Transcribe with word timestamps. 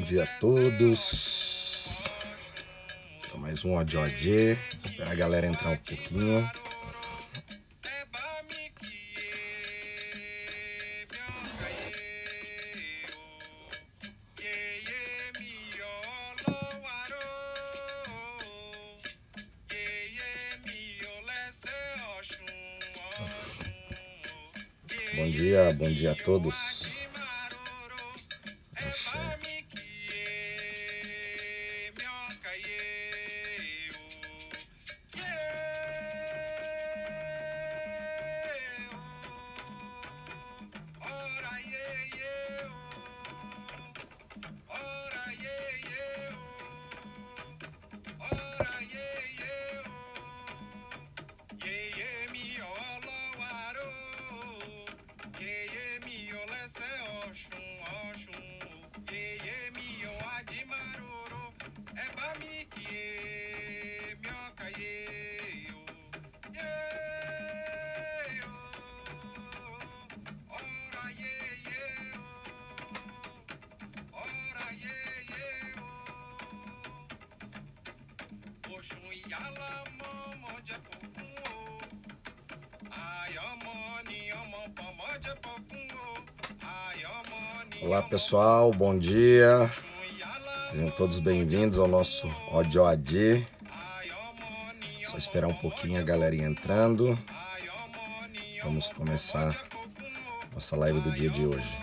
Bom 0.00 0.06
dia 0.06 0.22
a 0.22 0.26
todos. 0.40 2.08
Mais 3.36 3.62
um 3.66 3.76
ODOD. 3.76 4.56
Esperar 4.78 5.12
a 5.12 5.14
galera 5.14 5.46
entrar 5.46 5.72
um 5.72 5.76
pouquinho. 5.76 6.50
Bom 25.14 25.30
dia, 25.30 25.74
bom 25.74 25.90
dia 25.92 26.12
a 26.12 26.14
todos. 26.14 26.79
Olá 87.82 88.02
pessoal, 88.02 88.70
bom 88.72 88.98
dia. 88.98 89.70
Sejam 90.70 90.90
todos 90.90 91.18
bem-vindos 91.18 91.78
ao 91.78 91.88
nosso 91.88 92.28
ODOAD. 92.52 93.46
Só 95.04 95.16
esperar 95.16 95.48
um 95.48 95.54
pouquinho 95.54 95.98
a 95.98 96.02
galerinha 96.02 96.46
entrando. 96.46 97.18
Vamos 98.62 98.88
começar 98.88 99.56
nossa 100.52 100.76
live 100.76 101.00
do 101.00 101.10
dia 101.12 101.30
de 101.30 101.46
hoje. 101.46 101.78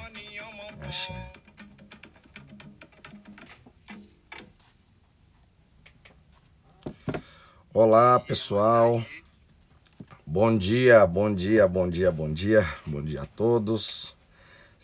Olá 7.74 8.20
pessoal, 8.20 9.04
bom 10.26 10.56
dia, 10.56 11.06
bom 11.08 11.34
dia, 11.34 11.68
bom 11.68 11.90
dia, 11.90 12.12
bom 12.12 12.32
dia, 12.32 12.68
bom 12.86 13.02
dia 13.04 13.24
a 13.24 13.26
todos. 13.26 14.17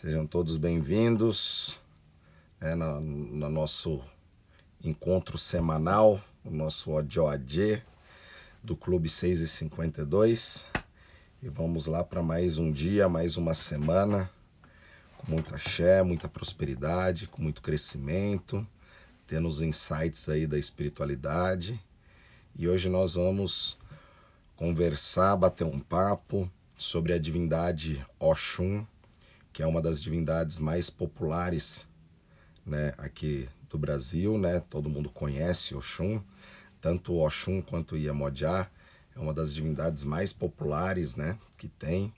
Sejam 0.03 0.27
todos 0.27 0.57
bem-vindos 0.57 1.79
né, 2.59 2.75
no, 2.75 2.99
no, 2.99 3.49
nosso 3.49 4.03
encontro 4.83 5.37
semanal, 5.37 6.21
o 6.43 6.51
nosso 6.51 6.91
ODOAD 6.91 7.81
do 8.61 8.75
Clube 8.75 9.07
6 9.07 9.39
e 9.39 9.47
52. 9.47 10.65
E 11.41 11.47
vamos 11.47 11.87
lá 11.87 12.03
para 12.03 12.21
mais 12.21 12.57
um 12.57 12.69
dia, 12.69 13.07
mais 13.07 13.37
uma 13.37 13.53
semana, 13.53 14.29
com 15.19 15.31
muita 15.31 15.55
axé, 15.55 16.03
muita 16.03 16.27
prosperidade, 16.27 17.25
com 17.27 17.41
muito 17.41 17.61
crescimento, 17.61 18.67
tendo 19.25 19.47
os 19.47 19.61
insights 19.61 20.27
aí 20.27 20.45
da 20.45 20.59
espiritualidade. 20.59 21.81
E 22.53 22.67
hoje 22.67 22.89
nós 22.89 23.13
vamos 23.13 23.77
conversar, 24.57 25.37
bater 25.37 25.63
um 25.63 25.79
papo 25.79 26.51
sobre 26.75 27.13
a 27.13 27.17
divindade 27.17 28.05
Oxum, 28.19 28.85
que 29.53 29.61
é 29.61 29.67
uma 29.67 29.81
das 29.81 30.01
divindades 30.01 30.57
mais 30.57 30.89
populares 30.89 31.87
né, 32.65 32.93
aqui 32.97 33.47
do 33.69 33.77
Brasil, 33.77 34.37
né? 34.37 34.59
Todo 34.69 34.89
mundo 34.89 35.09
conhece 35.09 35.75
Oxum, 35.75 36.21
tanto 36.81 37.15
Oxum 37.15 37.61
quanto 37.61 37.95
Iemoja 37.95 38.67
é 39.15 39.19
uma 39.19 39.33
das 39.33 39.53
divindades 39.53 40.03
mais 40.03 40.33
populares, 40.33 41.15
né, 41.15 41.37
que 41.57 41.67
tem. 41.67 42.11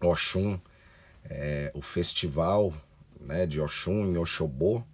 Oxum 0.00 0.58
é 1.24 1.72
o 1.74 1.82
festival, 1.82 2.72
né, 3.20 3.44
de 3.44 3.60
Oxum 3.60 4.06
em 4.06 4.16
Oxobô, 4.16 4.84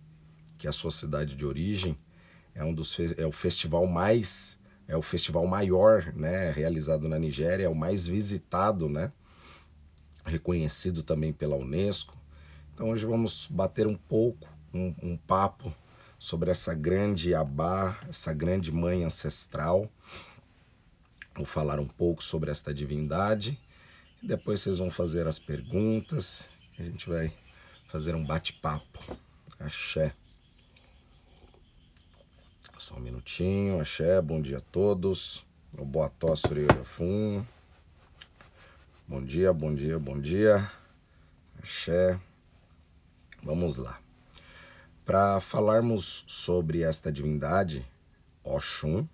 que 0.57 0.67
é 0.67 0.71
a 0.71 0.73
sua 0.73 0.91
cidade 0.91 1.37
de 1.37 1.45
origem, 1.45 1.99
é 2.55 2.65
um 2.65 2.73
dos 2.73 2.97
é 3.19 3.27
o 3.27 3.33
festival 3.33 3.87
mais 3.87 4.59
é 4.89 4.97
o 4.97 5.03
festival 5.03 5.47
maior, 5.47 6.13
né, 6.15 6.51
realizado 6.51 7.09
na 7.09 7.19
Nigéria, 7.19 7.65
é 7.65 7.69
o 7.69 7.75
mais 7.75 8.07
visitado, 8.07 8.89
né? 8.89 9.13
Reconhecido 10.25 11.03
também 11.03 11.33
pela 11.33 11.57
Unesco. 11.57 12.17
Então 12.75 12.91
hoje 12.91 13.05
vamos 13.05 13.47
bater 13.51 13.87
um 13.87 13.97
pouco, 13.97 14.49
um, 14.73 14.95
um 15.03 15.17
papo 15.17 15.75
sobre 16.19 16.51
essa 16.51 16.75
grande 16.75 17.35
Abá, 17.35 17.99
essa 18.09 18.33
grande 18.33 18.71
mãe 18.71 19.05
ancestral. 19.05 19.91
Vou 21.35 21.47
falar 21.47 21.81
um 21.81 21.87
pouco 21.87 22.23
sobre 22.23 22.51
esta 22.51 22.73
divindade. 22.73 23.59
E 24.23 24.27
depois 24.27 24.61
vocês 24.61 24.79
vão 24.79 24.91
fazer 24.91 25.27
as 25.27 25.39
perguntas. 25.39 26.49
A 26.79 26.83
gente 26.83 27.09
vai 27.09 27.33
fazer 27.87 28.15
um 28.15 28.25
bate-papo. 28.25 29.17
Axé. 29.59 30.15
Só 32.79 32.97
um 32.97 33.01
minutinho. 33.01 33.81
Axé, 33.81 34.21
bom 34.21 34.41
dia 34.41 34.59
a 34.59 34.61
todos. 34.61 35.45
O 35.79 35.85
Boa 35.85 36.09
Tosse 36.09 36.49
Fum. 36.85 37.45
Bom 39.13 39.23
dia, 39.23 39.53
bom 39.53 39.75
dia, 39.75 39.99
bom 39.99 40.19
dia. 40.19 40.73
Axé. 41.63 42.19
Vamos 43.43 43.77
lá. 43.77 44.01
Para 45.05 45.39
falarmos 45.39 46.25
sobre 46.27 46.81
esta 46.81 47.13
divindade, 47.13 47.87
Oxum, 48.43 49.07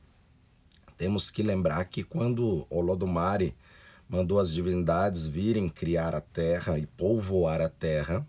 temos 0.97 1.33
que 1.33 1.43
lembrar 1.43 1.85
que 1.87 2.05
quando 2.05 2.65
Olodumare 2.71 3.57
mandou 4.09 4.39
as 4.39 4.53
divindades 4.53 5.27
virem 5.27 5.69
criar 5.69 6.15
a 6.15 6.21
terra 6.21 6.79
e 6.79 6.87
povoar 6.87 7.61
a 7.61 7.69
terra, 7.69 8.25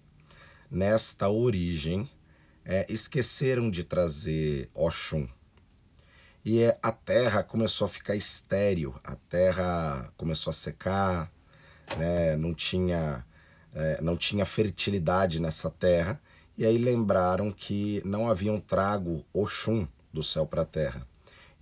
nesta 0.71 1.29
origem, 1.29 2.09
é, 2.65 2.91
esqueceram 2.91 3.69
de 3.69 3.83
trazer 3.83 4.71
Oxum. 4.73 5.27
E 6.43 6.63
é, 6.63 6.79
a 6.81 6.91
terra 6.91 7.43
começou 7.43 7.85
a 7.85 7.89
ficar 7.89 8.15
estéril, 8.15 8.95
a 9.03 9.15
terra 9.15 10.11
começou 10.17 10.49
a 10.49 10.53
secar, 10.55 11.31
né? 11.97 12.35
não, 12.35 12.53
tinha, 12.53 13.25
é, 13.73 13.99
não 14.01 14.15
tinha 14.15 14.45
fertilidade 14.45 15.41
nessa 15.41 15.69
terra. 15.69 16.19
E 16.57 16.65
aí 16.65 16.77
lembraram 16.77 17.51
que 17.51 18.01
não 18.03 18.29
haviam 18.29 18.59
trago 18.59 19.25
Oxum 19.33 19.87
do 20.11 20.21
céu 20.21 20.45
para 20.45 20.63
a 20.63 20.65
terra. 20.65 21.07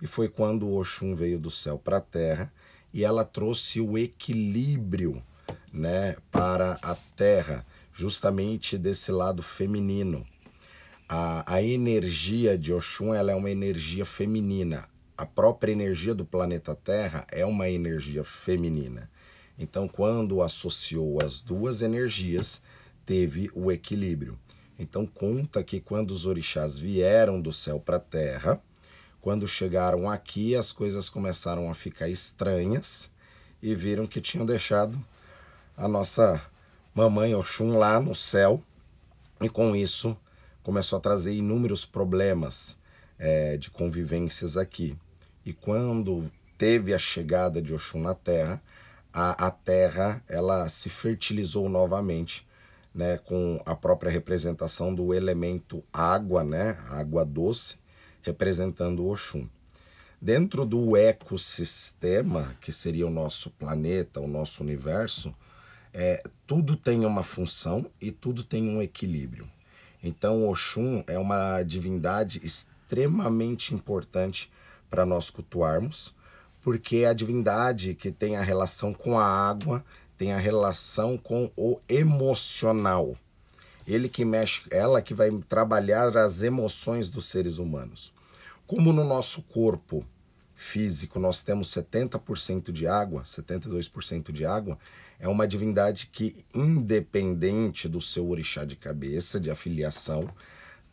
E 0.02 0.06
foi 0.06 0.28
quando 0.28 0.66
o 0.66 0.80
Oxum 0.80 1.14
veio 1.14 1.38
do 1.38 1.50
céu 1.50 1.78
para 1.78 1.98
a 1.98 2.00
terra 2.00 2.52
e 2.92 3.04
ela 3.04 3.24
trouxe 3.24 3.80
o 3.80 3.96
equilíbrio 3.96 5.22
né, 5.72 6.16
para 6.30 6.78
a 6.82 6.94
terra, 6.94 7.64
justamente 7.92 8.78
desse 8.78 9.12
lado 9.12 9.42
feminino. 9.42 10.26
A, 11.08 11.54
a 11.54 11.62
energia 11.62 12.56
de 12.56 12.72
Oxum 12.72 13.14
ela 13.14 13.32
é 13.32 13.34
uma 13.34 13.50
energia 13.50 14.04
feminina. 14.04 14.88
A 15.16 15.26
própria 15.26 15.72
energia 15.72 16.14
do 16.14 16.24
planeta 16.24 16.76
Terra 16.76 17.26
é 17.32 17.44
uma 17.44 17.68
energia 17.68 18.22
feminina. 18.22 19.10
Então, 19.58 19.88
quando 19.88 20.40
associou 20.40 21.18
as 21.24 21.40
duas 21.40 21.82
energias, 21.82 22.62
teve 23.04 23.50
o 23.54 23.72
equilíbrio. 23.72 24.38
Então, 24.78 25.04
conta 25.04 25.64
que 25.64 25.80
quando 25.80 26.12
os 26.12 26.26
orixás 26.26 26.78
vieram 26.78 27.40
do 27.40 27.52
céu 27.52 27.80
para 27.80 27.96
a 27.96 28.00
terra, 28.00 28.62
quando 29.20 29.48
chegaram 29.48 30.08
aqui, 30.08 30.54
as 30.54 30.72
coisas 30.72 31.08
começaram 31.08 31.68
a 31.68 31.74
ficar 31.74 32.08
estranhas 32.08 33.10
e 33.60 33.74
viram 33.74 34.06
que 34.06 34.20
tinham 34.20 34.46
deixado 34.46 35.02
a 35.76 35.88
nossa 35.88 36.40
mamãe 36.94 37.34
Oxum 37.34 37.76
lá 37.76 38.00
no 38.00 38.14
céu, 38.14 38.62
e 39.40 39.48
com 39.48 39.74
isso 39.74 40.16
começou 40.62 40.98
a 40.98 41.00
trazer 41.00 41.32
inúmeros 41.32 41.84
problemas 41.84 42.76
é, 43.18 43.56
de 43.56 43.70
convivências 43.70 44.56
aqui. 44.56 44.96
E 45.44 45.52
quando 45.52 46.30
teve 46.56 46.94
a 46.94 46.98
chegada 46.98 47.60
de 47.62 47.74
Oxum 47.74 48.02
na 48.02 48.14
Terra, 48.14 48.62
a, 49.18 49.48
a 49.48 49.50
terra 49.50 50.22
ela 50.28 50.68
se 50.68 50.88
fertilizou 50.88 51.68
novamente 51.68 52.46
né, 52.94 53.18
com 53.18 53.60
a 53.66 53.74
própria 53.74 54.12
representação 54.12 54.94
do 54.94 55.12
elemento 55.12 55.82
água, 55.92 56.44
né, 56.44 56.78
água 56.88 57.24
doce, 57.24 57.78
representando 58.22 59.02
o 59.02 59.10
Oxum. 59.10 59.48
Dentro 60.22 60.64
do 60.64 60.96
ecossistema, 60.96 62.54
que 62.60 62.70
seria 62.70 63.08
o 63.08 63.10
nosso 63.10 63.50
planeta, 63.50 64.20
o 64.20 64.28
nosso 64.28 64.62
universo, 64.62 65.34
é, 65.92 66.22
tudo 66.46 66.76
tem 66.76 67.04
uma 67.04 67.24
função 67.24 67.90
e 68.00 68.12
tudo 68.12 68.44
tem 68.44 68.68
um 68.68 68.80
equilíbrio. 68.80 69.50
Então, 70.02 70.48
Oxum 70.48 71.02
é 71.08 71.18
uma 71.18 71.62
divindade 71.64 72.40
extremamente 72.44 73.74
importante 73.74 74.48
para 74.88 75.04
nós 75.04 75.28
cultuarmos, 75.28 76.14
porque 76.62 77.04
a 77.04 77.12
divindade 77.12 77.94
que 77.94 78.10
tem 78.10 78.36
a 78.36 78.42
relação 78.42 78.92
com 78.92 79.18
a 79.18 79.24
água, 79.24 79.84
tem 80.16 80.32
a 80.32 80.38
relação 80.38 81.16
com 81.16 81.50
o 81.56 81.80
emocional. 81.88 83.16
Ele 83.86 84.08
que 84.08 84.24
mexe, 84.24 84.62
ela 84.70 85.00
que 85.00 85.14
vai 85.14 85.30
trabalhar 85.48 86.16
as 86.16 86.42
emoções 86.42 87.08
dos 87.08 87.26
seres 87.26 87.58
humanos. 87.58 88.12
Como 88.66 88.92
no 88.92 89.04
nosso 89.04 89.42
corpo 89.42 90.04
físico 90.54 91.20
nós 91.20 91.40
temos 91.40 91.68
70% 91.68 92.72
de 92.72 92.86
água, 92.86 93.22
72% 93.22 94.32
de 94.32 94.44
água, 94.44 94.76
é 95.20 95.28
uma 95.28 95.46
divindade 95.46 96.08
que, 96.12 96.44
independente 96.52 97.88
do 97.88 98.00
seu 98.00 98.28
orixá 98.28 98.64
de 98.64 98.76
cabeça, 98.76 99.40
de 99.40 99.50
afiliação, 99.50 100.28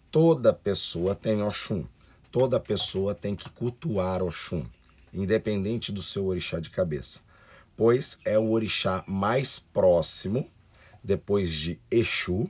toda 0.09 0.53
pessoa 0.53 1.15
tem 1.15 1.41
Oxum. 1.41 1.85
Toda 2.31 2.59
pessoa 2.59 3.15
tem 3.15 3.35
que 3.35 3.49
cultuar 3.49 4.21
Oxum, 4.21 4.65
independente 5.15 5.91
do 5.91 6.03
seu 6.03 6.25
orixá 6.25 6.59
de 6.59 6.69
cabeça 6.69 7.21
pois 7.75 8.19
é 8.23 8.39
o 8.39 8.49
orixá 8.49 9.03
mais 9.07 9.59
próximo, 9.59 10.49
depois 11.03 11.53
de 11.53 11.79
Exu. 11.91 12.49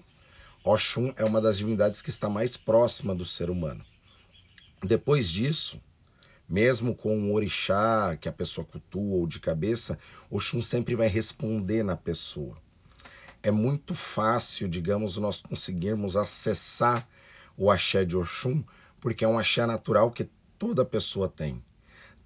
Oxum 0.64 1.14
é 1.16 1.24
uma 1.24 1.42
das 1.42 1.58
divindades 1.58 2.02
que 2.02 2.10
está 2.10 2.30
mais 2.30 2.58
próxima 2.58 3.14
do 3.14 3.26
ser 3.26 3.50
humano. 3.50 3.84
Depois 4.84 5.30
disso, 5.30 5.82
mesmo 6.48 6.96
com 6.96 7.30
o 7.30 7.34
orixá 7.34 8.18
que 8.20 8.30
a 8.30 8.34
pessoa 8.34 8.66
cultua 8.66 9.18
ou 9.18 9.28
de 9.28 9.40
cabeça, 9.40 9.98
Oxum 10.30 10.62
sempre 10.62 10.96
vai 10.96 11.08
responder 11.08 11.84
na 11.84 11.96
pessoa. 11.96 12.58
É 13.44 13.52
muito 13.52 13.94
fácil, 13.94 14.68
digamos, 14.68 15.18
nós 15.18 15.42
conseguirmos 15.42 16.16
acessar 16.16 17.08
o 17.56 17.70
axé 17.70 18.04
de 18.04 18.18
Oxum, 18.18 18.64
porque 19.00 19.24
é 19.24 19.28
um 19.28 19.38
axé 19.38 19.66
natural 19.68 20.12
que 20.12 20.28
toda 20.58 20.84
pessoa 20.84 21.30
tem 21.30 21.64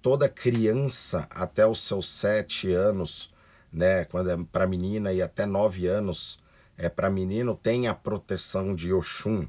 toda 0.02 0.28
criança 0.28 1.26
até 1.30 1.66
os 1.66 1.80
seus 1.80 2.08
sete 2.08 2.72
anos, 2.72 3.30
né, 3.72 4.04
quando 4.04 4.30
é 4.30 4.36
para 4.50 4.66
menina 4.66 5.12
e 5.12 5.22
até 5.22 5.46
nove 5.46 5.86
anos 5.86 6.38
é 6.76 6.88
para 6.88 7.10
menino, 7.10 7.54
tem 7.54 7.88
a 7.88 7.94
proteção 7.94 8.74
de 8.74 8.92
Oxum, 8.92 9.46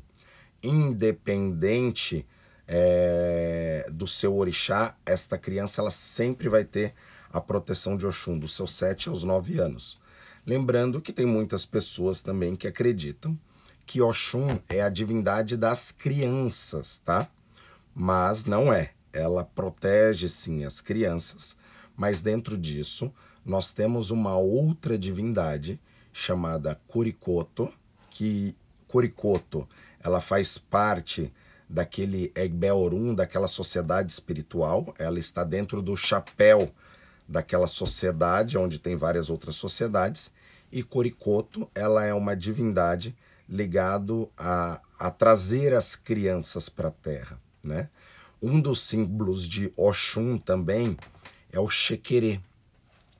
independente 0.61 2.25
é, 2.67 3.87
do 3.91 4.05
seu 4.05 4.35
orixá, 4.35 4.95
esta 5.05 5.37
criança 5.37 5.81
ela 5.81 5.91
sempre 5.91 6.49
vai 6.49 6.63
ter 6.63 6.93
a 7.31 7.39
proteção 7.39 7.95
de 7.95 8.05
Oxum, 8.05 8.37
dos 8.37 8.53
seus 8.53 8.73
sete 8.73 9.07
aos 9.07 9.23
nove 9.23 9.59
anos. 9.59 9.99
Lembrando 10.45 11.01
que 11.01 11.13
tem 11.13 11.25
muitas 11.25 11.65
pessoas 11.65 12.21
também 12.21 12.55
que 12.55 12.67
acreditam 12.67 13.37
que 13.85 14.01
Oxum 14.01 14.59
é 14.69 14.81
a 14.81 14.89
divindade 14.89 15.57
das 15.57 15.91
crianças, 15.91 16.97
tá? 16.99 17.29
Mas 17.93 18.45
não 18.45 18.71
é 18.71 18.91
ela 19.13 19.43
protege 19.43 20.27
sim 20.29 20.63
as 20.63 20.81
crianças, 20.81 21.57
mas 21.95 22.21
dentro 22.21 22.57
disso 22.57 23.11
nós 23.45 23.71
temos 23.71 24.11
uma 24.11 24.37
outra 24.37 24.97
divindade 24.97 25.79
chamada 26.13 26.79
Coricoto, 26.87 27.71
que 28.09 28.55
Coricoto, 28.87 29.67
ela 30.03 30.19
faz 30.19 30.57
parte 30.57 31.33
daquele 31.67 32.31
Egbeorum, 32.35 33.15
daquela 33.15 33.47
sociedade 33.47 34.11
espiritual, 34.11 34.93
ela 34.99 35.17
está 35.17 35.43
dentro 35.43 35.81
do 35.81 35.95
chapéu 35.95 36.71
daquela 37.27 37.67
sociedade, 37.67 38.57
onde 38.57 38.77
tem 38.77 38.95
várias 38.97 39.29
outras 39.29 39.55
sociedades, 39.55 40.31
e 40.69 40.83
Coricoto, 40.83 41.69
ela 41.73 42.03
é 42.05 42.13
uma 42.13 42.35
divindade 42.35 43.15
ligado 43.47 44.29
a, 44.37 44.81
a 44.99 45.09
trazer 45.09 45.73
as 45.73 45.95
crianças 45.95 46.67
para 46.67 46.89
a 46.89 46.91
Terra, 46.91 47.39
né? 47.63 47.89
Um 48.41 48.59
dos 48.59 48.81
símbolos 48.81 49.47
de 49.47 49.71
Oxum 49.77 50.35
também 50.35 50.97
é 51.51 51.59
o 51.59 51.69
chequerê. 51.69 52.39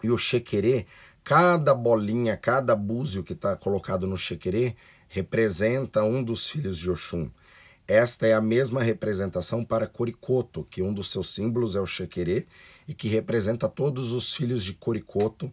E 0.02 0.10
o 0.10 0.18
chequerê, 0.18 0.88
cada 1.24 1.76
bolinha, 1.76 2.36
cada 2.36 2.76
búzio 2.76 3.24
que 3.24 3.34
está 3.34 3.56
colocado 3.56 4.08
no 4.08 4.18
chequerê 4.18 4.76
representa 5.08 6.04
um 6.04 6.24
dos 6.24 6.50
filhos 6.50 6.76
de 6.76 6.90
Oxum. 6.90 7.30
Esta 7.88 8.26
é 8.26 8.34
a 8.34 8.42
mesma 8.42 8.82
representação 8.82 9.64
para 9.64 9.86
Coricoto, 9.86 10.66
que 10.72 10.82
um 10.82 10.92
dos 10.92 11.12
seus 11.12 11.32
símbolos 11.32 11.76
é 11.76 11.80
o 11.80 11.86
chequerê 11.86 12.48
e 12.88 12.94
que 12.96 13.08
representa 13.08 13.70
todos 13.70 14.14
os 14.14 14.34
filhos 14.34 14.64
de 14.64 14.74
Coricoto 14.74 15.52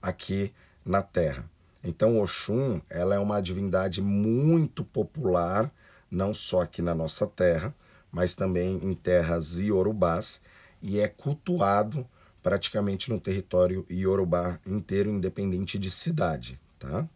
aqui 0.00 0.54
na 0.82 1.02
Terra. 1.02 1.50
Então, 1.84 2.18
Oxum, 2.18 2.80
ela 2.88 3.14
é 3.14 3.18
uma 3.18 3.42
divindade 3.42 4.00
muito 4.00 4.82
popular, 4.82 5.70
não 6.10 6.32
só 6.32 6.62
aqui 6.62 6.80
na 6.80 6.94
nossa 6.94 7.26
terra, 7.26 7.74
mas 8.12 8.34
também 8.34 8.76
em 8.84 8.94
terras 8.94 9.58
iorubás 9.58 10.40
e 10.82 11.00
é 11.00 11.08
cultuado 11.08 12.06
praticamente 12.42 13.08
no 13.08 13.18
território 13.18 13.86
iorubá 13.88 14.60
inteiro, 14.66 15.08
independente 15.08 15.78
de 15.78 15.90
cidade, 15.90 16.60
tá? 16.78 17.08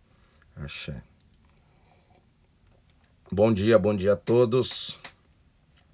Axé. 0.54 1.02
Bom 3.30 3.52
dia, 3.52 3.78
bom 3.78 3.94
dia 3.94 4.14
a 4.14 4.16
todos. 4.16 4.98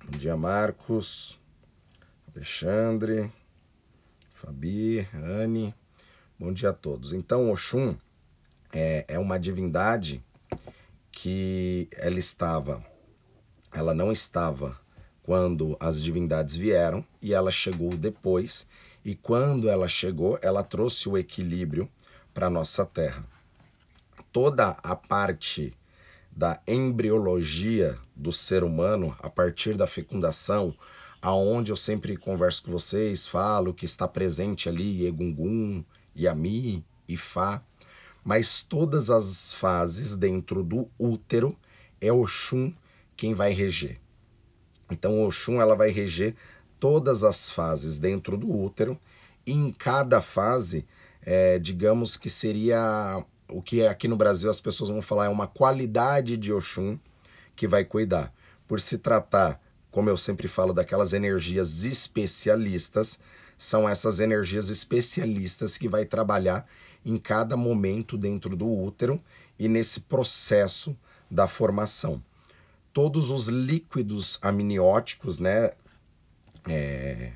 Bom 0.04 0.18
dia, 0.18 0.37
Marcos, 0.37 1.40
Alexandre, 2.35 3.32
Fabi, 4.35 5.09
Anne. 5.14 5.75
Bom 6.38 6.52
dia 6.52 6.71
a 6.71 6.75
todos. 6.75 7.12
Então, 7.12 7.50
Oxum 7.50 7.97
é, 8.73 9.04
é 9.09 9.18
uma 9.18 9.38
divindade 9.38 10.23
que 11.11 11.88
ela 11.92 12.18
estava, 12.18 12.85
ela 13.73 13.94
não 13.94 14.12
estava 14.12 14.81
quando 15.23 15.76
as 15.79 16.02
divindades 16.02 16.57
vieram 16.57 17.05
e 17.21 17.33
ela 17.33 17.50
chegou 17.50 17.91
depois. 17.91 18.67
E 19.05 19.14
quando 19.14 19.69
ela 19.69 19.88
chegou, 19.88 20.38
ela 20.43 20.62
trouxe 20.62 21.09
o 21.09 21.19
equilíbrio 21.19 21.88
para 22.33 22.50
nossa 22.50 22.85
Terra. 22.85 23.25
Toda 24.33 24.76
a 24.83 24.95
parte 24.97 25.76
da 26.31 26.61
embriologia 26.67 27.99
do 28.17 28.33
ser 28.33 28.64
humano, 28.64 29.14
a 29.21 29.29
partir 29.29 29.75
da 29.75 29.87
fecundação, 29.87 30.75
aonde 31.21 31.71
eu 31.71 31.76
sempre 31.76 32.17
converso 32.17 32.64
com 32.64 32.73
vocês, 32.73 33.29
falo 33.29 33.75
que 33.75 33.85
está 33.85 34.09
presente 34.09 34.69
ali 34.69 35.07
Egungun, 35.07 35.85
Yami, 36.17 36.85
Ifá, 37.09 37.62
mas 38.25 38.62
todas 38.62 39.11
as 39.11 39.52
fases 39.52 40.14
dentro 40.14 40.62
do 40.62 40.88
útero 40.99 41.57
é 42.00 42.12
Oxum 42.12 42.73
quem 43.17 43.35
vai 43.35 43.52
reger. 43.52 44.01
Então, 44.92 45.25
Oxum 45.25 45.61
ela 45.61 45.75
vai 45.75 45.90
reger 45.90 46.34
todas 46.78 47.22
as 47.22 47.50
fases 47.50 47.99
dentro 47.99 48.37
do 48.37 48.50
útero, 48.50 48.99
e 49.46 49.52
em 49.52 49.70
cada 49.70 50.20
fase, 50.20 50.84
é, 51.22 51.58
digamos 51.58 52.16
que 52.16 52.28
seria 52.28 53.25
o 53.49 53.62
que 53.62 53.87
aqui 53.87 54.08
no 54.08 54.16
Brasil 54.16 54.50
as 54.50 54.61
pessoas 54.61 54.90
vão 54.90 55.02
falar 55.02 55.26
é 55.26 55.28
uma 55.28 55.46
qualidade 55.46 56.37
de 56.37 56.52
Oxum 56.52 56.99
que 57.54 57.68
vai 57.68 57.84
cuidar. 57.84 58.32
Por 58.66 58.80
se 58.80 58.99
tratar, 58.99 59.61
como 59.90 60.08
eu 60.08 60.16
sempre 60.16 60.49
falo, 60.49 60.72
daquelas 60.72 61.12
energias 61.12 61.84
especialistas, 61.84 63.20
são 63.58 63.88
essas 63.88 64.18
energias 64.18 64.68
especialistas 64.68 65.78
que 65.78 65.88
vai 65.88 66.04
trabalhar 66.04 66.66
em 67.04 67.16
cada 67.16 67.56
momento 67.56 68.16
dentro 68.16 68.56
do 68.56 68.68
útero 68.68 69.22
e 69.58 69.68
nesse 69.68 70.00
processo 70.00 70.96
da 71.30 71.46
formação 71.46 72.22
todos 72.92 73.30
os 73.30 73.46
líquidos 73.46 74.38
amnióticos, 74.42 75.38
né, 75.38 75.70
é, 76.68 77.32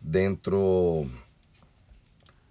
dentro 0.00 1.10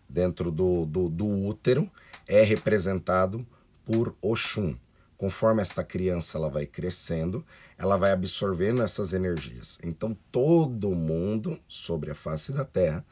dentro 0.08 0.52
do, 0.52 0.86
do, 0.86 1.10
do 1.10 1.26
útero 1.26 1.90
é 2.28 2.44
representado 2.44 3.46
por 3.84 4.16
Oxum. 4.22 4.76
Conforme 5.18 5.62
esta 5.62 5.84
criança 5.84 6.38
ela 6.38 6.50
vai 6.50 6.66
crescendo, 6.68 7.44
ela 7.78 7.98
vai 7.98 8.12
absorvendo 8.12 8.84
essas 8.84 9.14
energias. 9.14 9.80
Então 9.84 10.16
todo 10.32 10.94
mundo 10.94 11.60
sobre 11.68 12.12
a 12.12 12.16
face 12.16 12.52
da 12.52 12.64
Terra 12.64 13.04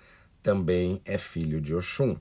também 0.44 1.02
é 1.06 1.18
filho 1.18 1.60
de 1.60 1.74
Oxum. 1.74 2.18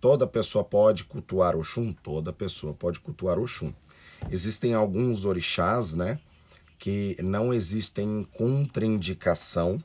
Toda 0.00 0.26
pessoa 0.26 0.64
pode 0.64 1.04
cultuar 1.04 1.56
Oxum, 1.56 1.92
toda 1.92 2.32
pessoa 2.32 2.72
pode 2.74 2.98
cultuar 2.98 3.38
Oxum. 3.38 3.72
Existem 4.30 4.74
alguns 4.74 5.24
orixás, 5.24 5.94
né, 5.94 6.18
que 6.78 7.16
não 7.22 7.52
existem 7.52 8.26
contraindicação, 8.32 9.82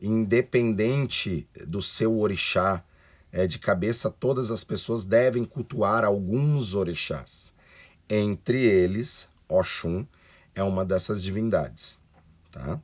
independente 0.00 1.48
do 1.66 1.80
seu 1.80 2.18
orixá 2.18 2.84
é, 3.32 3.46
de 3.46 3.58
cabeça, 3.58 4.10
todas 4.10 4.50
as 4.50 4.62
pessoas 4.64 5.04
devem 5.04 5.44
cultuar 5.44 6.04
alguns 6.04 6.74
orixás. 6.74 7.54
Entre 8.08 8.58
eles, 8.64 9.28
Oxum 9.48 10.06
é 10.54 10.62
uma 10.62 10.84
dessas 10.84 11.22
divindades, 11.22 12.00
tá? 12.50 12.80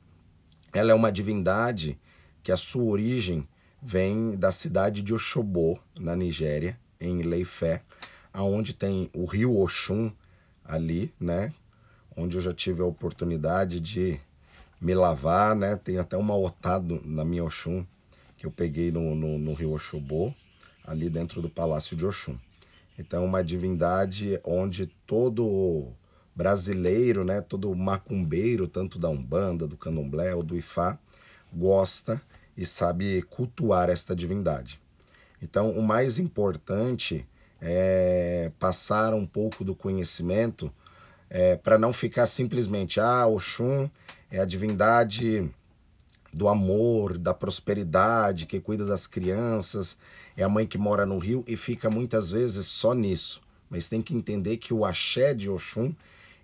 Ela 0.73 0.91
é 0.91 0.95
uma 0.95 1.11
divindade 1.11 1.99
que 2.43 2.51
a 2.51 2.57
sua 2.57 2.83
origem 2.83 3.47
vem 3.81 4.35
da 4.35 4.51
cidade 4.51 5.01
de 5.01 5.13
Oxobô, 5.13 5.79
na 5.99 6.15
Nigéria, 6.15 6.79
em 6.99 7.19
Ileifé, 7.19 7.81
aonde 8.33 8.73
tem 8.73 9.09
o 9.13 9.25
rio 9.25 9.57
Oxum 9.57 10.11
ali, 10.63 11.13
né? 11.19 11.53
Onde 12.15 12.37
eu 12.37 12.41
já 12.41 12.53
tive 12.53 12.81
a 12.81 12.85
oportunidade 12.85 13.79
de 13.79 14.19
me 14.79 14.93
lavar, 14.93 15.55
né? 15.55 15.75
Tem 15.75 15.97
até 15.97 16.17
uma 16.17 16.35
otado 16.35 16.99
na 17.05 17.23
minha 17.23 17.43
Oxum 17.43 17.85
que 18.37 18.47
eu 18.47 18.51
peguei 18.51 18.91
no, 18.91 19.13
no, 19.13 19.37
no 19.37 19.53
rio 19.53 19.73
Oxobô, 19.73 20.33
ali 20.83 21.09
dentro 21.09 21.43
do 21.43 21.49
Palácio 21.49 21.95
de 21.95 22.03
Oxum. 22.05 22.35
Então, 22.97 23.23
uma 23.23 23.43
divindade 23.43 24.39
onde 24.43 24.87
todo 25.05 25.93
brasileiro, 26.35 27.23
né, 27.23 27.39
todo 27.39 27.75
macumbeiro, 27.75 28.67
tanto 28.67 28.97
da 28.97 29.09
Umbanda, 29.09 29.67
do 29.67 29.77
Candomblé 29.77 30.33
ou 30.33 30.41
do 30.41 30.57
Ifá, 30.57 30.97
gosta 31.53 32.19
e 32.57 32.65
sabe 32.65 33.21
cultuar 33.23 33.89
esta 33.89 34.15
divindade. 34.15 34.81
Então, 35.39 35.69
o 35.69 35.83
mais 35.83 36.17
importante 36.17 37.27
é 37.61 38.51
passar 38.57 39.13
um 39.13 39.25
pouco 39.25 39.63
do 39.63 39.75
conhecimento 39.75 40.73
é, 41.33 41.55
para 41.55 41.77
não 41.77 41.93
ficar 41.93 42.25
simplesmente, 42.25 42.99
ah, 42.99 43.25
Oxum 43.25 43.89
é 44.29 44.41
a 44.41 44.45
divindade 44.45 45.49
do 46.33 46.49
amor, 46.49 47.17
da 47.17 47.33
prosperidade, 47.33 48.45
que 48.45 48.59
cuida 48.59 48.85
das 48.85 49.07
crianças, 49.07 49.97
é 50.35 50.43
a 50.43 50.49
mãe 50.49 50.67
que 50.67 50.77
mora 50.77 51.05
no 51.05 51.17
rio 51.17 51.45
e 51.47 51.55
fica 51.55 51.89
muitas 51.89 52.31
vezes 52.31 52.65
só 52.65 52.93
nisso. 52.93 53.41
Mas 53.69 53.87
tem 53.87 54.01
que 54.01 54.13
entender 54.13 54.57
que 54.57 54.73
o 54.73 54.83
axé 54.83 55.33
de 55.33 55.49
Oxum, 55.49 55.95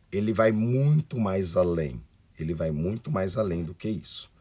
ele 0.10 0.32
vai 0.32 0.54
muito 0.54 1.20
mais 1.20 1.58
além. 1.58 2.02
Ele 2.40 2.54
vai 2.54 2.72
muito 2.72 3.12
mais 3.12 3.38
além 3.38 3.66
do 3.66 3.74
que 3.74 3.90
isso. 3.90 4.32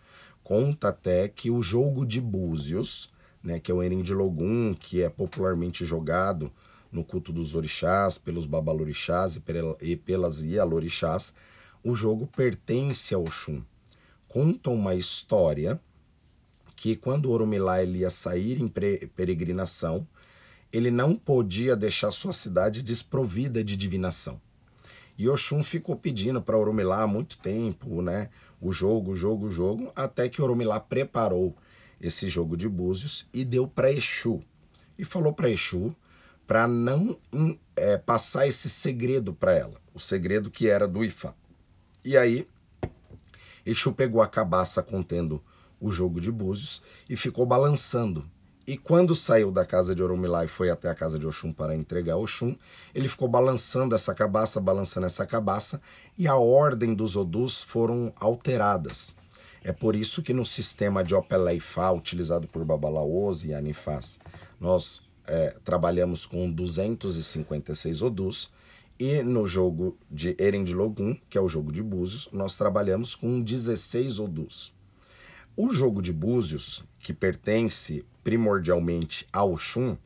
Conta 0.45 0.91
até 0.91 1.27
que 1.27 1.51
o 1.51 1.61
jogo 1.61 2.07
de 2.07 2.21
búzios, 2.21 3.11
né, 3.43 3.59
que 3.59 3.73
é 3.73 3.75
o 3.75 3.83
Erindilogum, 3.83 4.75
que 4.75 5.03
é 5.03 5.09
popularmente 5.09 5.85
jogado 5.85 6.53
no 6.97 7.05
culto 7.05 7.33
dos 7.33 7.55
orixás, 7.55 8.19
pelos 8.19 8.47
babalorixás 8.47 9.41
e 9.81 9.97
pelas 9.97 10.43
ialorixás, 10.43 11.35
o 11.85 11.95
jogo 11.95 12.27
pertence 12.27 13.15
ao 13.15 13.23
Oxum 13.23 13.63
conta 14.37 14.71
uma 14.71 14.95
história 14.95 15.81
que 16.75 16.95
quando 16.95 17.31
Orumilá 17.31 17.83
ele 17.83 18.01
ia 18.01 18.11
sair 18.11 18.61
em 18.61 18.69
peregrinação, 18.69 20.07
ele 20.71 20.91
não 20.91 21.17
podia 21.17 21.75
deixar 21.75 22.11
sua 22.11 22.35
cidade 22.35 22.83
desprovida 22.83 23.65
de 23.65 23.77
divinação. 23.77 24.39
E 25.17 25.27
Oxum 25.27 25.65
ficou 25.65 25.97
pedindo 25.97 26.43
para 26.43 26.59
Orumilá 26.59 27.03
há 27.03 27.07
muito 27.07 27.39
tempo, 27.39 28.03
né? 28.03 28.29
O 28.61 28.73
jogo, 28.73 29.13
o 29.13 29.17
jogo, 29.17 29.47
o 29.47 29.51
jogo, 29.51 29.91
até 29.97 30.29
que 30.29 30.43
Orumilá 30.43 30.79
preparou 30.79 31.57
esse 31.99 32.29
jogo 32.29 32.59
de 32.59 32.69
búzios 32.69 33.27
e 33.33 33.43
deu 33.43 33.67
para 33.67 33.91
Exu. 33.91 34.43
E 34.99 35.05
falou 35.05 35.33
para 35.33 35.49
Exu 35.49 35.97
para 36.47 36.67
não 36.69 37.19
é, 37.75 37.97
passar 37.97 38.47
esse 38.47 38.69
segredo 38.69 39.33
para 39.33 39.53
ela, 39.53 39.81
o 39.93 40.01
segredo 40.01 40.51
que 40.51 40.69
era 40.69 40.87
do 40.87 41.05
Ifá. 41.05 41.35
E 42.05 42.17
aí 42.17 42.47
Exu 43.65 43.93
pegou 43.93 44.23
a 44.23 44.29
cabaça 44.29 44.83
contendo 44.83 45.43
o 45.81 45.91
jogo 45.91 46.21
de 46.21 46.31
búzios 46.31 46.83
e 47.09 47.17
ficou 47.17 47.45
balançando. 47.45 48.25
E 48.67 48.77
quando 48.77 49.15
saiu 49.15 49.53
da 49.53 49.65
casa 49.65 49.95
de 49.95 50.03
Orumilá 50.03 50.45
e 50.45 50.49
foi 50.49 50.71
até 50.71 50.89
a 50.89 50.95
casa 50.95 51.19
de 51.19 51.27
Oxum 51.27 51.53
para 51.53 51.75
entregar 51.75 52.17
Oxum, 52.17 52.57
ele 52.95 53.09
ficou 53.09 53.29
balançando 53.29 53.95
essa 53.95 54.13
cabaça, 54.13 54.61
balançando 54.61 55.07
essa 55.07 55.25
cabaça, 55.25 55.81
e 56.19 56.27
a 56.27 56.35
ordem 56.35 56.93
dos 56.93 57.15
Odus 57.15 57.63
foram 57.63 58.13
alteradas. 58.17 59.15
É 59.63 59.73
por 59.73 59.95
isso 59.95 60.21
que 60.21 60.33
no 60.33 60.45
sistema 60.45 61.05
de 61.05 61.15
Opeleifá, 61.15 61.93
utilizado 61.93 62.49
por 62.49 62.65
Babalaos 62.65 63.45
e 63.45 63.55
Anifás, 63.55 64.19
nós 64.59 65.06
é, 65.27 65.57
trabalhamos 65.65 66.27
com 66.27 66.51
256 66.51 68.03
Odus, 68.03 68.51
e 68.99 69.23
no 69.23 69.47
jogo 69.47 69.99
de 70.11 70.35
Erendilogum, 70.39 71.15
que 71.29 71.37
é 71.37 71.41
o 71.41 71.49
jogo 71.49 71.71
de 71.71 71.83
búzios, 71.83 72.31
nós 72.33 72.57
trabalhamos 72.57 73.15
com 73.15 73.43
16 73.43 74.19
odus. 74.19 74.75
O 75.55 75.71
jogo 75.71 76.01
de 76.01 76.13
búzios, 76.13 76.83
que 77.01 77.13
pertence 77.13 78.07
primordialmente 78.25 79.27
ao 79.31 79.53
Oxum, 79.53 79.99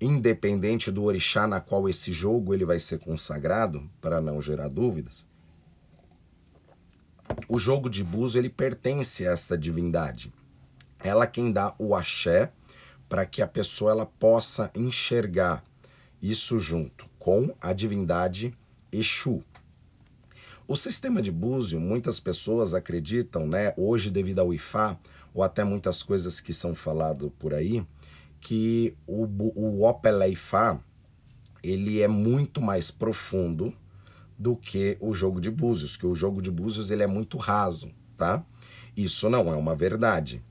independente 0.00 0.90
do 0.90 1.04
orixá 1.04 1.46
na 1.46 1.60
qual 1.60 1.88
esse 1.88 2.10
jogo 2.10 2.54
ele 2.54 2.64
vai 2.64 2.80
ser 2.80 2.98
consagrado, 2.98 3.88
para 4.00 4.20
não 4.20 4.40
gerar 4.40 4.68
dúvidas, 4.68 5.26
o 7.48 7.58
jogo 7.58 7.90
de 7.90 8.02
búzios 8.02 8.36
ele 8.36 8.48
pertence 8.48 9.26
a 9.26 9.32
esta 9.32 9.58
divindade. 9.58 10.32
Ela 11.00 11.26
quem 11.26 11.52
dá 11.52 11.74
o 11.78 11.94
axé 11.94 12.50
para 13.08 13.24
que 13.26 13.42
a 13.42 13.46
pessoa 13.46 13.92
ela 13.92 14.06
possa 14.06 14.70
enxergar 14.74 15.64
isso 16.20 16.58
junto 16.58 17.08
com 17.18 17.54
a 17.60 17.72
divindade 17.72 18.54
Exu. 18.90 19.42
O 20.68 20.74
sistema 20.74 21.22
de 21.22 21.30
Búzio, 21.30 21.78
muitas 21.78 22.18
pessoas 22.18 22.74
acreditam, 22.74 23.46
né, 23.46 23.72
hoje 23.76 24.10
devido 24.10 24.40
ao 24.40 24.52
Ifá, 24.52 24.98
ou 25.32 25.42
até 25.42 25.62
muitas 25.62 26.02
coisas 26.02 26.40
que 26.40 26.52
são 26.52 26.74
faladas 26.74 27.30
por 27.38 27.54
aí, 27.54 27.86
que 28.40 28.96
o, 29.06 29.26
o 29.54 29.86
Opeleifá, 29.86 30.80
ele 31.62 32.00
é 32.00 32.08
muito 32.08 32.60
mais 32.60 32.90
profundo 32.90 33.72
do 34.38 34.56
que 34.56 34.96
o 35.00 35.14
jogo 35.14 35.40
de 35.40 35.50
búzios, 35.50 35.96
que 35.96 36.06
o 36.06 36.14
jogo 36.14 36.42
de 36.42 36.50
búzios 36.50 36.90
ele 36.90 37.02
é 37.02 37.06
muito 37.06 37.36
raso, 37.38 37.88
tá? 38.16 38.44
Isso 38.96 39.28
não 39.28 39.52
é 39.52 39.56
uma 39.56 39.74
verdade. 39.74 40.42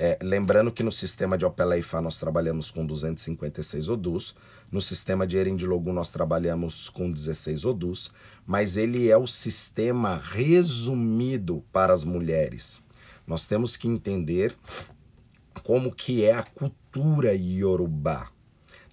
É, 0.00 0.16
lembrando 0.22 0.70
que 0.70 0.84
no 0.84 0.92
sistema 0.92 1.36
de 1.36 1.44
Opeleifá 1.44 2.00
nós 2.00 2.20
trabalhamos 2.20 2.70
com 2.70 2.86
256 2.86 3.88
odus, 3.88 4.32
no 4.70 4.80
sistema 4.80 5.26
de 5.26 5.36
Erendilogum 5.36 5.92
nós 5.92 6.12
trabalhamos 6.12 6.88
com 6.88 7.10
16 7.10 7.64
odus, 7.64 8.12
mas 8.46 8.76
ele 8.76 9.08
é 9.08 9.16
o 9.16 9.26
sistema 9.26 10.16
resumido 10.16 11.64
para 11.72 11.92
as 11.92 12.04
mulheres. 12.04 12.80
Nós 13.26 13.48
temos 13.48 13.76
que 13.76 13.88
entender 13.88 14.56
como 15.64 15.92
que 15.92 16.24
é 16.24 16.32
a 16.32 16.44
cultura 16.44 17.34
iorubá. 17.34 18.30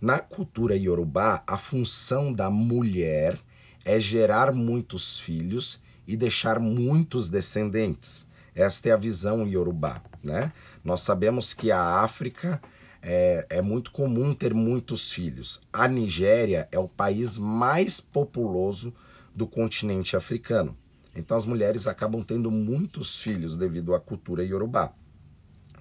Na 0.02 0.18
cultura 0.18 0.76
iorubá, 0.76 1.44
a 1.46 1.60
função 1.60 2.34
da 2.34 2.50
mulher 2.50 3.40
é 3.86 4.00
gerar 4.00 4.52
muitos 4.52 5.20
filhos 5.20 5.80
e 6.08 6.18
deixar 6.18 6.60
muitos 6.60 7.30
descendentes. 7.30 8.26
Esta 8.56 8.90
é 8.90 8.92
a 8.94 8.98
visão 8.98 9.46
iorubá, 9.48 10.02
né? 10.26 10.52
Nós 10.84 11.02
sabemos 11.02 11.54
que 11.54 11.72
a 11.72 12.02
África 12.02 12.62
é, 13.02 13.46
é 13.50 13.62
muito 13.62 13.92
comum 13.92 14.34
ter 14.34 14.54
muitos 14.54 15.12
filhos. 15.12 15.62
A 15.72 15.88
Nigéria 15.88 16.68
é 16.72 16.80
o 16.80 16.90
país 16.90 17.38
mais 17.38 18.02
populoso 18.02 18.94
do 19.34 19.46
continente 19.46 20.18
africano. 20.18 20.76
Então 21.16 21.38
as 21.38 21.46
mulheres 21.46 21.88
acabam 21.88 22.24
tendo 22.24 22.50
muitos 22.50 23.20
filhos 23.20 23.56
devido 23.56 23.94
à 23.94 24.00
cultura 24.00 24.44
iorubá, 24.44 24.92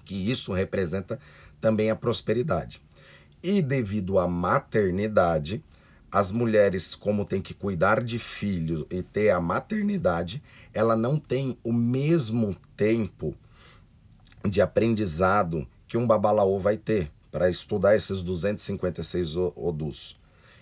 que 0.05 0.29
isso 0.29 0.53
representa 0.53 1.19
também 1.59 1.89
a 1.89 1.95
prosperidade. 1.95 2.81
E 3.43 3.61
devido 3.61 4.17
à 4.17 4.27
maternidade, 4.27 5.63
as 6.11 6.31
mulheres, 6.31 6.95
como 6.95 7.25
tem 7.25 7.41
que 7.41 7.53
cuidar 7.53 8.01
de 8.01 8.17
filhos 8.17 8.85
e 8.89 9.03
ter 9.03 9.31
a 9.31 9.41
maternidade, 9.41 10.41
ela 10.73 10.95
não 10.95 11.17
tem 11.17 11.57
o 11.63 11.73
mesmo 11.73 12.55
tempo 12.77 13.35
de 14.47 14.61
aprendizado 14.61 15.67
que 15.87 15.97
um 15.97 16.07
babalaô 16.07 16.59
vai 16.59 16.77
ter 16.77 17.11
para 17.31 17.49
estudar 17.49 17.95
esses 17.95 18.21
256 18.21 19.35
odus. 19.55 20.17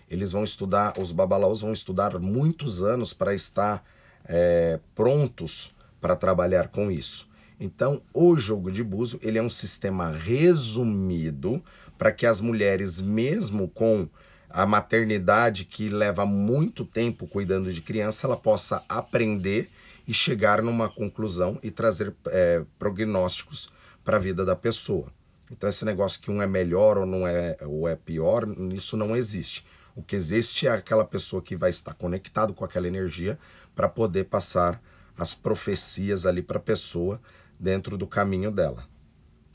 Eles 0.10 0.32
vão 0.32 0.44
estudar, 0.44 0.94
os 1.00 1.12
babalaôs 1.12 1.62
vão 1.62 1.72
estudar 1.72 2.20
muitos 2.20 2.84
anos 2.84 3.14
para 3.14 3.34
estar 3.34 3.84
é, 4.26 4.80
prontos 4.96 5.74
para 6.00 6.16
trabalhar 6.16 6.68
com 6.68 6.92
isso. 6.92 7.28
Então, 7.60 8.02
o 8.14 8.36
jogo 8.38 8.72
de 8.72 8.84
búzio 8.84 9.20
ele 9.24 9.38
é 9.38 9.42
um 9.42 9.50
sistema 9.50 10.12
resumido 10.12 11.64
para 11.98 12.12
que 12.12 12.26
as 12.26 12.42
mulheres, 12.42 13.00
mesmo 13.00 13.70
com 13.70 14.08
a 14.50 14.66
maternidade 14.66 15.66
que 15.66 15.90
leva 15.90 16.26
muito 16.26 16.86
tempo 16.86 17.26
cuidando 17.26 17.72
de 17.72 17.82
criança, 17.82 18.28
ela 18.28 18.38
possa 18.38 18.84
aprender 18.88 19.70
e 20.08 20.14
chegar 20.14 20.62
numa 20.62 20.90
conclusão 20.90 21.58
e 21.64 21.72
trazer 21.72 22.14
é, 22.28 22.64
prognósticos 22.78 23.70
para 24.04 24.18
a 24.18 24.20
vida 24.20 24.46
da 24.46 24.56
pessoa. 24.56 25.12
Então 25.52 25.70
esse 25.70 25.86
negócio 25.86 26.20
que 26.20 26.32
um 26.32 26.42
é 26.42 26.48
melhor 26.48 26.98
ou 26.98 27.06
não 27.06 27.28
é 27.28 27.58
ou 27.62 27.88
é 27.88 27.96
pior, 27.96 28.48
isso 28.74 28.98
não 28.98 29.16
existe. 29.16 29.66
O 29.96 30.02
que 30.02 30.16
existe 30.16 30.68
é 30.68 30.72
aquela 30.72 31.06
pessoa 31.06 31.42
que 31.42 31.56
vai 31.56 31.70
estar 31.70 31.94
conectado 31.94 32.54
com 32.54 32.66
aquela 32.66 32.88
energia 32.88 33.38
para 33.76 33.88
poder 33.88 34.26
passar 34.26 34.82
as 35.18 35.34
profecias 35.34 36.26
ali 36.26 36.42
para 36.42 36.58
a 36.58 36.62
pessoa 36.62 37.22
dentro 37.60 37.98
do 37.98 38.08
caminho 38.08 38.50
dela, 38.50 38.88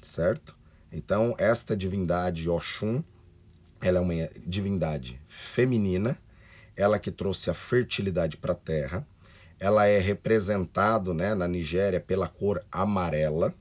certo? 0.00 0.57
Então 0.93 1.35
esta 1.38 1.76
divindade 1.76 2.49
Oxum 2.49 3.02
ela 3.81 3.99
é 3.99 4.00
uma 4.00 4.28
divindade 4.45 5.21
feminina, 5.26 6.19
ela 6.76 6.99
que 6.99 7.11
trouxe 7.11 7.50
a 7.50 7.55
fertilidade 7.55 8.37
para 8.37 8.52
a 8.52 8.57
terra. 8.57 9.07
Ela 9.59 9.87
é 9.87 9.99
representado, 9.99 11.12
né, 11.12 11.35
na 11.35 11.49
Nigéria 11.49 12.00
pela 12.00 12.28
cor 12.28 12.64
amarela, 12.71 13.55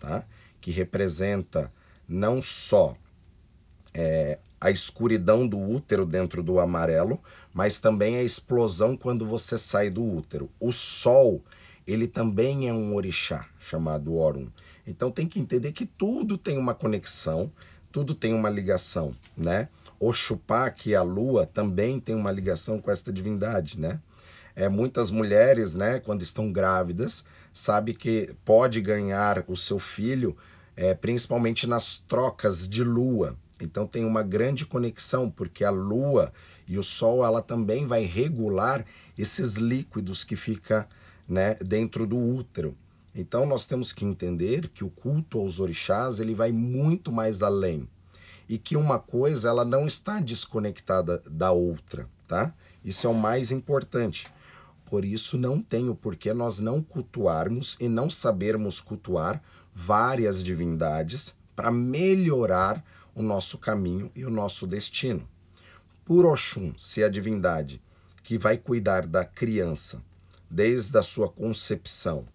tá? 0.00 0.24
Que 0.60 0.72
representa 0.72 1.72
não 2.08 2.42
só 2.42 2.96
é, 3.94 4.38
a 4.60 4.70
escuridão 4.70 5.46
do 5.46 5.58
útero 5.58 6.04
dentro 6.04 6.42
do 6.42 6.58
amarelo, 6.58 7.20
mas 7.54 7.78
também 7.78 8.16
a 8.16 8.22
explosão 8.22 8.96
quando 8.96 9.24
você 9.24 9.56
sai 9.56 9.88
do 9.88 10.04
útero. 10.04 10.50
O 10.58 10.72
sol, 10.72 11.42
ele 11.86 12.08
também 12.08 12.68
é 12.68 12.72
um 12.72 12.94
orixá 12.94 13.46
chamado 13.60 14.14
Orum. 14.16 14.48
Então 14.86 15.10
tem 15.10 15.28
que 15.28 15.38
entender 15.38 15.72
que 15.72 15.86
tudo 15.86 16.36
tem 16.36 16.58
uma 16.58 16.74
conexão, 16.74 17.50
tudo 17.92 18.14
tem 18.14 18.34
uma 18.34 18.50
ligação, 18.50 19.14
né? 19.36 19.68
Oxupá, 19.98 20.70
que 20.70 20.94
é 20.94 20.96
a 20.96 21.02
lua, 21.02 21.46
também 21.46 22.00
tem 22.00 22.14
uma 22.14 22.32
ligação 22.32 22.80
com 22.80 22.90
esta 22.90 23.12
divindade, 23.12 23.78
né? 23.78 24.00
É, 24.54 24.68
muitas 24.68 25.10
mulheres, 25.10 25.74
né, 25.74 26.00
quando 26.00 26.22
estão 26.22 26.52
grávidas, 26.52 27.24
sabe 27.52 27.94
que 27.94 28.34
pode 28.44 28.80
ganhar 28.80 29.44
o 29.48 29.56
seu 29.56 29.78
filho, 29.78 30.36
é, 30.76 30.94
principalmente 30.94 31.66
nas 31.66 31.98
trocas 31.98 32.68
de 32.68 32.82
lua. 32.82 33.36
Então 33.60 33.86
tem 33.86 34.04
uma 34.04 34.22
grande 34.22 34.64
conexão, 34.64 35.30
porque 35.30 35.64
a 35.64 35.70
lua 35.70 36.32
e 36.66 36.78
o 36.78 36.82
sol 36.82 37.24
ela 37.24 37.42
também 37.42 37.86
vai 37.86 38.04
regular 38.04 38.84
esses 39.18 39.56
líquidos 39.56 40.24
que 40.24 40.36
fica 40.36 40.88
né, 41.28 41.54
dentro 41.54 42.06
do 42.06 42.16
útero. 42.16 42.76
Então 43.14 43.44
nós 43.44 43.66
temos 43.66 43.92
que 43.92 44.04
entender 44.04 44.68
que 44.68 44.84
o 44.84 44.90
culto 44.90 45.38
aos 45.38 45.60
orixás 45.60 46.20
ele 46.20 46.34
vai 46.34 46.52
muito 46.52 47.10
mais 47.10 47.42
além 47.42 47.88
e 48.48 48.56
que 48.56 48.76
uma 48.76 48.98
coisa 48.98 49.48
ela 49.48 49.64
não 49.64 49.86
está 49.86 50.20
desconectada 50.20 51.22
da 51.30 51.52
outra, 51.52 52.08
tá? 52.26 52.52
Isso 52.84 53.06
é 53.06 53.10
o 53.10 53.14
mais 53.14 53.52
importante. 53.52 54.26
Por 54.90 55.04
isso 55.04 55.38
não 55.38 55.60
tem 55.60 55.88
o 55.88 55.94
porquê 55.94 56.34
nós 56.34 56.58
não 56.58 56.82
cultuarmos 56.82 57.76
e 57.78 57.88
não 57.88 58.10
sabermos 58.10 58.80
cultuar 58.80 59.40
várias 59.72 60.42
divindades 60.42 61.32
para 61.54 61.70
melhorar 61.70 62.84
o 63.14 63.22
nosso 63.22 63.56
caminho 63.56 64.10
e 64.16 64.24
o 64.24 64.30
nosso 64.30 64.66
destino. 64.66 65.28
Por 66.04 66.26
Oxum 66.26 66.74
ser 66.76 67.04
a 67.04 67.08
divindade 67.08 67.80
que 68.24 68.36
vai 68.36 68.58
cuidar 68.58 69.06
da 69.06 69.24
criança 69.24 70.02
desde 70.50 70.98
a 70.98 71.02
sua 71.02 71.28
concepção 71.28 72.26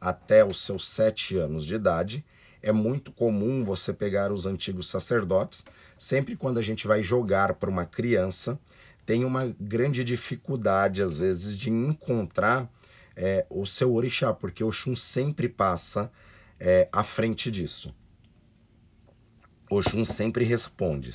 até 0.00 0.44
os 0.44 0.60
seus 0.60 0.88
sete 0.88 1.36
anos 1.36 1.64
de 1.64 1.76
idade, 1.76 2.24
é 2.60 2.72
muito 2.72 3.12
comum 3.12 3.64
você 3.64 3.92
pegar 3.92 4.32
os 4.32 4.44
antigos 4.44 4.88
sacerdotes, 4.88 5.64
sempre 5.96 6.34
quando 6.34 6.58
a 6.58 6.62
gente 6.62 6.88
vai 6.88 7.00
jogar 7.00 7.54
para 7.54 7.70
uma 7.70 7.86
criança, 7.86 8.58
tem 9.12 9.26
uma 9.26 9.54
grande 9.60 10.02
dificuldade, 10.02 11.02
às 11.02 11.18
vezes, 11.18 11.54
de 11.58 11.68
encontrar 11.68 12.66
é, 13.14 13.44
o 13.50 13.66
seu 13.66 13.92
orixá, 13.92 14.32
porque 14.32 14.64
o 14.64 14.68
Oxum 14.68 14.96
sempre 14.96 15.50
passa 15.50 16.10
é, 16.58 16.88
à 16.90 17.02
frente 17.02 17.50
disso. 17.50 17.94
Oxum 19.68 20.02
sempre 20.02 20.46
responde. 20.46 21.14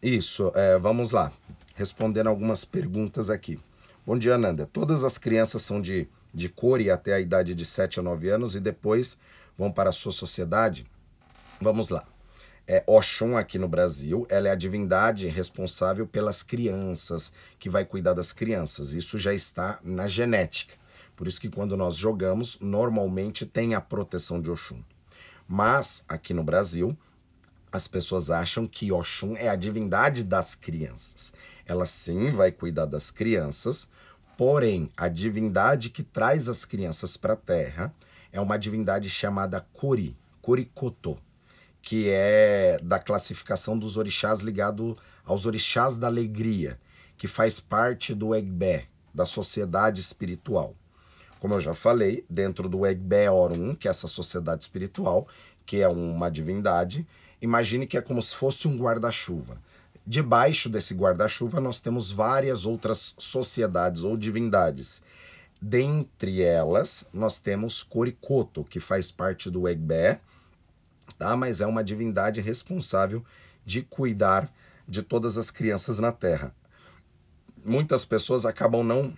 Isso, 0.00 0.50
é, 0.54 0.78
vamos 0.78 1.10
lá. 1.10 1.30
Respondendo 1.74 2.28
algumas 2.28 2.64
perguntas 2.64 3.28
aqui. 3.28 3.60
Bom 4.06 4.16
dia, 4.16 4.38
Nanda. 4.38 4.64
Todas 4.64 5.04
as 5.04 5.18
crianças 5.18 5.60
são 5.60 5.78
de, 5.78 6.08
de 6.32 6.48
cor 6.48 6.80
e 6.80 6.90
até 6.90 7.12
a 7.12 7.20
idade 7.20 7.54
de 7.54 7.66
7 7.66 8.00
a 8.00 8.02
9 8.02 8.30
anos 8.30 8.56
e 8.56 8.60
depois 8.60 9.18
vão 9.58 9.70
para 9.70 9.90
a 9.90 9.92
sua 9.92 10.12
sociedade? 10.12 10.86
Vamos 11.60 11.90
lá. 11.90 12.15
É, 12.68 12.82
Oxum 12.84 13.36
aqui 13.36 13.58
no 13.58 13.68
Brasil, 13.68 14.26
ela 14.28 14.48
é 14.48 14.50
a 14.50 14.56
divindade 14.56 15.28
responsável 15.28 16.04
pelas 16.04 16.42
crianças, 16.42 17.32
que 17.60 17.70
vai 17.70 17.84
cuidar 17.84 18.12
das 18.12 18.32
crianças. 18.32 18.92
Isso 18.92 19.18
já 19.18 19.32
está 19.32 19.78
na 19.84 20.08
genética. 20.08 20.74
Por 21.14 21.28
isso 21.28 21.40
que 21.40 21.48
quando 21.48 21.76
nós 21.76 21.96
jogamos, 21.96 22.58
normalmente 22.60 23.46
tem 23.46 23.74
a 23.74 23.80
proteção 23.80 24.40
de 24.40 24.50
Oxum. 24.50 24.82
Mas 25.46 26.04
aqui 26.08 26.34
no 26.34 26.42
Brasil, 26.42 26.96
as 27.70 27.86
pessoas 27.86 28.30
acham 28.30 28.66
que 28.66 28.90
Oxum 28.90 29.36
é 29.36 29.48
a 29.48 29.54
divindade 29.54 30.24
das 30.24 30.56
crianças. 30.56 31.32
Ela 31.64 31.86
sim 31.86 32.32
vai 32.32 32.50
cuidar 32.50 32.86
das 32.86 33.12
crianças, 33.12 33.88
porém, 34.36 34.90
a 34.96 35.06
divindade 35.06 35.88
que 35.90 36.02
traz 36.02 36.48
as 36.48 36.64
crianças 36.64 37.16
para 37.16 37.34
a 37.34 37.36
terra 37.36 37.94
é 38.32 38.40
uma 38.40 38.58
divindade 38.58 39.08
chamada 39.08 39.64
Kori, 39.72 40.16
Korikoto, 40.42 41.16
que 41.86 42.10
é 42.10 42.80
da 42.82 42.98
classificação 42.98 43.78
dos 43.78 43.96
orixás 43.96 44.40
ligado 44.40 44.98
aos 45.24 45.46
orixás 45.46 45.96
da 45.96 46.08
alegria, 46.08 46.80
que 47.16 47.28
faz 47.28 47.60
parte 47.60 48.12
do 48.12 48.34
Egbé, 48.34 48.86
da 49.14 49.24
sociedade 49.24 50.00
espiritual. 50.00 50.74
Como 51.38 51.54
eu 51.54 51.60
já 51.60 51.74
falei, 51.74 52.24
dentro 52.28 52.68
do 52.68 52.84
Egbe 52.84 53.28
Orum, 53.28 53.72
que 53.72 53.86
é 53.86 53.92
essa 53.92 54.08
sociedade 54.08 54.64
espiritual, 54.64 55.28
que 55.64 55.80
é 55.80 55.86
uma 55.86 56.28
divindade, 56.28 57.06
imagine 57.40 57.86
que 57.86 57.96
é 57.96 58.02
como 58.02 58.20
se 58.20 58.34
fosse 58.34 58.66
um 58.66 58.76
guarda-chuva. 58.76 59.56
Debaixo 60.04 60.68
desse 60.68 60.92
guarda-chuva 60.92 61.60
nós 61.60 61.78
temos 61.78 62.10
várias 62.10 62.66
outras 62.66 63.14
sociedades 63.16 64.02
ou 64.02 64.16
divindades. 64.16 65.04
Dentre 65.62 66.42
elas, 66.42 67.06
nós 67.12 67.38
temos 67.38 67.84
Korikoto, 67.84 68.64
que 68.64 68.80
faz 68.80 69.12
parte 69.12 69.48
do 69.48 69.68
Egbe, 69.68 70.18
tá? 71.18 71.36
mas 71.36 71.60
é 71.60 71.66
uma 71.66 71.84
divindade 71.84 72.40
responsável 72.40 73.24
de 73.64 73.82
cuidar 73.82 74.52
de 74.86 75.02
todas 75.02 75.36
as 75.36 75.50
crianças 75.50 75.98
na 75.98 76.12
Terra. 76.12 76.54
Muitas 77.64 78.04
pessoas 78.04 78.44
acabam 78.44 78.84
não 78.84 79.12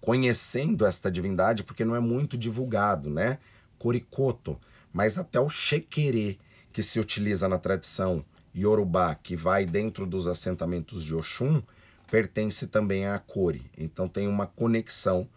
conhecendo 0.00 0.86
esta 0.86 1.10
divindade, 1.10 1.62
porque 1.62 1.84
não 1.84 1.94
é 1.94 2.00
muito 2.00 2.38
divulgado, 2.38 3.10
né? 3.10 3.38
Coricoto, 3.78 4.58
mas 4.92 5.18
até 5.18 5.38
o 5.38 5.50
Xequerê, 5.50 6.38
que 6.72 6.82
se 6.82 6.98
utiliza 6.98 7.48
na 7.48 7.58
tradição 7.58 8.24
Yorubá, 8.56 9.14
que 9.14 9.36
vai 9.36 9.66
dentro 9.66 10.06
dos 10.06 10.26
assentamentos 10.26 11.04
de 11.04 11.14
Oxum, 11.14 11.62
pertence 12.10 12.66
também 12.66 13.06
à 13.06 13.18
Cori. 13.18 13.70
Então 13.76 14.08
tem 14.08 14.26
uma 14.26 14.46
conexão 14.46 15.28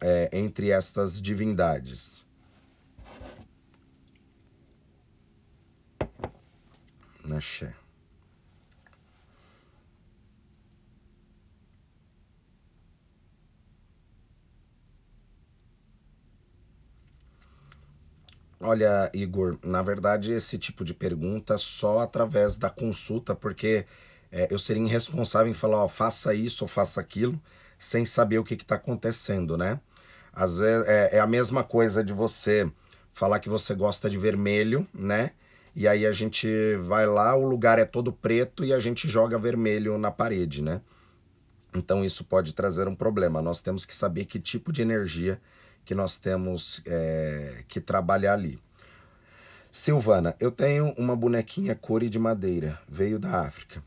é, 0.00 0.30
entre 0.32 0.70
estas 0.70 1.20
divindades. 1.20 2.24
Axé. 7.30 7.74
Olha, 18.60 19.10
Igor, 19.12 19.58
na 19.62 19.82
verdade, 19.82 20.32
esse 20.32 20.56
tipo 20.58 20.84
de 20.84 20.94
pergunta 20.94 21.58
só 21.58 21.98
através 22.00 22.56
da 22.56 22.70
consulta, 22.70 23.34
porque 23.34 23.84
é, 24.32 24.48
eu 24.50 24.58
seria 24.58 24.82
irresponsável 24.82 25.50
em 25.50 25.54
falar, 25.54 25.84
ó, 25.84 25.88
faça 25.88 26.34
isso 26.34 26.64
ou 26.64 26.68
faça 26.68 27.00
aquilo, 27.00 27.38
sem 27.78 28.06
saber 28.06 28.38
o 28.38 28.44
que 28.44 28.54
está 28.54 28.76
acontecendo, 28.76 29.56
né? 29.58 29.78
Às 30.32 30.58
vezes 30.58 30.86
é, 30.88 31.16
é 31.16 31.20
a 31.20 31.26
mesma 31.26 31.62
coisa 31.62 32.02
de 32.02 32.12
você 32.12 32.70
falar 33.12 33.38
que 33.40 33.48
você 33.48 33.74
gosta 33.74 34.08
de 34.08 34.16
vermelho, 34.18 34.86
né? 34.94 35.32
E 35.76 35.88
aí 35.88 36.06
a 36.06 36.12
gente 36.12 36.48
vai 36.76 37.06
lá, 37.06 37.34
o 37.34 37.44
lugar 37.44 37.78
é 37.78 37.84
todo 37.84 38.12
preto 38.12 38.64
e 38.64 38.72
a 38.72 38.78
gente 38.78 39.08
joga 39.08 39.38
vermelho 39.38 39.98
na 39.98 40.10
parede, 40.10 40.62
né? 40.62 40.80
Então 41.74 42.04
isso 42.04 42.24
pode 42.24 42.54
trazer 42.54 42.86
um 42.86 42.94
problema. 42.94 43.42
Nós 43.42 43.60
temos 43.60 43.84
que 43.84 43.94
saber 43.94 44.26
que 44.26 44.38
tipo 44.38 44.72
de 44.72 44.82
energia 44.82 45.40
que 45.84 45.94
nós 45.94 46.16
temos 46.16 46.80
é, 46.86 47.64
que 47.66 47.80
trabalhar 47.80 48.34
ali. 48.34 48.58
Silvana, 49.70 50.36
eu 50.38 50.52
tenho 50.52 50.94
uma 50.96 51.16
bonequinha 51.16 51.74
core 51.74 52.08
de 52.08 52.18
madeira, 52.18 52.78
veio 52.88 53.18
da 53.18 53.40
África. 53.40 53.82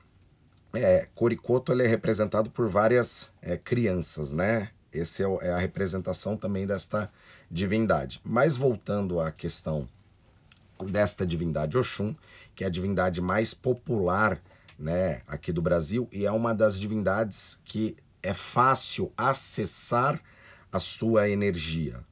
É, 0.73 1.07
Coricoto 1.15 1.71
ele 1.71 1.83
é 1.83 1.87
representado 1.87 2.51
por 2.51 2.67
várias 2.67 3.31
é, 3.41 3.55
crianças, 3.55 4.33
né? 4.33 4.69
Essa 4.93 5.23
é, 5.23 5.25
é 5.47 5.51
a 5.51 5.57
representação 5.57 6.35
também 6.35 6.67
desta 6.67 7.09
divindade. 7.49 8.19
Mas 8.25 8.57
voltando 8.57 9.21
à 9.21 9.31
questão 9.31 9.87
desta 10.85 11.25
divindade 11.25 11.77
Oxum, 11.77 12.15
que 12.55 12.63
é 12.63 12.67
a 12.67 12.69
divindade 12.69 13.21
mais 13.21 13.53
popular 13.53 14.41
né, 14.77 15.21
aqui 15.27 15.51
do 15.51 15.61
Brasil 15.61 16.07
e 16.11 16.25
é 16.25 16.31
uma 16.31 16.53
das 16.53 16.79
divindades 16.79 17.59
que 17.65 17.95
é 18.21 18.33
fácil 18.33 19.11
acessar 19.17 20.21
a 20.71 20.79
sua 20.79 21.29
energia, 21.29 22.03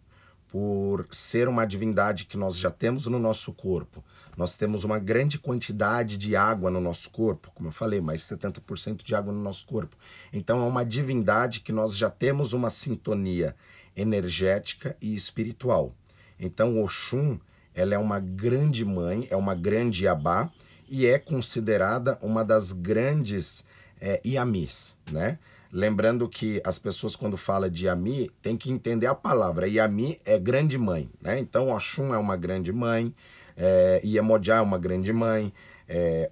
por 0.47 1.05
ser 1.11 1.49
uma 1.49 1.65
divindade 1.65 2.25
que 2.25 2.37
nós 2.37 2.57
já 2.57 2.71
temos 2.71 3.05
no 3.07 3.19
nosso 3.19 3.51
corpo. 3.51 4.03
Nós 4.37 4.55
temos 4.55 4.83
uma 4.85 4.97
grande 4.97 5.37
quantidade 5.37 6.17
de 6.17 6.35
água 6.35 6.71
no 6.71 6.79
nosso 6.79 7.09
corpo, 7.09 7.51
como 7.53 7.67
eu 7.67 7.73
falei, 7.73 7.99
mais 7.99 8.21
70% 8.21 9.03
de 9.03 9.13
água 9.13 9.33
no 9.33 9.41
nosso 9.41 9.65
corpo. 9.65 9.97
Então 10.31 10.63
é 10.63 10.67
uma 10.67 10.85
divindade 10.85 11.59
que 11.59 11.73
nós 11.73 11.97
já 11.97 12.09
temos 12.09 12.53
uma 12.53 12.69
sintonia 12.69 13.55
energética 13.95 14.95
e 15.01 15.13
espiritual. 15.13 15.93
Então 16.39 16.81
Oxum, 16.81 17.37
ela 17.75 17.93
é 17.93 17.97
uma 17.97 18.19
grande 18.19 18.85
mãe, 18.85 19.27
é 19.29 19.35
uma 19.35 19.53
grande 19.53 20.07
abá 20.07 20.49
e 20.89 21.05
é 21.05 21.19
considerada 21.19 22.17
uma 22.21 22.43
das 22.43 22.71
grandes 22.71 23.65
é, 23.99 24.21
Iamis, 24.25 24.95
né? 25.11 25.37
Lembrando 25.71 26.29
que 26.29 26.61
as 26.63 26.79
pessoas, 26.79 27.17
quando 27.17 27.35
falam 27.35 27.69
de 27.69 27.87
Yami, 27.87 28.31
tem 28.41 28.55
que 28.55 28.71
entender 28.71 29.07
a 29.07 29.13
palavra. 29.13 29.67
Yami 29.67 30.17
é 30.23 30.39
grande 30.39 30.77
mãe, 30.77 31.09
né? 31.21 31.37
Então, 31.37 31.69
Oxum 31.69 32.13
é 32.13 32.17
uma 32.17 32.37
grande 32.37 32.71
mãe, 32.71 33.13
é, 33.57 34.01
é 34.01 34.61
uma 34.61 34.77
grande 34.77 35.11
mãe, 35.11 35.51
é, 35.85 36.29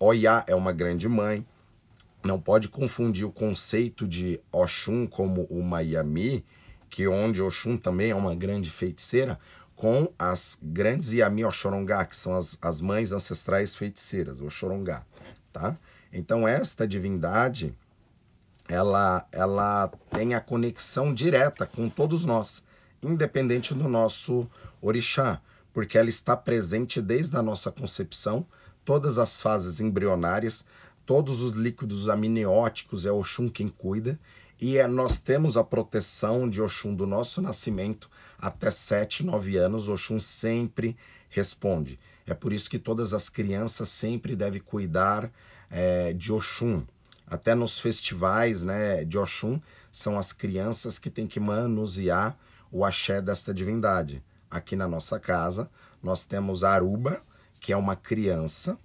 é 0.47 0.56
uma 0.56 0.71
grande 0.71 1.10
mãe. 1.10 1.45
Não 2.23 2.39
pode 2.39 2.69
confundir 2.69 3.25
o 3.25 3.32
conceito 3.34 4.08
de 4.08 4.39
Oxum 4.49 5.06
como 5.06 5.43
uma 5.49 5.82
Yami, 5.82 6.45
que 6.89 7.06
onde 7.06 7.41
Oxum 7.41 7.75
também 7.75 8.12
é 8.12 8.15
uma 8.15 8.34
grande 8.34 8.69
feiticeira, 8.69 9.38
com 9.75 10.12
as 10.17 10.57
grandes 10.62 11.12
Yami 11.12 11.45
Oxorongá, 11.45 12.05
que 12.05 12.15
são 12.15 12.36
as, 12.36 12.57
as 12.62 12.79
mães 12.79 13.12
ancestrais 13.12 13.75
feiticeiras, 13.75 14.41
Oxorongá, 14.41 15.03
tá? 15.51 15.75
Então, 16.12 16.47
esta 16.47 16.88
divindade 16.88 17.75
ela, 18.67 19.27
ela 19.31 19.91
tem 20.12 20.33
a 20.33 20.39
conexão 20.39 21.13
direta 21.13 21.65
com 21.65 21.89
todos 21.89 22.25
nós, 22.25 22.63
independente 23.01 23.73
do 23.73 23.88
nosso 23.88 24.49
orixá, 24.81 25.41
porque 25.73 25.97
ela 25.97 26.09
está 26.09 26.38
presente 26.38 27.01
desde 27.01 27.36
a 27.36 27.41
nossa 27.41 27.71
concepção, 27.71 28.45
todas 28.86 29.17
as 29.17 29.41
fases 29.41 29.81
embrionárias, 29.81 30.65
todos 31.05 31.41
os 31.41 31.51
líquidos 31.51 32.07
amnióticos 32.07 33.05
é 33.05 33.12
Oxum 33.12 33.49
quem 33.49 33.67
cuida, 33.67 34.19
e 34.59 34.77
é, 34.77 34.87
nós 34.87 35.19
temos 35.19 35.57
a 35.57 35.63
proteção 35.63 36.49
de 36.49 36.61
Oxum 36.61 36.95
do 36.95 37.05
nosso 37.05 37.41
nascimento 37.41 38.09
até 38.39 38.71
7, 38.71 39.23
9 39.23 39.57
anos, 39.57 39.89
Oxum 39.89 40.19
sempre 40.19 40.95
responde. 41.29 41.99
É 42.25 42.33
por 42.33 42.53
isso 42.53 42.69
que 42.69 42.79
todas 42.79 43.13
as 43.13 43.29
crianças 43.29 43.89
sempre 43.89 44.35
devem 44.35 44.61
cuidar 44.61 45.29
é, 45.69 46.13
de 46.13 46.31
Oxum, 46.31 46.85
até 47.25 47.55
nos 47.55 47.79
festivais 47.79 48.63
né, 48.63 49.03
de 49.03 49.17
Oxum, 49.17 49.59
são 49.91 50.17
as 50.17 50.31
crianças 50.31 50.99
que 50.99 51.09
têm 51.09 51.27
que 51.27 51.39
manusear 51.39 52.37
o 52.71 52.85
axé 52.85 53.21
desta 53.21 53.53
divindade. 53.53 54.23
Aqui 54.49 54.75
na 54.75 54.87
nossa 54.87 55.19
casa, 55.19 55.69
nós 56.01 56.25
temos 56.25 56.63
a 56.63 56.73
Aruba, 56.73 57.21
que 57.59 57.73
é 57.73 57.77
uma 57.77 57.95
criança, 57.95 58.77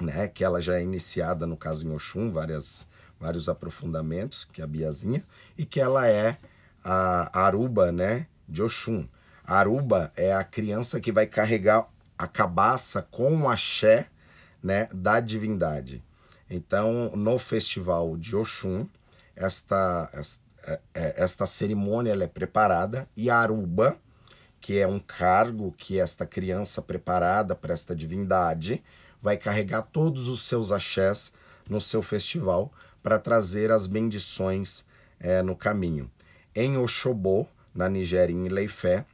né, 0.00 0.28
que 0.28 0.44
ela 0.44 0.60
já 0.60 0.78
é 0.78 0.82
iniciada, 0.82 1.46
no 1.46 1.56
caso 1.56 1.86
em 1.86 1.92
Oxum, 1.92 2.30
várias, 2.30 2.86
vários 3.22 3.48
aprofundamentos, 3.48 4.44
que 4.44 4.60
é 4.60 4.64
a 4.64 4.66
Biazinha, 4.66 5.24
e 5.56 5.64
que 5.64 5.80
ela 5.80 6.08
é 6.08 6.36
a 6.82 7.44
Aruba 7.44 7.92
né, 7.92 8.26
de 8.48 8.60
Oxum. 8.60 9.06
A 9.44 9.58
Aruba 9.58 10.12
é 10.16 10.34
a 10.34 10.42
criança 10.42 11.00
que 11.00 11.12
vai 11.12 11.26
carregar 11.26 11.88
a 12.18 12.26
cabaça 12.26 13.00
com 13.10 13.42
o 13.42 13.48
axé 13.48 14.08
né, 14.60 14.88
da 14.92 15.20
divindade. 15.20 16.02
Então, 16.50 17.12
no 17.14 17.38
festival 17.38 18.16
de 18.16 18.34
Oxum, 18.34 18.88
esta, 19.36 20.10
esta, 20.12 20.42
é, 20.66 20.80
é, 20.92 21.22
esta 21.22 21.46
cerimônia 21.46 22.10
ela 22.10 22.24
é 22.24 22.28
preparada 22.28 23.08
e 23.16 23.30
a 23.30 23.36
Aruba, 23.36 23.96
que 24.60 24.78
é 24.78 24.86
um 24.86 24.98
cargo 24.98 25.72
que 25.78 25.98
esta 25.98 26.26
criança 26.26 26.82
preparada 26.82 27.54
para 27.54 27.72
esta 27.72 27.94
divindade 27.94 28.82
vai 29.20 29.36
carregar 29.36 29.82
todos 29.82 30.26
os 30.26 30.42
seus 30.42 30.72
axés 30.72 31.32
no 31.68 31.80
seu 31.80 32.02
festival 32.02 32.72
para 33.02 33.18
trazer 33.18 33.70
as 33.70 33.86
bendições 33.86 34.84
é, 35.18 35.42
no 35.42 35.56
caminho. 35.56 36.10
Em 36.54 36.76
Oxobô, 36.76 37.46
na 37.74 37.88
Nigéria, 37.88 38.32
em 38.32 38.46
Ileifé, 38.46 39.04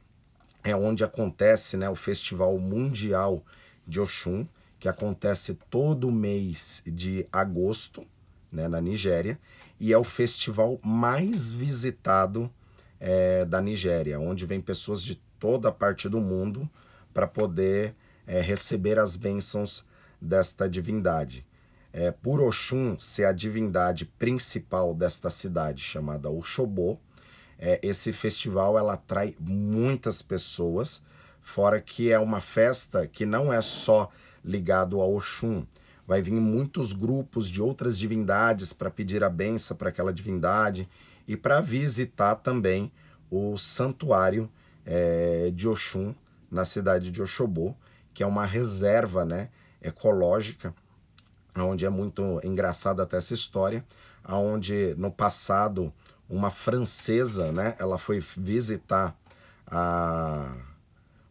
é 0.63 0.75
onde 0.75 1.03
acontece 1.03 1.77
né, 1.77 1.89
o 1.89 1.95
Festival 1.95 2.57
Mundial 2.59 3.43
de 3.87 3.99
Oxum, 3.99 4.45
que 4.79 4.87
acontece 4.87 5.57
todo 5.69 6.11
mês 6.11 6.81
de 6.85 7.25
agosto, 7.31 8.05
né, 8.51 8.67
na 8.67 8.79
Nigéria, 8.79 9.39
e 9.79 9.93
é 9.93 9.97
o 9.97 10.03
festival 10.03 10.79
mais 10.83 11.53
visitado 11.53 12.51
é, 12.99 13.45
da 13.45 13.61
Nigéria, 13.61 14.19
onde 14.19 14.45
vem 14.45 14.59
pessoas 14.59 15.01
de 15.01 15.15
toda 15.39 15.71
parte 15.71 16.09
do 16.09 16.19
mundo 16.19 16.69
para 17.13 17.25
poder 17.27 17.95
é, 18.27 18.41
receber 18.41 18.99
as 18.99 19.15
bênçãos 19.15 19.85
desta 20.21 20.67
divindade. 20.69 21.45
É, 21.91 22.11
por 22.11 22.41
Oxum 22.41 22.99
ser 22.99 23.25
a 23.25 23.31
divindade 23.31 24.05
principal 24.05 24.93
desta 24.93 25.29
cidade, 25.29 25.81
chamada 25.81 26.29
Oxobô, 26.29 26.97
é, 27.57 27.79
esse 27.83 28.13
festival 28.13 28.77
ela 28.77 28.93
atrai 28.93 29.35
muitas 29.39 30.21
pessoas, 30.21 31.01
fora 31.41 31.81
que 31.81 32.11
é 32.11 32.19
uma 32.19 32.39
festa 32.39 33.07
que 33.07 33.25
não 33.25 33.51
é 33.51 33.61
só 33.61 34.09
ligado 34.45 35.01
a 35.01 35.05
Oxum. 35.05 35.65
Vai 36.07 36.21
vir 36.21 36.31
muitos 36.31 36.93
grupos 36.93 37.49
de 37.49 37.61
outras 37.61 37.97
divindades 37.97 38.71
para 38.71 38.89
pedir 38.89 39.23
a 39.23 39.29
benção 39.29 39.75
para 39.75 39.89
aquela 39.89 40.13
divindade 40.13 40.87
e 41.27 41.35
para 41.35 41.59
visitar 41.59 42.35
também 42.35 42.91
o 43.29 43.57
santuário 43.57 44.49
é, 44.85 45.51
de 45.53 45.67
Oxum 45.67 46.15
na 46.49 46.65
cidade 46.65 47.11
de 47.11 47.21
Oxobô, 47.21 47.75
que 48.13 48.23
é 48.23 48.25
uma 48.25 48.45
reserva 48.45 49.23
né, 49.23 49.49
ecológica, 49.81 50.73
onde 51.63 51.85
é 51.85 51.89
muito 51.89 52.39
engraçada 52.43 53.03
até 53.03 53.17
essa 53.17 53.33
história, 53.33 53.85
onde 54.27 54.93
no 54.97 55.11
passado 55.11 55.93
uma 56.29 56.51
francesa, 56.51 57.51
né, 57.51 57.75
ela 57.79 57.97
foi 57.97 58.23
visitar 58.37 59.17
a, 59.65 60.55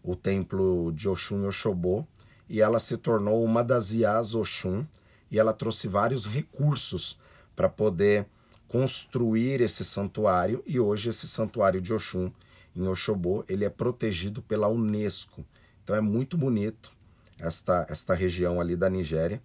o 0.03 0.17
templo 0.17 0.93
de 0.93 1.07
e 1.07 1.09
Oxobô 1.09 2.05
e 2.49 2.61
ela 2.61 2.81
se 2.81 2.97
tornou 2.97 3.45
uma 3.45 3.63
das 3.63 3.93
Iás 3.93 4.35
Oxum 4.35 4.85
e 5.31 5.39
ela 5.39 5.53
trouxe 5.53 5.87
vários 5.87 6.27
recursos 6.27 7.19
para 7.55 7.69
poder 7.69 8.27
construir 8.67 9.61
esse 9.61 9.85
santuário 9.85 10.63
e 10.67 10.81
hoje 10.81 11.11
esse 11.11 11.29
santuário 11.29 11.81
de 11.81 11.93
Oxum 11.93 12.31
em 12.75 12.87
Oxobô, 12.87 13.45
ele 13.49 13.65
é 13.65 13.71
protegido 13.71 14.41
pela 14.43 14.69
Unesco. 14.69 15.45
Então 15.83 15.97
é 15.97 16.01
muito 16.01 16.37
bonito 16.37 16.93
esta 17.39 17.87
esta 17.89 18.15
região 18.15 18.61
ali 18.61 18.77
da 18.77 18.89
Nigéria, 18.89 19.43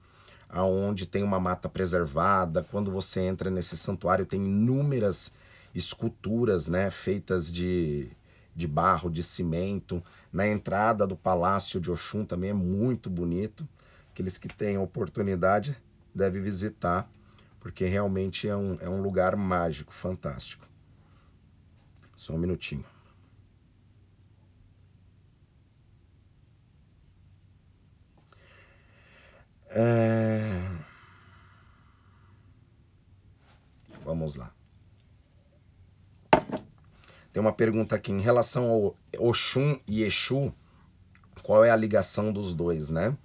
aonde 0.53 1.05
tem 1.05 1.23
uma 1.23 1.39
mata 1.39 1.67
preservada. 1.67 2.65
Quando 2.71 2.91
você 2.91 3.21
entra 3.21 3.49
nesse 3.49 3.75
santuário 3.75 4.25
tem 4.25 4.39
inúmeras 4.39 5.33
esculturas, 5.73 6.67
né, 6.67 6.91
feitas 6.91 7.51
de 7.51 8.11
de 8.55 8.67
barro, 8.67 9.09
de 9.09 9.23
cimento. 9.23 10.03
Na 10.31 10.47
entrada 10.47 11.07
do 11.07 11.15
Palácio 11.15 11.79
de 11.79 11.89
Oxum 11.89 12.23
também 12.25 12.51
é 12.51 12.53
muito 12.53 13.09
bonito. 13.09 13.67
Aqueles 14.11 14.37
que 14.37 14.47
têm 14.47 14.77
oportunidade 14.77 15.75
devem 16.13 16.41
visitar, 16.41 17.09
porque 17.59 17.85
realmente 17.85 18.47
é 18.47 18.55
um, 18.55 18.77
é 18.79 18.87
um 18.87 19.01
lugar 19.01 19.35
mágico, 19.35 19.91
fantástico. 19.91 20.67
Só 22.15 22.33
um 22.33 22.37
minutinho. 22.37 22.85
É... 29.75 30.69
Vamos 34.05 34.35
lá. 34.35 34.53
Tem 37.31 37.41
uma 37.41 37.53
pergunta 37.53 37.95
aqui 37.95 38.11
em 38.11 38.21
relação 38.21 38.69
ao 38.69 38.97
Oxum 39.17 39.79
e 39.87 40.03
Exu, 40.03 40.53
qual 41.41 41.65
é 41.65 41.71
a 41.71 41.75
ligação 41.75 42.31
dos 42.31 42.53
dois, 42.53 42.91
né? 42.91 43.17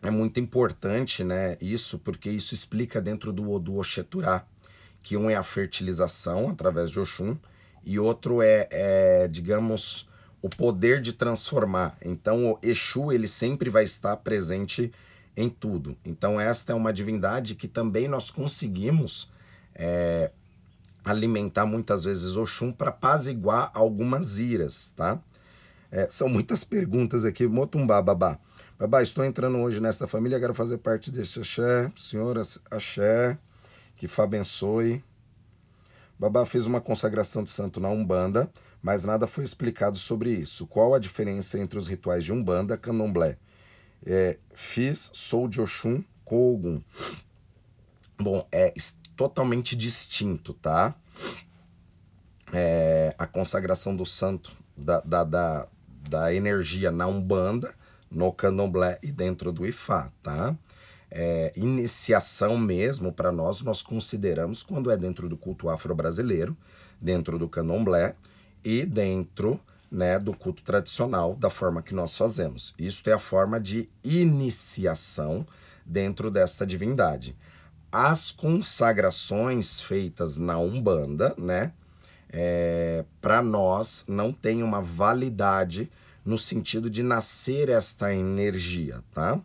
É 0.00 0.10
muito 0.10 0.38
importante, 0.38 1.24
né, 1.24 1.58
isso, 1.60 1.98
porque 1.98 2.30
isso 2.30 2.54
explica 2.54 3.02
dentro 3.02 3.32
do 3.32 3.50
Odu 3.50 3.78
Oxeturá, 3.78 4.46
que 5.02 5.16
um 5.16 5.28
é 5.28 5.34
a 5.34 5.42
fertilização 5.42 6.48
através 6.48 6.90
de 6.90 7.00
Oxum 7.00 7.36
e 7.84 7.98
outro 7.98 8.40
é, 8.40 8.68
é, 8.70 9.28
digamos, 9.28 10.08
o 10.40 10.48
poder 10.48 11.02
de 11.02 11.12
transformar. 11.12 11.98
Então, 12.02 12.52
o 12.52 12.58
Exu, 12.62 13.12
ele 13.12 13.28
sempre 13.28 13.68
vai 13.68 13.84
estar 13.84 14.16
presente 14.18 14.92
em 15.40 15.48
tudo. 15.48 15.96
Então, 16.04 16.40
esta 16.40 16.72
é 16.72 16.74
uma 16.74 16.92
divindade 16.92 17.54
que 17.54 17.66
também 17.66 18.06
nós 18.06 18.30
conseguimos 18.30 19.30
é, 19.74 20.30
alimentar 21.04 21.66
muitas 21.66 22.04
vezes 22.04 22.36
Oxum 22.36 22.70
para 22.70 22.90
apaziguar 22.90 23.70
algumas 23.74 24.38
iras, 24.38 24.90
tá? 24.90 25.20
É, 25.90 26.08
são 26.10 26.28
muitas 26.28 26.62
perguntas 26.62 27.24
aqui. 27.24 27.46
Motumbá, 27.46 28.00
babá. 28.00 28.38
Babá, 28.78 29.02
estou 29.02 29.24
entrando 29.24 29.58
hoje 29.58 29.80
nesta 29.80 30.06
família, 30.06 30.38
quero 30.38 30.54
fazer 30.54 30.78
parte 30.78 31.10
desse 31.10 31.40
axé. 31.40 31.90
Senhora, 31.96 32.42
axé, 32.70 33.38
que 33.96 34.06
Fá 34.06 34.24
abençoe. 34.24 35.02
Babá 36.18 36.44
fez 36.46 36.66
uma 36.66 36.80
consagração 36.80 37.42
de 37.42 37.50
santo 37.50 37.80
na 37.80 37.88
Umbanda, 37.88 38.50
mas 38.82 39.04
nada 39.04 39.26
foi 39.26 39.42
explicado 39.42 39.98
sobre 39.98 40.30
isso. 40.30 40.66
Qual 40.66 40.94
a 40.94 40.98
diferença 40.98 41.58
entre 41.58 41.78
os 41.78 41.88
rituais 41.88 42.24
de 42.24 42.32
Umbanda 42.32 42.74
e 42.74 42.78
Candomblé? 42.78 43.38
É, 44.04 44.38
fiz, 44.54 45.10
sou 45.14 45.48
de 45.48 45.60
Oxum, 45.60 46.02
Kogum. 46.24 46.82
Bom, 48.18 48.46
é 48.50 48.72
totalmente 49.16 49.76
distinto, 49.76 50.54
tá? 50.54 50.94
É, 52.52 53.14
a 53.18 53.26
consagração 53.26 53.94
do 53.94 54.04
santo, 54.04 54.50
da, 54.76 55.00
da, 55.00 55.24
da, 55.24 55.68
da, 56.08 56.34
energia 56.34 56.90
na 56.90 57.06
Umbanda, 57.06 57.74
no 58.10 58.32
Candomblé 58.32 58.98
e 59.02 59.12
dentro 59.12 59.52
do 59.52 59.66
Ifá, 59.66 60.10
tá? 60.22 60.56
é, 61.10 61.52
iniciação 61.56 62.56
mesmo 62.56 63.12
para 63.12 63.32
nós, 63.32 63.60
nós 63.62 63.82
consideramos 63.82 64.62
quando 64.62 64.90
é 64.90 64.96
dentro 64.96 65.28
do 65.28 65.36
culto 65.36 65.68
afro-brasileiro, 65.68 66.56
dentro 67.00 67.38
do 67.38 67.48
candomblé 67.48 68.14
e 68.62 68.86
dentro 68.86 69.60
né, 69.90 70.18
do 70.18 70.32
culto 70.32 70.62
tradicional, 70.62 71.34
da 71.34 71.50
forma 71.50 71.82
que 71.82 71.94
nós 71.94 72.16
fazemos. 72.16 72.74
Isso 72.78 73.08
é 73.10 73.12
a 73.12 73.18
forma 73.18 73.58
de 73.60 73.88
iniciação 74.04 75.46
dentro 75.84 76.30
desta 76.30 76.64
divindade. 76.66 77.36
As 77.90 78.30
consagrações 78.30 79.80
feitas 79.80 80.36
na 80.36 80.58
Umbanda, 80.58 81.34
né, 81.36 81.72
é, 82.32 83.04
para 83.20 83.42
nós 83.42 84.04
não 84.06 84.32
tem 84.32 84.62
uma 84.62 84.80
validade 84.80 85.90
no 86.24 86.38
sentido 86.38 86.88
de 86.88 87.02
nascer 87.02 87.68
esta 87.68 88.14
energia, 88.14 89.02
tá? 89.12 89.40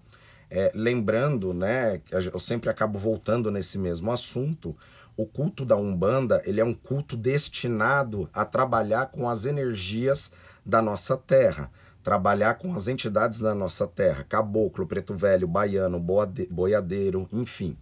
É, 0.50 0.72
lembrando, 0.76 1.54
né, 1.54 2.00
eu 2.12 2.40
sempre 2.40 2.70
acabo 2.70 3.00
voltando 3.00 3.50
nesse 3.50 3.80
mesmo 3.80 4.12
assunto, 4.12 4.78
o 5.18 5.26
culto 5.26 5.64
da 5.64 5.76
Umbanda, 5.76 6.42
ele 6.46 6.60
é 6.60 6.66
um 6.66 6.74
culto 6.74 7.16
destinado 7.16 8.30
a 8.34 8.44
trabalhar 8.44 9.08
com 9.08 9.30
as 9.30 9.46
energias 9.46 10.32
da 10.66 10.82
nossa 10.82 11.16
terra, 11.16 11.72
trabalhar 12.04 12.56
com 12.56 12.76
as 12.76 12.88
entidades 12.88 13.40
da 13.40 13.56
nossa 13.56 13.88
terra, 13.88 14.24
caboclo, 14.24 14.86
preto 14.86 15.14
velho, 15.14 15.48
baiano, 15.48 16.00
boiadeiro, 16.50 17.28
enfim. 17.32 17.78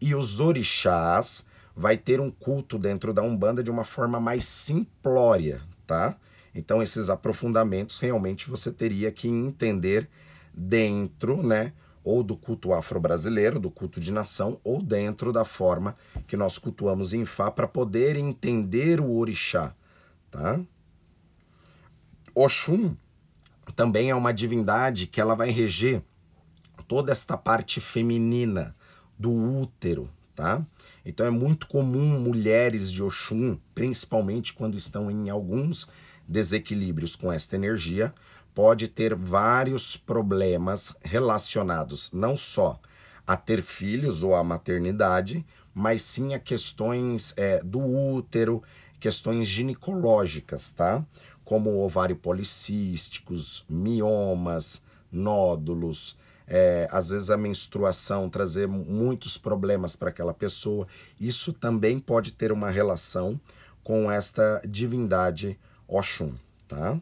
E 0.00 0.14
os 0.14 0.40
orixás 0.40 1.44
vai 1.74 1.96
ter 1.96 2.20
um 2.20 2.30
culto 2.30 2.78
dentro 2.78 3.12
da 3.12 3.22
Umbanda 3.22 3.62
de 3.62 3.70
uma 3.70 3.84
forma 3.84 4.18
mais 4.20 4.44
simplória, 4.44 5.60
tá? 5.86 6.16
Então 6.54 6.82
esses 6.82 7.10
aprofundamentos 7.10 7.98
realmente 7.98 8.48
você 8.48 8.70
teria 8.72 9.12
que 9.12 9.28
entender 9.28 10.08
dentro, 10.54 11.42
né, 11.42 11.72
ou 12.06 12.22
do 12.22 12.36
culto 12.36 12.72
afro-brasileiro, 12.72 13.58
do 13.58 13.68
culto 13.68 13.98
de 13.98 14.12
nação, 14.12 14.60
ou 14.62 14.80
dentro 14.80 15.32
da 15.32 15.44
forma 15.44 15.96
que 16.28 16.36
nós 16.36 16.56
cultuamos 16.56 17.12
em 17.12 17.24
Fá 17.24 17.50
para 17.50 17.66
poder 17.66 18.14
entender 18.14 19.00
o 19.00 19.16
orixá, 19.16 19.74
tá? 20.30 20.60
Oxum 22.32 22.96
também 23.74 24.08
é 24.08 24.14
uma 24.14 24.32
divindade 24.32 25.08
que 25.08 25.20
ela 25.20 25.34
vai 25.34 25.50
reger 25.50 26.00
toda 26.86 27.10
esta 27.10 27.36
parte 27.36 27.80
feminina 27.80 28.76
do 29.18 29.32
útero, 29.32 30.08
tá? 30.32 30.64
Então 31.04 31.26
é 31.26 31.30
muito 31.30 31.66
comum 31.66 32.20
mulheres 32.20 32.92
de 32.92 33.02
Oxum, 33.02 33.58
principalmente 33.74 34.54
quando 34.54 34.76
estão 34.76 35.10
em 35.10 35.28
alguns 35.28 35.88
desequilíbrios 36.28 37.16
com 37.16 37.32
esta 37.32 37.56
energia, 37.56 38.14
pode 38.56 38.88
ter 38.88 39.14
vários 39.14 39.98
problemas 39.98 40.96
relacionados 41.02 42.10
não 42.10 42.34
só 42.34 42.80
a 43.26 43.36
ter 43.36 43.60
filhos 43.60 44.22
ou 44.22 44.34
a 44.34 44.42
maternidade, 44.42 45.44
mas 45.74 46.00
sim 46.00 46.32
a 46.32 46.38
questões 46.38 47.34
é, 47.36 47.60
do 47.62 47.84
útero, 47.84 48.62
questões 48.98 49.46
ginecológicas, 49.46 50.70
tá? 50.70 51.04
Como 51.44 51.84
ovário 51.84 52.16
policísticos, 52.16 53.62
miomas, 53.68 54.80
nódulos, 55.12 56.16
é, 56.46 56.88
às 56.90 57.10
vezes 57.10 57.28
a 57.28 57.36
menstruação 57.36 58.30
trazer 58.30 58.66
muitos 58.66 59.36
problemas 59.36 59.96
para 59.96 60.08
aquela 60.08 60.32
pessoa. 60.32 60.88
Isso 61.20 61.52
também 61.52 61.98
pode 61.98 62.32
ter 62.32 62.50
uma 62.50 62.70
relação 62.70 63.38
com 63.84 64.10
esta 64.10 64.62
divindade 64.66 65.58
Oxum, 65.86 66.32
tá? 66.66 66.98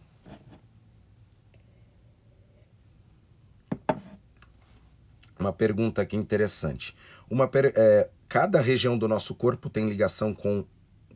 Uma 5.45 5.53
pergunta 5.53 6.01
aqui 6.01 6.17
interessante. 6.17 6.97
Uma 7.29 7.47
per 7.47 7.73
é, 7.77 8.09
cada 8.29 8.61
região 8.63 8.97
do 8.97 9.07
nosso 9.07 9.35
corpo 9.35 9.69
tem 9.69 9.87
ligação 9.89 10.33
com, 10.33 10.65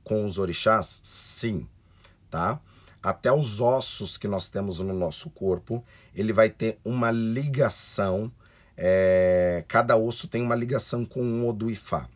com 0.05 0.27
os 0.27 0.37
orixás? 0.37 1.01
Sim, 1.03 1.67
tá? 2.31 2.61
até 3.03 3.33
os 3.33 3.59
ossos 3.61 4.19
que 4.19 4.29
nós 4.29 4.49
temos 4.49 4.81
no 4.81 4.93
nosso 4.93 5.31
corpo, 5.31 5.83
ele 6.15 6.33
vai 6.33 6.51
ter 6.51 6.79
uma 6.85 7.11
ligação. 7.11 8.31
É, 8.77 9.65
cada 9.67 9.97
osso 9.97 10.29
tem 10.29 10.43
uma 10.43 10.55
ligação 10.55 11.07
com 11.07 11.23
um 11.23 11.49
Odu 11.49 11.71
Ifá. 11.71 12.07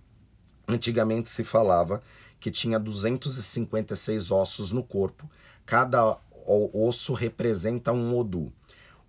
Antigamente 0.68 1.30
se 1.30 1.44
falava 1.44 2.02
que 2.38 2.50
tinha 2.50 2.78
256 2.78 4.30
ossos 4.30 4.70
no 4.70 4.82
corpo, 4.82 5.30
cada 5.64 6.18
osso 6.74 7.14
representa 7.14 7.90
um 7.90 8.14
Odu. 8.18 8.52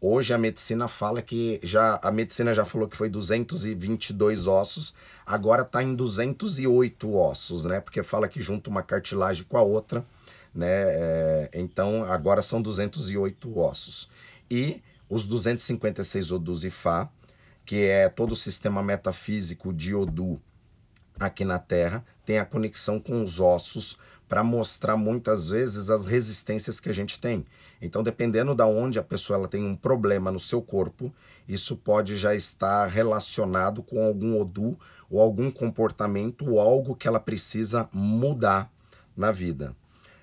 Hoje 0.05 0.33
a 0.33 0.37
medicina 0.37 0.89
fala 0.89 1.21
que 1.21 1.61
já 1.63 1.97
a 2.03 2.11
medicina 2.11 2.53
já 2.53 2.65
falou 2.65 2.89
que 2.89 2.97
foi 2.97 3.07
222 3.07 4.47
ossos, 4.47 4.93
agora 5.25 5.61
está 5.61 5.81
em 5.81 5.95
208 5.95 7.15
ossos, 7.15 7.63
né? 7.63 7.79
Porque 7.79 8.03
fala 8.03 8.27
que 8.27 8.41
junta 8.41 8.69
uma 8.69 8.83
cartilagem 8.83 9.45
com 9.45 9.57
a 9.57 9.61
outra 9.61 10.05
né? 10.53 10.67
É, 10.67 11.49
então 11.53 12.03
agora 12.03 12.41
são 12.41 12.61
208 12.61 13.57
ossos. 13.57 14.09
E 14.49 14.81
os 15.09 15.25
256 15.25 16.31
Odus 16.31 16.63
Ifá, 16.63 17.09
que 17.65 17.83
é 17.85 18.07
todo 18.09 18.33
o 18.33 18.35
sistema 18.35 18.83
metafísico 18.83 19.73
de 19.73 19.95
Odu 19.95 20.39
aqui 21.19 21.43
na 21.43 21.57
Terra, 21.59 22.05
tem 22.25 22.37
a 22.39 22.45
conexão 22.45 22.99
com 22.99 23.23
os 23.23 23.39
ossos 23.39 23.97
para 24.27 24.43
mostrar 24.43 24.97
muitas 24.97 25.49
vezes 25.49 25.89
as 25.89 26.05
resistências 26.05 26.79
que 26.79 26.89
a 26.89 26.93
gente 26.93 27.19
tem. 27.19 27.45
Então, 27.83 28.01
dependendo 28.01 28.55
da 28.55 28.65
onde 28.65 28.97
a 28.97 29.03
pessoa 29.03 29.37
ela 29.37 29.47
tem 29.47 29.61
um 29.61 29.75
problema 29.75 30.31
no 30.31 30.39
seu 30.39 30.61
corpo, 30.61 31.13
isso 31.45 31.75
pode 31.75 32.15
já 32.15 32.33
estar 32.33 32.87
relacionado 32.87 33.83
com 33.83 34.01
algum 34.01 34.39
Odu 34.39 34.79
ou 35.11 35.19
algum 35.19 35.51
comportamento 35.51 36.49
ou 36.49 36.61
algo 36.61 36.95
que 36.95 37.09
ela 37.09 37.19
precisa 37.19 37.89
mudar 37.91 38.71
na 39.17 39.33
vida. 39.33 39.75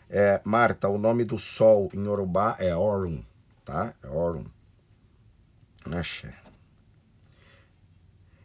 É, 0.09 0.41
Marta, 0.43 0.89
o 0.89 0.97
nome 0.97 1.23
do 1.23 1.39
sol 1.39 1.91
em 1.93 2.03
Yorubá 2.03 2.57
é 2.59 2.75
Orun, 2.75 3.23
tá? 3.63 3.93
É 4.03 4.09
Orun. 4.09 4.47
Axé. 5.85 6.35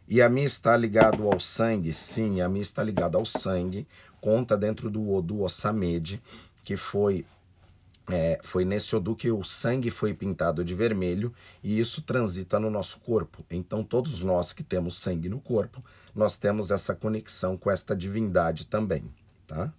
E 0.06 0.20
a 0.20 0.28
mim 0.28 0.42
está 0.44 0.76
ligado 0.76 1.26
ao 1.26 1.40
sangue? 1.40 1.90
Sim, 1.90 2.42
a 2.42 2.50
mim 2.50 2.60
está 2.60 2.82
ligado 2.82 3.16
ao 3.16 3.24
sangue. 3.24 3.88
Conta 4.20 4.58
dentro 4.58 4.90
do 4.90 5.10
Odu 5.10 5.40
Osamede, 5.40 6.20
que 6.62 6.76
foi 6.76 7.24
é, 8.08 8.38
foi 8.42 8.64
nesse 8.64 8.94
Odu 8.94 9.16
que 9.16 9.30
o 9.30 9.42
sangue 9.42 9.90
foi 9.90 10.14
pintado 10.14 10.64
de 10.64 10.74
vermelho 10.74 11.34
e 11.62 11.78
isso 11.78 12.02
transita 12.02 12.60
no 12.60 12.70
nosso 12.70 13.00
corpo. 13.00 13.44
Então, 13.50 13.82
todos 13.82 14.20
nós 14.22 14.52
que 14.52 14.62
temos 14.62 14.96
sangue 14.96 15.28
no 15.28 15.40
corpo, 15.40 15.84
nós 16.14 16.36
temos 16.36 16.70
essa 16.70 16.94
conexão 16.94 17.56
com 17.56 17.70
esta 17.70 17.96
divindade 17.96 18.66
também, 18.66 19.04
tá? 19.46 19.72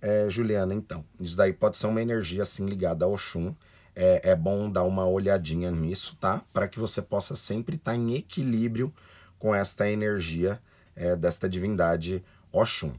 É, 0.00 0.28
Juliana, 0.28 0.74
então, 0.74 1.02
isso 1.18 1.34
daí 1.34 1.50
pode 1.54 1.78
ser 1.78 1.86
uma 1.86 2.02
energia 2.02 2.42
assim 2.42 2.66
ligada 2.66 3.06
ao 3.06 3.14
Oxum. 3.14 3.54
É, 3.96 4.32
é 4.32 4.36
bom 4.36 4.70
dar 4.70 4.82
uma 4.82 5.06
olhadinha 5.06 5.70
nisso, 5.70 6.14
tá? 6.20 6.42
Para 6.52 6.68
que 6.68 6.78
você 6.78 7.00
possa 7.00 7.34
sempre 7.34 7.76
estar 7.76 7.92
tá 7.92 7.96
em 7.96 8.14
equilíbrio 8.14 8.92
com 9.38 9.54
esta 9.54 9.88
energia 9.90 10.60
é, 10.94 11.16
desta 11.16 11.48
divindade 11.48 12.22
Oxum. 12.54 12.92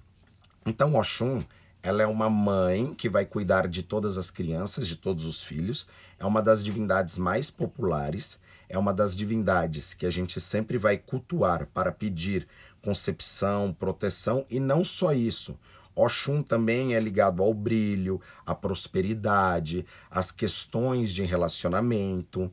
Então, 0.65 0.95
Oxum, 0.95 1.41
ela 1.81 2.03
é 2.03 2.05
uma 2.05 2.29
mãe 2.29 2.93
que 2.93 3.07
vai 3.07 3.25
cuidar 3.25 3.69
de 3.69 3.81
todas 3.81 4.17
as 4.17 4.29
crianças, 4.29 4.85
de 4.85 4.97
todos 4.97 5.25
os 5.25 5.41
filhos. 5.41 5.87
É 6.19 6.25
uma 6.25 6.41
das 6.41 6.61
divindades 6.61 7.17
mais 7.17 7.49
populares. 7.49 8.37
É 8.67 8.77
uma 8.77 8.93
das 8.93 9.15
divindades 9.15 9.93
que 9.93 10.05
a 10.05 10.09
gente 10.09 10.41
sempre 10.41 10.77
vai 10.77 10.97
cultuar 10.97 11.67
para 11.67 11.89
pedir 11.89 12.45
concepção, 12.81 13.71
proteção 13.71 14.45
e 14.49 14.59
não 14.59 14.83
só 14.83 15.13
isso. 15.13 15.57
Oxum 15.95 16.43
também 16.43 16.93
é 16.93 16.99
ligado 16.99 17.41
ao 17.41 17.53
brilho, 17.53 18.19
à 18.45 18.53
prosperidade, 18.53 19.85
às 20.11 20.33
questões 20.33 21.13
de 21.13 21.23
relacionamento. 21.23 22.51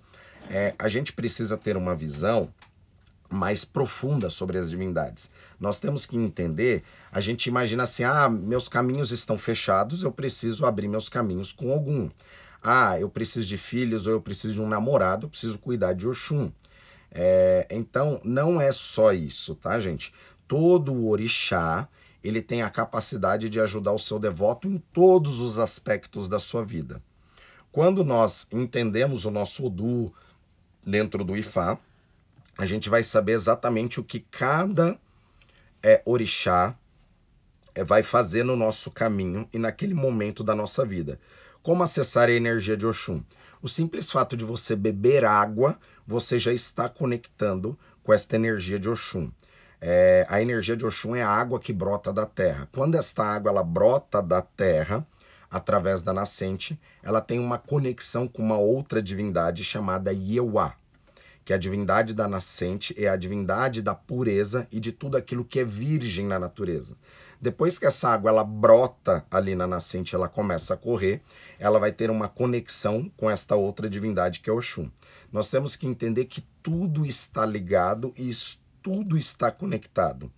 É, 0.49 0.73
a 0.79 0.87
gente 0.89 1.13
precisa 1.13 1.57
ter 1.57 1.77
uma 1.77 1.97
visão 1.97 2.53
mais 3.33 3.65
profunda 3.65 4.29
sobre 4.31 4.59
as 4.59 4.71
divindades. 4.71 5.31
Nós 5.59 5.81
temos 5.81 6.07
que 6.07 6.17
entender, 6.17 6.83
a 7.11 7.21
gente 7.21 7.47
imagina 7.47 7.83
assim, 7.85 8.05
ah, 8.05 8.29
meus 8.29 8.69
caminhos 8.69 9.11
estão 9.11 9.39
fechados, 9.39 10.03
eu 10.03 10.13
preciso 10.13 10.67
abrir 10.67 10.89
meus 10.89 11.09
caminhos 11.09 11.53
com 11.53 11.73
algum. 11.73 12.11
Ah, 12.63 12.99
eu 13.01 13.09
preciso 13.09 13.49
de 13.49 13.57
filhos 13.57 14.07
ou 14.07 14.13
eu 14.13 14.21
preciso 14.21 14.55
de 14.55 14.61
um 14.61 14.69
namorado, 14.69 15.27
eu 15.27 15.31
preciso 15.31 15.59
cuidar 15.59 15.95
de 15.95 16.07
Oxum. 16.07 16.53
É, 17.11 17.67
então, 17.71 18.21
não 18.25 18.61
é 18.61 18.71
só 18.73 19.13
isso, 19.13 19.55
tá, 19.55 19.79
gente? 19.81 20.15
Todo 20.47 21.07
orixá, 21.07 21.89
ele 22.23 22.41
tem 22.41 22.63
a 22.63 22.71
capacidade 22.71 23.49
de 23.49 23.61
ajudar 23.61 23.93
o 23.93 23.99
seu 23.99 24.19
devoto 24.19 24.69
em 24.69 24.79
todos 24.93 25.41
os 25.41 25.59
aspectos 25.59 26.29
da 26.29 26.39
sua 26.39 26.65
vida. 26.65 27.03
Quando 27.73 28.05
nós 28.05 28.47
entendemos 28.53 29.25
o 29.25 29.31
nosso 29.31 29.67
Odu 29.67 30.13
dentro 30.87 31.25
do 31.25 31.37
Ifá, 31.37 31.79
a 32.59 32.67
gente 32.67 32.89
vai 32.89 33.03
saber 33.03 33.33
exatamente 33.33 33.99
o 33.99 34.05
que 34.05 34.21
cada 34.21 34.99
é, 35.83 36.03
orixá 36.05 36.77
é, 37.75 37.83
vai 37.83 38.03
fazer 38.03 38.45
no 38.45 38.57
nosso 38.57 38.91
caminho 38.91 39.49
e 39.53 39.59
naquele 39.59 39.95
momento 39.95 40.45
da 40.45 40.55
nossa 40.55 40.85
vida. 40.85 41.19
Como 41.63 41.83
acessar 41.83 42.29
a 42.29 42.33
energia 42.33 42.77
de 42.77 42.87
Oxum? 42.87 43.23
O 43.63 43.69
simples 43.69 44.11
fato 44.11 44.37
de 44.37 44.45
você 44.45 44.75
beber 44.75 45.25
água, 45.25 45.79
você 46.07 46.39
já 46.39 46.53
está 46.53 46.89
conectando 46.89 47.79
com 48.03 48.13
esta 48.13 48.37
energia 48.37 48.79
de 48.79 48.89
Oxum. 48.89 49.31
É, 49.81 50.27
a 50.29 50.41
energia 50.43 50.77
de 50.77 50.85
Oxum 50.85 51.17
é 51.17 51.23
a 51.23 51.29
água 51.29 51.59
que 51.59 51.73
brota 51.73 52.13
da 52.13 52.27
terra. 52.27 52.69
Quando 52.73 52.97
esta 52.97 53.25
água 53.25 53.51
ela 53.51 53.63
brota 53.63 54.21
da 54.21 54.43
terra, 54.43 55.07
através 55.51 56.03
da 56.03 56.13
nascente, 56.13 56.79
ela 57.03 57.21
tem 57.21 57.39
uma 57.39 57.59
conexão 57.59 58.27
com 58.27 58.43
uma 58.43 58.59
outra 58.59 59.03
divindade 59.03 59.63
chamada 59.63 60.13
Yewa, 60.13 60.75
que 61.45 61.53
a 61.53 61.59
divindade 61.59 62.15
da 62.15 62.29
nascente 62.29 62.95
é 62.97 63.09
a 63.09 63.17
divindade 63.17 63.83
da 63.83 63.95
pureza 63.95 64.67
e 64.71 64.79
de 64.79 64.93
tudo 64.93 65.17
aquilo 65.17 65.45
que 65.45 65.61
é 65.61 65.65
virgem 65.65 66.27
na 66.27 66.39
natureza. 66.39 66.97
Depois 67.41 67.79
que 67.79 67.87
essa 67.87 68.09
água 68.09 68.31
ela 68.31 68.45
brota 68.45 69.27
ali 69.31 69.57
na 69.57 69.67
nascente, 69.67 70.15
ela 70.15 70.29
começa 70.29 70.75
a 70.75 70.77
correr, 70.77 71.21
ela 71.59 71.81
vai 71.81 71.91
ter 71.91 72.11
uma 72.11 72.29
conexão 72.29 73.11
com 73.17 73.29
esta 73.29 73.57
outra 73.57 73.91
divindade 73.91 74.41
que 74.41 74.49
é 74.49 74.53
Oxum. 74.53 74.89
Nós 75.33 75.51
temos 75.51 75.75
que 75.75 75.87
entender 75.87 76.27
que 76.27 76.45
tudo 76.63 77.05
está 77.05 77.45
ligado 77.45 78.15
e 78.17 78.31
tudo 78.81 79.19
está 79.19 79.51
conectado. 79.51 80.31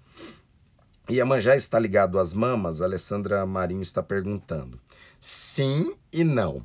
E 1.08 1.16
Iemanjá 1.16 1.54
está 1.54 1.78
ligado 1.78 2.18
às 2.18 2.32
mamas? 2.32 2.80
A 2.80 2.86
Alessandra 2.86 3.44
Marinho 3.44 3.82
está 3.82 4.02
perguntando. 4.02 4.80
Sim 5.20 5.92
e 6.10 6.24
não. 6.24 6.64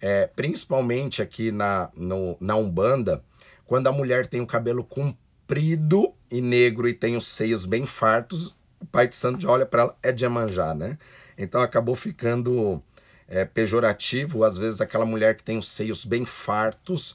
É, 0.00 0.28
principalmente 0.28 1.20
aqui 1.20 1.50
na, 1.50 1.90
no, 1.96 2.36
na 2.40 2.54
Umbanda, 2.56 3.22
quando 3.70 3.86
a 3.86 3.92
mulher 3.92 4.26
tem 4.26 4.40
o 4.40 4.46
cabelo 4.48 4.82
comprido 4.82 6.12
e 6.28 6.40
negro 6.40 6.88
e 6.88 6.92
tem 6.92 7.16
os 7.16 7.28
seios 7.28 7.64
bem 7.64 7.86
fartos, 7.86 8.56
o 8.80 8.84
pai 8.84 9.06
de 9.06 9.14
santo 9.14 9.42
já 9.42 9.48
olha 9.48 9.64
para 9.64 9.82
ela, 9.82 9.96
é 10.02 10.10
de 10.10 10.24
Iemanjá, 10.24 10.74
né? 10.74 10.98
Então 11.38 11.62
acabou 11.62 11.94
ficando 11.94 12.82
é, 13.28 13.44
pejorativo, 13.44 14.42
às 14.42 14.58
vezes 14.58 14.80
aquela 14.80 15.06
mulher 15.06 15.36
que 15.36 15.44
tem 15.44 15.56
os 15.56 15.68
seios 15.68 16.04
bem 16.04 16.24
fartos, 16.24 17.14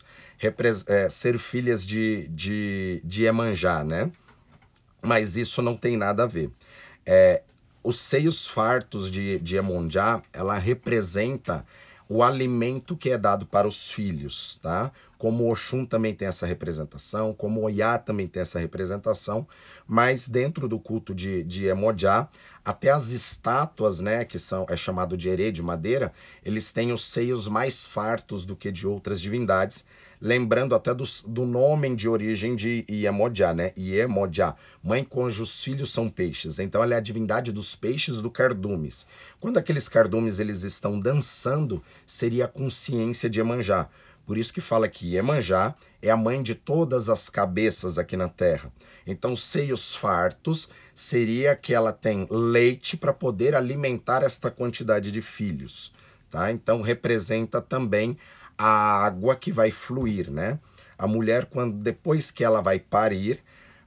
é, 0.87 1.09
ser 1.09 1.37
filhas 1.37 1.85
de, 1.85 2.25
de, 2.29 3.01
de 3.03 3.23
Iemanjá, 3.23 3.83
né? 3.83 4.09
Mas 5.01 5.35
isso 5.35 5.61
não 5.61 5.75
tem 5.75 5.97
nada 5.97 6.23
a 6.23 6.25
ver. 6.25 6.49
É, 7.05 7.43
os 7.83 7.99
seios 7.99 8.47
fartos 8.47 9.11
de, 9.11 9.39
de 9.39 9.57
ela 10.31 10.57
representa 10.57 11.65
o 12.07 12.21
alimento 12.23 12.95
que 12.95 13.09
é 13.09 13.17
dado 13.17 13.45
para 13.45 13.67
os 13.67 13.89
filhos, 13.89 14.59
tá? 14.61 14.91
Como 15.17 15.51
Oxum 15.51 15.85
também 15.85 16.13
tem 16.13 16.27
essa 16.27 16.45
representação, 16.45 17.33
como 17.33 17.61
Oyá 17.61 17.97
também 17.97 18.27
tem 18.27 18.41
essa 18.41 18.59
representação, 18.59 19.47
mas 19.87 20.27
dentro 20.27 20.67
do 20.67 20.79
culto 20.79 21.15
de, 21.15 21.43
de 21.43 21.65
Emojá, 21.65 22.27
até 22.63 22.89
as 22.91 23.09
estátuas, 23.09 23.99
né, 23.99 24.25
que 24.25 24.37
são 24.37 24.65
é 24.69 24.75
chamado 24.75 25.15
de 25.15 25.29
herê 25.29 25.51
de 25.51 25.63
madeira, 25.63 26.11
eles 26.43 26.71
têm 26.71 26.91
os 26.91 27.05
seios 27.05 27.47
mais 27.47 27.85
fartos 27.85 28.45
do 28.45 28.55
que 28.55 28.71
de 28.71 28.85
outras 28.85 29.21
divindades, 29.21 29.85
lembrando 30.25 30.73
até 30.73 30.91
do, 30.91 31.03
do 31.27 31.45
nome 31.45 31.95
de 31.95 32.09
origem 32.09 32.55
de 32.55 32.83
Iemoja, 32.89 33.53
né? 33.53 33.71
Iemoja, 33.77 34.55
mãe 34.83 35.03
cujos 35.03 35.63
filhos 35.63 35.93
são 35.93 36.09
peixes. 36.09 36.57
Então 36.57 36.81
ela 36.81 36.95
é 36.95 36.97
a 36.97 36.99
divindade 36.99 37.51
dos 37.51 37.75
peixes 37.75 38.21
do 38.21 38.31
cardumes. 38.31 39.05
Quando 39.39 39.59
aqueles 39.59 39.87
cardumes 39.87 40.39
eles 40.39 40.63
estão 40.63 40.99
dançando, 40.99 41.79
seria 42.07 42.45
a 42.45 42.47
consciência 42.47 43.29
de 43.29 43.39
Iemanjá. 43.39 43.87
Por 44.25 44.35
isso 44.35 44.51
que 44.51 44.61
fala 44.61 44.87
que 44.87 45.13
Iemanjá 45.13 45.75
é 46.01 46.09
a 46.09 46.17
mãe 46.17 46.41
de 46.41 46.55
todas 46.55 47.07
as 47.07 47.29
cabeças 47.29 47.99
aqui 47.99 48.17
na 48.17 48.27
terra. 48.27 48.73
Então, 49.05 49.35
seios 49.35 49.95
fartos 49.95 50.67
seria 50.95 51.55
que 51.55 51.71
ela 51.71 51.93
tem 51.93 52.25
leite 52.31 52.97
para 52.97 53.13
poder 53.13 53.53
alimentar 53.53 54.23
esta 54.23 54.49
quantidade 54.49 55.11
de 55.11 55.21
filhos. 55.21 55.93
Tá? 56.31 56.51
Então, 56.51 56.81
representa 56.81 57.61
também 57.61 58.17
a 58.57 59.05
água 59.05 59.35
que 59.35 59.51
vai 59.51 59.71
fluir, 59.71 60.31
né? 60.31 60.59
A 60.97 61.07
mulher, 61.07 61.45
quando 61.45 61.77
depois 61.77 62.31
que 62.31 62.43
ela 62.43 62.61
vai 62.61 62.79
parir, 62.79 63.43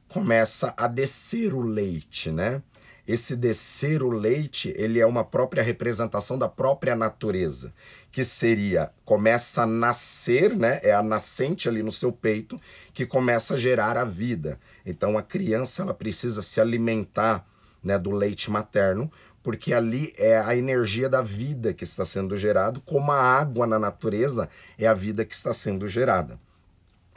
começa 0.09 0.75
a 0.77 0.87
descer 0.87 1.55
o 1.55 1.61
leite, 1.61 2.31
né? 2.31 2.63
Esse 3.07 3.35
descer 3.35 4.03
o 4.03 4.11
leite, 4.11 4.75
ele 4.77 5.01
é 5.01 5.07
uma 5.07 5.25
própria 5.25 5.63
representação 5.63 6.39
da 6.39 6.47
própria 6.47 6.95
natureza, 6.95 7.73
que 8.13 8.23
seria 8.23 8.93
começa 9.03 9.63
a 9.63 9.67
nascer, 9.67 10.55
né? 10.55 10.79
É 10.83 10.93
a 10.93 11.03
nascente 11.03 11.71
ali 11.71 11.83
no 11.83 11.91
seu 11.91 12.13
peito 12.13 12.61
que 12.93 13.07
começa 13.07 13.55
a 13.55 13.57
gerar 13.57 13.97
a 13.97 14.05
vida. 14.05 14.61
Então 14.85 15.17
a 15.17 15.23
criança 15.23 15.83
ela 15.83 15.95
precisa 15.95 16.43
se 16.43 16.61
alimentar, 16.61 17.47
né, 17.83 17.99
do 17.99 18.11
leite 18.11 18.51
materno 18.51 19.11
porque 19.43 19.73
ali 19.73 20.13
é 20.17 20.39
a 20.39 20.57
energia 20.57 21.09
da 21.09 21.23
vida 21.23 21.73
que 21.73 21.85
está 21.85 22.05
sendo 22.05 22.37
gerado, 22.37 22.81
como 22.81 23.13
a 23.13 23.21
água 23.21 23.67
na 23.67 23.79
natureza 23.79 24.49
é 24.79 24.87
a 24.87 24.95
vida 24.95 25.25
que 25.25 25.35
está 25.35 25.53
sendo 25.53 25.89
gerada. 25.89 26.39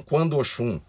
Quando 0.06 0.38
Oxum, 0.38 0.80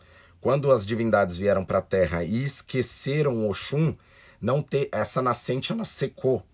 quando 0.41 0.71
as 0.73 0.87
divindades 0.87 1.37
vieram 1.37 1.65
para 1.65 1.79
a 1.79 1.83
Terra 1.83 2.25
e 2.25 2.45
esqueceram 2.45 3.49
Oxum, 3.49 3.97
não 4.41 4.61
ter 4.61 4.89
essa 4.93 5.23
nascente 5.23 5.73
ela 5.73 5.85
secou 5.85 6.45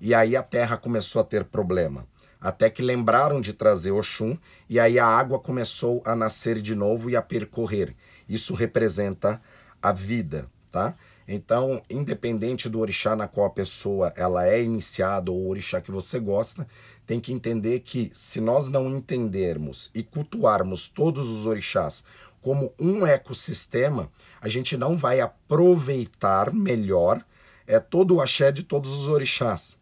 e 0.00 0.14
aí 0.14 0.36
a 0.36 0.42
Terra 0.42 0.76
começou 0.76 1.20
a 1.20 1.24
ter 1.24 1.44
problema. 1.44 2.06
Até 2.40 2.70
que 2.70 2.82
lembraram 2.82 3.40
de 3.40 3.52
trazer 3.52 3.90
Oxum 3.90 4.38
e 4.68 4.78
aí 4.78 4.98
a 4.98 5.06
água 5.06 5.40
começou 5.40 6.02
a 6.04 6.14
nascer 6.14 6.60
de 6.60 6.74
novo 6.74 7.10
e 7.10 7.16
a 7.16 7.22
percorrer. 7.22 7.94
Isso 8.28 8.54
representa 8.54 9.40
a 9.82 9.92
vida, 9.92 10.48
tá? 10.70 10.94
Então, 11.30 11.82
independente 11.90 12.70
do 12.70 12.80
orixá 12.80 13.14
na 13.14 13.28
qual 13.28 13.48
a 13.48 13.50
pessoa 13.50 14.10
ela 14.16 14.48
é 14.48 14.62
iniciada 14.62 15.30
ou 15.30 15.36
o 15.36 15.50
orixá 15.50 15.78
que 15.78 15.90
você 15.90 16.18
gosta, 16.18 16.66
tem 17.06 17.20
que 17.20 17.34
entender 17.34 17.80
que 17.80 18.10
se 18.14 18.40
nós 18.40 18.66
não 18.68 18.88
entendermos 18.88 19.90
e 19.94 20.02
cultuarmos 20.02 20.88
todos 20.88 21.28
os 21.28 21.44
orixás 21.44 22.02
como 22.40 22.72
um 22.80 23.06
ecossistema, 23.06 24.10
a 24.40 24.48
gente 24.48 24.74
não 24.74 24.96
vai 24.96 25.20
aproveitar 25.20 26.50
melhor 26.50 27.22
é 27.66 27.78
todo 27.78 28.16
o 28.16 28.20
axé 28.22 28.50
de 28.50 28.62
todos 28.62 28.90
os 28.92 29.06
orixás. 29.06 29.76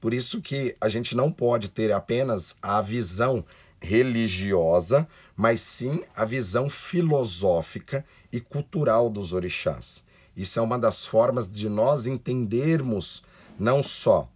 Por 0.00 0.12
isso 0.12 0.42
que 0.42 0.76
a 0.80 0.88
gente 0.88 1.14
não 1.14 1.30
pode 1.30 1.70
ter 1.70 1.92
apenas 1.92 2.56
a 2.60 2.80
visão 2.80 3.44
religiosa, 3.80 5.06
mas 5.36 5.60
sim 5.60 6.02
a 6.16 6.24
visão 6.24 6.68
filosófica 6.68 8.04
e 8.32 8.40
cultural 8.40 9.08
dos 9.08 9.32
orixás. 9.32 10.07
Isso 10.38 10.60
é 10.60 10.62
uma 10.62 10.78
das 10.78 11.04
formas 11.04 11.50
de 11.50 11.68
nós 11.68 12.06
entendermos 12.06 13.24
não 13.58 13.82
só 13.82 14.30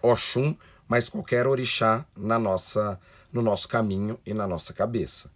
Oxum, 0.00 0.54
mas 0.86 1.08
qualquer 1.08 1.48
orixá 1.48 2.06
na 2.16 2.38
nossa, 2.38 3.00
no 3.32 3.42
nosso 3.42 3.66
caminho 3.66 4.20
e 4.24 4.32
na 4.32 4.46
nossa 4.46 4.72
cabeça. 4.72 5.28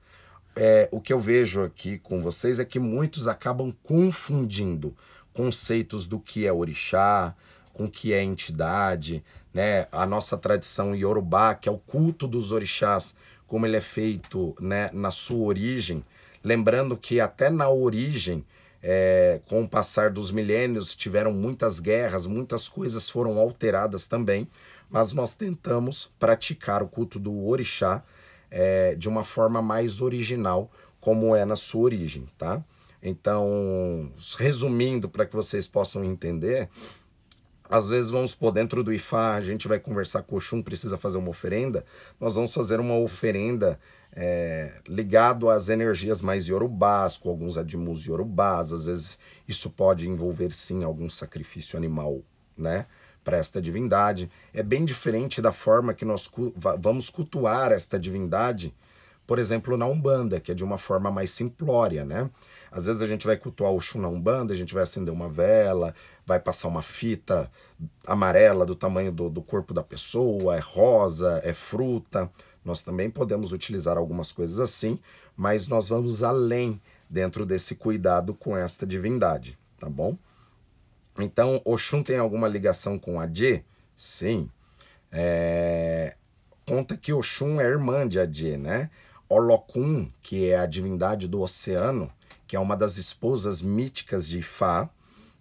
É, 0.55 0.89
o 0.93 1.01
que 1.01 1.13
eu 1.13 1.19
vejo 1.19 1.65
aqui 1.65 1.99
com 1.99 2.23
vocês 2.23 2.61
é 2.61 2.65
que 2.65 2.79
muitos 2.79 3.27
acabam 3.27 3.73
confundindo 3.83 4.97
conceitos 5.33 6.07
do 6.07 6.21
que 6.21 6.47
é 6.47 6.53
orixá, 6.53 7.35
com 7.73 7.87
o 7.87 7.91
que 7.91 8.13
é 8.13 8.23
entidade, 8.23 9.25
né? 9.53 9.89
A 9.91 10.07
nossa 10.07 10.39
tradição 10.39 10.95
iorubá, 10.95 11.57
que 11.57 11.69
é 11.69 11.73
o 11.73 11.79
culto 11.79 12.29
dos 12.29 12.53
orixás, 12.53 13.13
como 13.45 13.67
ele 13.67 13.77
é 13.77 13.81
feito 13.81 14.55
né, 14.61 14.89
na 14.93 15.11
sua 15.11 15.45
origem, 15.47 16.05
lembrando 16.45 16.97
que 16.97 17.19
até 17.19 17.51
na 17.51 17.69
origem 17.69 18.45
é, 18.83 19.41
com 19.47 19.63
o 19.63 19.69
passar 19.69 20.11
dos 20.11 20.31
milênios, 20.31 20.97
tiveram 20.97 21.33
muitas 21.33 21.79
guerras, 21.81 22.27
muitas 22.27 22.69
coisas 22.69 23.09
foram 23.09 23.39
alteradas 23.39 24.07
também, 24.07 24.49
mas 24.89 25.13
nós 25.13 25.35
tentamos 25.35 26.11
praticar 26.19 26.83
o 26.83 26.89
culto 26.89 27.19
do 27.19 27.47
orixá 27.47 28.03
é, 28.51 28.95
de 28.95 29.09
uma 29.09 29.23
forma 29.23 29.63
mais 29.63 30.01
original, 30.01 30.71
como 31.01 31.35
é 31.37 31.45
na 31.45 31.57
sua 31.57 31.83
origem, 31.83 32.27
tá? 32.37 32.63
Então, 33.03 34.13
resumindo 34.39 35.09
para 35.09 35.25
que 35.25 35.35
vocês 35.35 35.67
possam 35.67 36.05
entender, 36.05 36.69
às 37.69 37.89
vezes 37.89 38.11
vamos 38.11 38.35
por 38.35 38.51
dentro 38.51 38.83
do 38.83 38.93
Ifá, 38.93 39.37
a 39.37 39.41
gente 39.41 39.69
vai 39.69 39.79
conversar 39.79 40.23
com 40.23 40.35
o 40.35 40.39
Oxum, 40.39 40.61
precisa 40.61 40.99
fazer 40.99 41.19
uma 41.19 41.31
oferenda, 41.31 41.85
nós 42.19 42.35
vamos 42.35 42.53
fazer 42.53 42.81
uma 42.81 42.97
oferenda 42.99 43.79
é, 44.13 44.81
ligado 44.89 45.49
às 45.49 45.69
energias 45.69 46.21
mais 46.21 46.49
iorubás, 46.49 47.17
com 47.17 47.29
alguns 47.29 47.57
admus 47.57 48.07
iorubás, 48.07 48.73
às 48.73 48.87
vezes 48.87 49.19
isso 49.47 49.71
pode 49.71 50.09
envolver 50.09 50.53
sim 50.53 50.83
algum 50.83 51.09
sacrifício 51.09 51.77
animal, 51.77 52.21
né? 52.57 52.87
Para 53.23 53.37
esta 53.37 53.61
divindade. 53.61 54.31
É 54.53 54.63
bem 54.63 54.85
diferente 54.85 55.41
da 55.41 55.53
forma 55.53 55.95
que 55.95 56.05
nós 56.05 56.31
vamos 56.81 57.11
cultuar 57.11 57.71
esta 57.71 57.99
divindade, 57.99 58.75
por 59.27 59.39
exemplo, 59.39 59.77
na 59.77 59.87
Umbanda, 59.87 60.41
que 60.41 60.51
é 60.51 60.55
de 60.55 60.65
uma 60.65 60.77
forma 60.77 61.11
mais 61.11 61.31
simplória, 61.31 62.05
né? 62.05 62.29
Às 62.71 62.87
vezes 62.87 63.03
a 63.03 63.07
gente 63.07 63.27
vai 63.27 63.37
cultuar 63.37 63.73
o 63.73 63.81
Xum 63.81 64.01
na 64.01 64.09
Umbanda, 64.09 64.53
a 64.53 64.57
gente 64.57 64.75
vai 64.75 64.83
acender 64.83 65.13
uma 65.13 65.29
vela, 65.29 65.95
vai 66.27 66.41
passar 66.41 66.69
uma 66.69 66.83
fita 66.83 67.51
amarela 68.07 68.67
do 68.67 68.75
tamanho 68.75 69.13
do, 69.13 69.29
do 69.29 69.43
corpo 69.43 69.73
da 69.73 69.83
pessoa, 69.83 70.57
é 70.57 70.61
rosa, 70.61 71.41
é 71.45 71.53
fruta. 71.53 72.31
Nós 72.65 72.83
também 72.83 73.09
podemos 73.09 73.53
utilizar 73.53 73.97
algumas 73.97 74.33
coisas 74.33 74.61
assim, 74.61 74.99
mas 75.37 75.67
nós 75.69 75.89
vamos 75.89 76.23
além 76.23 76.81
dentro 77.09 77.45
desse 77.47 77.75
cuidado 77.75 78.35
com 78.35 78.57
esta 78.57 78.87
divindade, 78.87 79.59
tá 79.79 79.89
bom? 79.89 80.17
Então, 81.19 81.61
Oxum 81.65 82.03
tem 82.03 82.19
alguma 82.19 82.47
ligação 82.47 82.99
com 82.99 83.21
Adê? 83.21 83.63
Sim. 83.97 84.51
É... 85.11 86.17
Conta 86.67 86.97
que 86.97 87.13
Oxum 87.13 87.61
é 87.61 87.65
irmã 87.65 88.07
de 88.07 88.21
Adê, 88.21 88.57
né? 88.57 88.91
Olokun, 89.29 90.11
que 90.23 90.51
é 90.51 90.59
a 90.59 90.67
divindade 90.67 91.29
do 91.29 91.41
oceano, 91.41 92.13
que 92.47 92.57
é 92.57 92.61
uma 92.61 92.77
das 92.77 92.97
esposas 92.97 93.63
míticas 93.63 94.29
de 94.29 94.39
Ifá, 94.39 94.89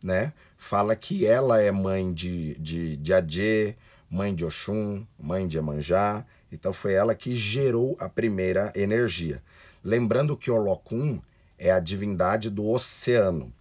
né? 0.01 0.33
Fala 0.57 0.95
que 0.95 1.25
ela 1.25 1.61
é 1.61 1.71
mãe 1.71 2.13
de, 2.13 2.55
de, 2.55 2.97
de 2.97 3.13
Adê, 3.13 3.75
mãe 4.09 4.33
de 4.33 4.43
Oxum, 4.43 5.05
mãe 5.17 5.47
de 5.47 5.57
Emanjá. 5.57 6.25
Então 6.51 6.73
foi 6.73 6.93
ela 6.93 7.15
que 7.15 7.35
gerou 7.35 7.95
a 7.99 8.09
primeira 8.09 8.71
energia. 8.75 9.41
Lembrando 9.83 10.37
que 10.37 10.51
Olokun 10.51 11.19
é 11.57 11.71
a 11.71 11.79
divindade 11.79 12.49
do 12.49 12.67
oceano. 12.67 13.53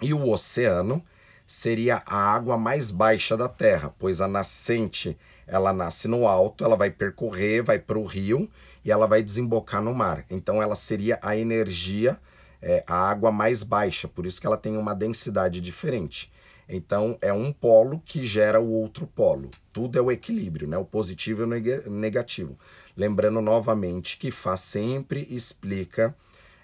E 0.00 0.12
o 0.12 0.28
oceano 0.30 1.04
seria 1.46 2.02
a 2.06 2.16
água 2.16 2.56
mais 2.56 2.90
baixa 2.90 3.36
da 3.36 3.48
Terra, 3.48 3.94
pois 3.98 4.20
a 4.20 4.28
nascente 4.28 5.16
ela 5.46 5.72
nasce 5.72 6.08
no 6.08 6.26
alto, 6.26 6.64
ela 6.64 6.76
vai 6.76 6.90
percorrer, 6.90 7.62
vai 7.62 7.78
para 7.78 7.98
o 7.98 8.04
rio 8.04 8.48
e 8.84 8.90
ela 8.90 9.06
vai 9.06 9.22
desembocar 9.22 9.82
no 9.82 9.94
mar. 9.94 10.24
Então 10.30 10.62
ela 10.62 10.74
seria 10.74 11.18
a 11.22 11.36
energia, 11.36 12.18
é, 12.62 12.82
a 12.86 12.96
água 12.96 13.30
mais 13.30 13.62
baixa, 13.62 14.08
por 14.08 14.24
isso 14.24 14.40
que 14.40 14.46
ela 14.46 14.56
tem 14.56 14.76
uma 14.76 14.94
densidade 14.94 15.60
diferente. 15.60 16.32
Então 16.68 17.18
é 17.20 17.32
um 17.32 17.52
polo 17.52 18.00
que 18.04 18.24
gera 18.24 18.60
o 18.60 18.70
outro 18.70 19.06
polo. 19.06 19.50
Tudo 19.72 19.98
é 19.98 20.02
o 20.02 20.10
equilíbrio, 20.10 20.66
né? 20.66 20.78
O 20.78 20.84
positivo 20.84 21.42
e 21.42 21.44
o 21.44 21.90
negativo. 21.90 22.58
Lembrando 22.96 23.40
novamente 23.40 24.16
que 24.16 24.30
Fá 24.30 24.56
sempre 24.56 25.26
explica 25.30 26.14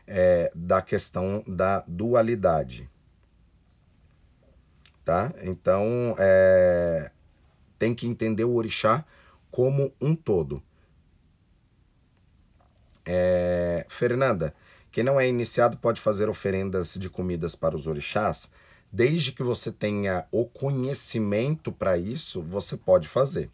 é, 0.06 0.50
da 0.54 0.80
questão 0.80 1.44
da 1.46 1.84
dualidade. 1.86 2.88
Tá? 5.04 5.32
Então 5.42 6.14
é, 6.18 7.10
tem 7.78 7.94
que 7.94 8.06
entender 8.06 8.44
o 8.44 8.54
orixá 8.54 9.04
como 9.50 9.92
um 10.00 10.14
todo. 10.14 10.62
É, 13.04 13.84
Fernanda, 13.88 14.54
quem 14.92 15.02
não 15.02 15.18
é 15.18 15.28
iniciado 15.28 15.76
pode 15.78 16.00
fazer 16.00 16.28
oferendas 16.28 16.94
de 16.94 17.08
comidas 17.08 17.54
para 17.54 17.74
os 17.74 17.86
orixás? 17.86 18.50
Desde 18.92 19.32
que 19.32 19.42
você 19.42 19.70
tenha 19.70 20.26
o 20.32 20.44
conhecimento 20.44 21.70
para 21.70 21.96
isso, 21.96 22.42
você 22.42 22.76
pode 22.76 23.06
fazer. 23.06 23.48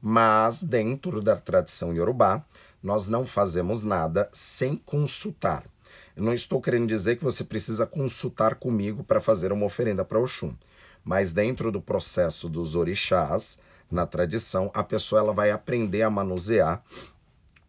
Mas 0.00 0.62
dentro 0.62 1.22
da 1.22 1.36
tradição 1.36 1.94
iorubá, 1.94 2.44
nós 2.82 3.08
não 3.08 3.24
fazemos 3.24 3.82
nada 3.82 4.28
sem 4.32 4.76
consultar. 4.76 5.64
Eu 6.14 6.24
não 6.24 6.34
estou 6.34 6.60
querendo 6.60 6.86
dizer 6.88 7.16
que 7.16 7.24
você 7.24 7.42
precisa 7.42 7.86
consultar 7.86 8.56
comigo 8.56 9.02
para 9.02 9.20
fazer 9.20 9.52
uma 9.52 9.64
oferenda 9.64 10.04
para 10.04 10.18
Oxum. 10.18 10.54
Mas 11.04 11.32
dentro 11.32 11.72
do 11.72 11.80
processo 11.80 12.48
dos 12.48 12.74
orixás, 12.74 13.58
na 13.90 14.06
tradição, 14.06 14.70
a 14.74 14.82
pessoa 14.82 15.20
ela 15.20 15.32
vai 15.32 15.50
aprender 15.50 16.02
a 16.02 16.10
manusear 16.10 16.82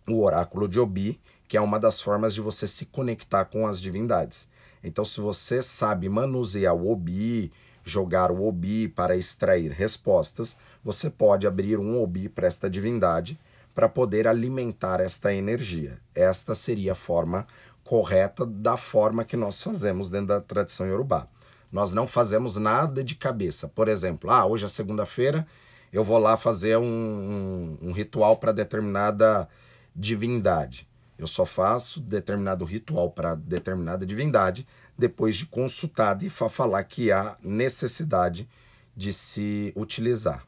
o 0.07 0.21
oráculo 0.23 0.67
de 0.67 0.79
Obi, 0.79 1.19
que 1.47 1.55
é 1.55 1.61
uma 1.61 1.79
das 1.79 2.01
formas 2.01 2.33
de 2.33 2.41
você 2.41 2.67
se 2.67 2.85
conectar 2.87 3.45
com 3.45 3.65
as 3.65 3.79
divindades. 3.79 4.47
Então, 4.83 5.05
se 5.05 5.21
você 5.21 5.61
sabe 5.61 6.09
manusear 6.09 6.75
o 6.75 6.91
Obi, 6.91 7.51
jogar 7.83 8.31
o 8.31 8.45
Obi 8.45 8.87
para 8.87 9.15
extrair 9.15 9.71
respostas, 9.71 10.57
você 10.83 11.09
pode 11.09 11.47
abrir 11.47 11.79
um 11.79 12.01
Obi 12.01 12.27
para 12.27 12.47
esta 12.47 12.69
divindade 12.69 13.39
para 13.73 13.89
poder 13.89 14.27
alimentar 14.27 14.99
esta 14.99 15.33
energia. 15.33 15.97
Esta 16.13 16.53
seria 16.53 16.91
a 16.91 16.95
forma 16.95 17.47
correta 17.83 18.45
da 18.45 18.77
forma 18.77 19.25
que 19.25 19.35
nós 19.35 19.61
fazemos 19.61 20.09
dentro 20.09 20.27
da 20.27 20.41
tradição 20.41 20.85
iorubá. 20.87 21.27
Nós 21.71 21.91
não 21.91 22.05
fazemos 22.05 22.55
nada 22.55 23.03
de 23.03 23.15
cabeça. 23.15 23.67
Por 23.67 23.87
exemplo, 23.87 24.29
ah, 24.29 24.45
hoje 24.45 24.65
é 24.65 24.67
segunda-feira, 24.67 25.45
eu 25.91 26.03
vou 26.03 26.17
lá 26.17 26.37
fazer 26.37 26.77
um, 26.77 26.83
um, 26.83 27.77
um 27.89 27.91
ritual 27.91 28.37
para 28.37 28.51
determinada 28.51 29.47
divindade. 29.95 30.87
Eu 31.23 31.27
só 31.27 31.45
faço 31.45 32.01
determinado 32.01 32.65
ritual 32.65 33.09
para 33.09 33.33
determinada 33.33 34.05
divindade 34.05 34.67
depois 34.97 35.37
de 35.37 35.45
consultado 35.45 36.25
e 36.25 36.29
falar 36.29 36.83
que 36.83 37.13
há 37.13 37.37
necessidade 37.41 38.45
de 38.93 39.13
se 39.13 39.71
utilizar. 39.73 40.45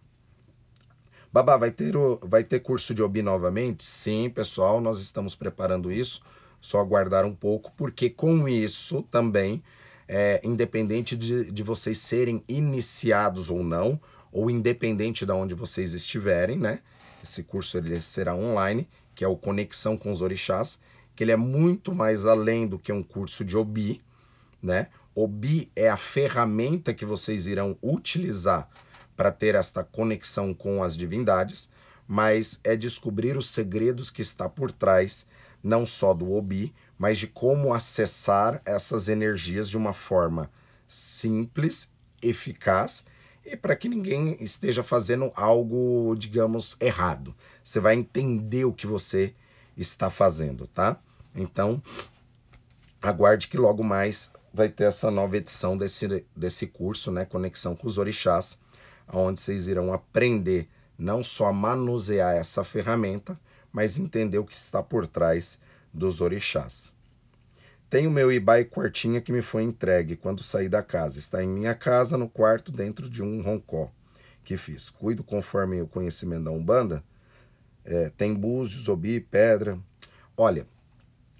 Babá, 1.32 1.56
vai 1.56 1.72
ter, 1.72 1.96
o, 1.96 2.20
vai 2.24 2.44
ter 2.44 2.60
curso 2.60 2.94
de 2.94 3.02
OBI 3.02 3.22
novamente? 3.22 3.86
Sim, 3.86 4.30
pessoal, 4.30 4.82
nós 4.82 5.00
estamos 5.00 5.34
preparando 5.34 5.90
isso. 5.90 6.22
Só 6.60 6.82
aguardar 6.82 7.24
um 7.24 7.34
pouco, 7.34 7.72
porque 7.78 8.10
com 8.10 8.46
isso 8.46 9.02
também, 9.04 9.64
é, 10.10 10.42
independente 10.44 11.16
de, 11.16 11.52
de 11.52 11.64
vocês 11.64 12.00
serem 12.00 12.44
iniciados 12.50 13.50
ou 13.50 13.64
não, 13.64 13.98
ou 14.30 14.52
independente 14.52 15.26
de 15.26 15.32
onde 15.32 15.56
vocês 15.56 15.94
estiverem, 15.94 16.58
né? 16.58 16.82
Esse 17.24 17.44
curso 17.44 17.78
ele 17.78 18.02
será 18.02 18.36
online, 18.36 18.86
que 19.16 19.24
é 19.24 19.28
o 19.28 19.38
Conexão 19.38 19.98
com 19.98 20.12
os 20.12 20.22
Orixás, 20.22 20.80
que 21.16 21.24
ele 21.24 21.32
é 21.32 21.38
muito 21.38 21.96
mais 21.96 22.26
além 22.26 22.68
do 22.68 22.78
que 22.78 22.92
um 22.92 23.02
curso 23.02 23.44
de 23.46 23.56
OBI, 23.56 24.02
né? 24.62 24.88
OBI 25.16 25.72
é 25.76 25.90
a 25.90 25.96
ferramenta 25.96 26.94
que 26.94 27.06
vocês 27.06 27.48
irão 27.48 27.78
utilizar 27.82 28.70
para 29.16 29.32
ter 29.32 29.56
esta 29.56 29.82
conexão 29.82 30.54
com 30.54 30.84
as 30.84 30.98
divindades, 30.98 31.70
mas 32.06 32.60
é 32.64 32.76
descobrir 32.76 33.38
os 33.38 33.48
segredos 33.48 34.12
que 34.12 34.22
está 34.22 34.50
por 34.50 34.72
trás 34.72 35.26
não 35.64 35.86
só 35.86 36.14
do 36.14 36.32
OBI, 36.34 36.74
mas 36.98 37.18
de 37.18 37.28
como 37.28 37.74
acessar 37.74 38.62
essas 38.66 39.08
energias 39.08 39.70
de 39.70 39.78
uma 39.78 39.94
forma 39.94 40.52
simples, 40.86 41.92
eficaz 42.22 43.06
e 43.46 43.56
para 43.56 43.76
que 43.76 43.88
ninguém 43.88 44.38
esteja 44.42 44.82
fazendo 44.82 45.32
algo, 45.36 46.16
digamos, 46.18 46.76
errado. 46.82 47.36
Você 47.64 47.80
vai 47.80 47.96
entender 47.96 48.66
o 48.66 48.74
que 48.74 48.88
você 48.88 49.34
está 49.78 50.10
fazendo, 50.10 50.68
tá? 50.68 51.00
Então, 51.36 51.82
aguarde 53.02 53.48
que 53.48 53.58
logo 53.58 53.84
mais 53.84 54.32
vai 54.54 54.70
ter 54.70 54.86
essa 54.86 55.12
nova 55.12 55.38
edição 55.38 55.78
desse, 55.78 56.26
desse 56.36 56.66
curso, 56.66 57.12
né, 57.12 57.26
Conexão 57.26 57.76
com 57.76 57.88
os 57.88 57.98
Orixás, 57.98 58.58
onde 59.12 59.40
vocês 59.40 59.68
irão 59.68 59.94
aprender 59.94 60.70
não 60.98 61.24
só 61.24 61.48
a 61.48 61.54
manusear 61.54 62.36
essa 62.36 62.64
ferramenta, 62.64 63.40
mas 63.72 63.98
entender 63.98 64.38
o 64.38 64.46
que 64.46 64.58
está 64.58 64.82
por 64.82 65.06
trás 65.06 65.60
dos 65.94 66.22
orixás. 66.22 66.95
Tenho 67.90 68.10
meu 68.10 68.32
Ibai 68.32 68.66
quartinha 68.66 69.22
que 69.22 69.32
me 69.32 69.42
foi 69.42 69.64
entregue 69.64 70.16
quando 70.16 70.44
saí 70.44 70.68
da 70.68 70.82
casa. 70.82 71.20
Está 71.20 71.44
em 71.44 71.48
minha 71.48 71.76
casa, 71.76 72.18
no 72.18 72.28
quarto, 72.28 72.72
dentro 72.72 73.10
de 73.10 73.22
um 73.22 73.42
roncó 73.42 73.92
que 74.44 74.58
fiz. 74.58 74.90
Cuido 74.90 75.24
conforme 75.24 75.82
o 75.82 75.88
conhecimento 75.88 76.46
da 76.46 76.52
Umbanda. 76.52 77.04
É, 77.84 78.10
tem 78.10 78.34
búzios, 78.34 78.88
obi, 78.88 79.20
pedra. 79.20 79.80
Olha, 80.36 80.68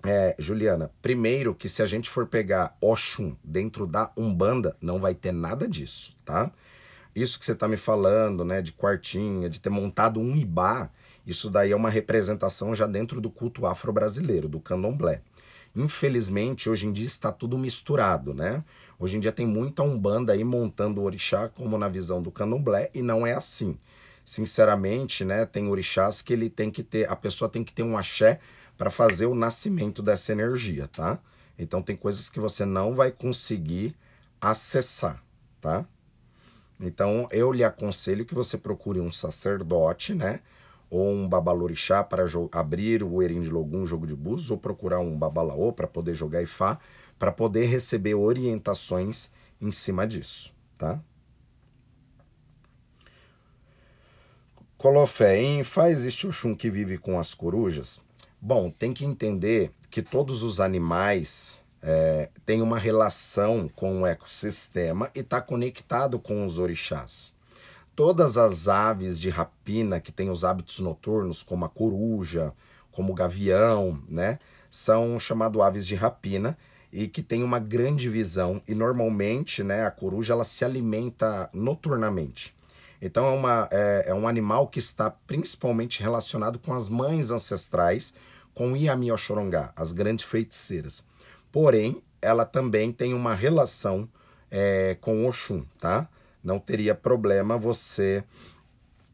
é, 0.06 0.36
Juliana, 0.38 0.92
primeiro 1.02 1.56
que 1.56 1.68
se 1.68 1.82
a 1.82 1.86
gente 1.86 2.10
for 2.10 2.28
pegar 2.28 2.78
Oxum 2.80 3.36
dentro 3.44 3.88
da 3.88 4.12
Umbanda, 4.16 4.76
não 4.80 5.00
vai 5.00 5.16
ter 5.16 5.32
nada 5.32 5.68
disso, 5.68 6.16
tá? 6.24 6.52
Isso 7.16 7.40
que 7.40 7.46
você 7.46 7.56
tá 7.56 7.68
me 7.68 7.78
falando, 7.78 8.44
né, 8.44 8.62
de 8.62 8.74
quartinha, 8.74 9.50
de 9.50 9.62
ter 9.62 9.70
montado 9.70 10.20
um 10.20 10.36
ibá, 10.36 10.90
isso 11.26 11.50
daí 11.50 11.72
é 11.72 11.76
uma 11.76 11.90
representação 11.90 12.76
já 12.76 12.86
dentro 12.86 13.20
do 13.20 13.32
culto 13.32 13.66
afro-brasileiro, 13.66 14.48
do 14.48 14.60
candomblé. 14.60 15.22
Infelizmente, 15.76 16.70
hoje 16.70 16.88
em 16.88 16.94
dia 16.94 17.06
está 17.06 17.32
tudo 17.32 17.58
misturado, 17.58 18.34
né? 18.34 18.64
Hoje 18.98 19.18
em 19.18 19.20
dia 19.20 19.32
tem 19.32 19.46
muita 19.46 19.84
umbanda 19.84 20.32
aí 20.32 20.44
montando 20.44 21.02
o 21.02 21.04
orixá 21.04 21.50
como 21.50 21.78
na 21.78 21.90
visão 21.90 22.22
do 22.22 22.32
candomblé 22.32 22.90
e 22.94 23.02
não 23.02 23.28
é 23.28 23.34
assim. 23.34 23.78
Sinceramente, 24.24 25.26
né, 25.26 25.46
tem 25.46 25.68
orixás 25.68 26.22
que 26.22 26.34
ele 26.34 26.50
tem 26.50 26.72
que 26.72 26.82
ter, 26.82 27.10
a 27.10 27.16
pessoa 27.16 27.50
tem 27.50 27.64
que 27.64 27.74
ter 27.74 27.84
um 27.84 27.98
axé 27.98 28.40
para 28.78 28.90
fazer 28.90 29.26
o 29.26 29.36
nascimento 29.36 30.02
dessa 30.02 30.32
energia, 30.32 30.88
tá? 30.88 31.20
Então 31.60 31.82
tem 31.82 31.96
coisas 31.96 32.30
que 32.30 32.40
você 32.40 32.66
não 32.66 32.96
vai 32.96 33.12
conseguir 33.12 33.96
acessar, 34.40 35.22
tá? 35.62 35.86
Então 36.80 37.28
eu 37.32 37.52
lhe 37.52 37.64
aconselho 37.64 38.26
que 38.26 38.34
você 38.34 38.58
procure 38.58 39.00
um 39.00 39.12
sacerdote, 39.12 40.14
né? 40.14 40.40
Ou 40.90 41.12
um 41.12 41.28
babalorixá 41.28 42.04
para 42.04 42.26
abrir 42.52 43.04
o 43.04 43.22
Erim 43.22 43.42
de 43.42 43.50
Logum, 43.50 43.86
jogo 43.86 44.06
de 44.06 44.16
búzios, 44.16 44.52
ou 44.52 44.58
procurar 44.58 45.00
um 45.00 45.18
babalaô 45.18 45.74
para 45.74 45.88
poder 45.88 46.16
jogar 46.16 46.42
Ifá, 46.42 46.80
para 47.18 47.32
poder 47.32 47.66
receber 47.66 48.16
orientações 48.16 49.30
em 49.62 49.72
cima 49.72 50.06
disso, 50.06 50.54
tá? 50.78 51.02
Colofé, 54.78 55.42
em 55.42 55.62
Ifá 55.62 55.90
existe 55.90 56.28
o 56.28 56.32
Xum 56.32 56.54
que 56.56 56.70
vive 56.70 56.98
com 56.98 57.20
as 57.20 57.34
corujas? 57.34 58.00
Bom, 58.40 58.70
tem 58.70 58.94
que 58.94 59.06
entender 59.06 59.72
que 59.90 60.02
todos 60.02 60.44
os 60.44 60.60
animais 60.60 61.64
é, 61.82 62.30
têm 62.46 62.62
uma 62.62 62.80
relação 62.80 63.70
com 63.76 64.02
o 64.02 64.08
ecossistema 64.08 65.10
e 65.16 65.20
está 65.20 65.40
conectado 65.40 66.20
com 66.20 66.46
os 66.46 66.58
orixás. 66.58 67.35
Todas 67.96 68.38
as 68.38 68.68
aves 68.68 69.20
de 69.20 69.30
rapina 69.30 70.02
que 70.02 70.12
têm 70.12 70.30
os 70.30 70.44
hábitos 70.44 70.80
noturnos, 70.80 71.42
como 71.42 71.64
a 71.64 71.70
coruja, 71.70 72.54
como 72.92 73.14
o 73.14 73.16
gavião, 73.16 74.02
né, 74.10 74.38
são 74.70 75.18
chamadas 75.18 75.62
aves 75.62 75.88
de 75.88 75.96
rapina 75.96 76.58
e 76.92 77.08
que 77.08 77.24
têm 77.24 77.42
uma 77.44 77.58
grande 77.58 78.10
visão 78.10 78.62
e 78.68 78.76
normalmente, 78.76 79.64
né, 79.64 79.86
a 79.86 79.92
coruja 79.92 80.34
ela 80.34 80.44
se 80.44 80.66
alimenta 80.66 81.50
noturnamente. 81.54 82.54
Então 83.02 83.28
é, 83.28 83.32
uma, 83.32 83.70
é, 83.72 84.06
é 84.08 84.14
um 84.14 84.28
animal 84.28 84.68
que 84.68 84.80
está 84.80 85.10
principalmente 85.10 86.02
relacionado 86.02 86.60
com 86.60 86.74
as 86.74 86.90
mães 86.90 87.32
ancestrais, 87.32 88.14
com 88.54 88.76
Iami 88.76 89.12
Oxorongá, 89.12 89.72
as 89.76 89.92
grandes 89.94 90.26
feiticeiras. 90.26 91.06
Porém, 91.50 92.02
ela 92.22 92.46
também 92.46 92.92
tem 92.92 93.14
uma 93.14 93.34
relação 93.34 94.10
é, 94.52 94.98
com 95.00 95.26
Oxum, 95.28 95.66
tá? 95.80 96.10
Não 96.46 96.60
teria 96.60 96.94
problema 96.94 97.58
você 97.58 98.24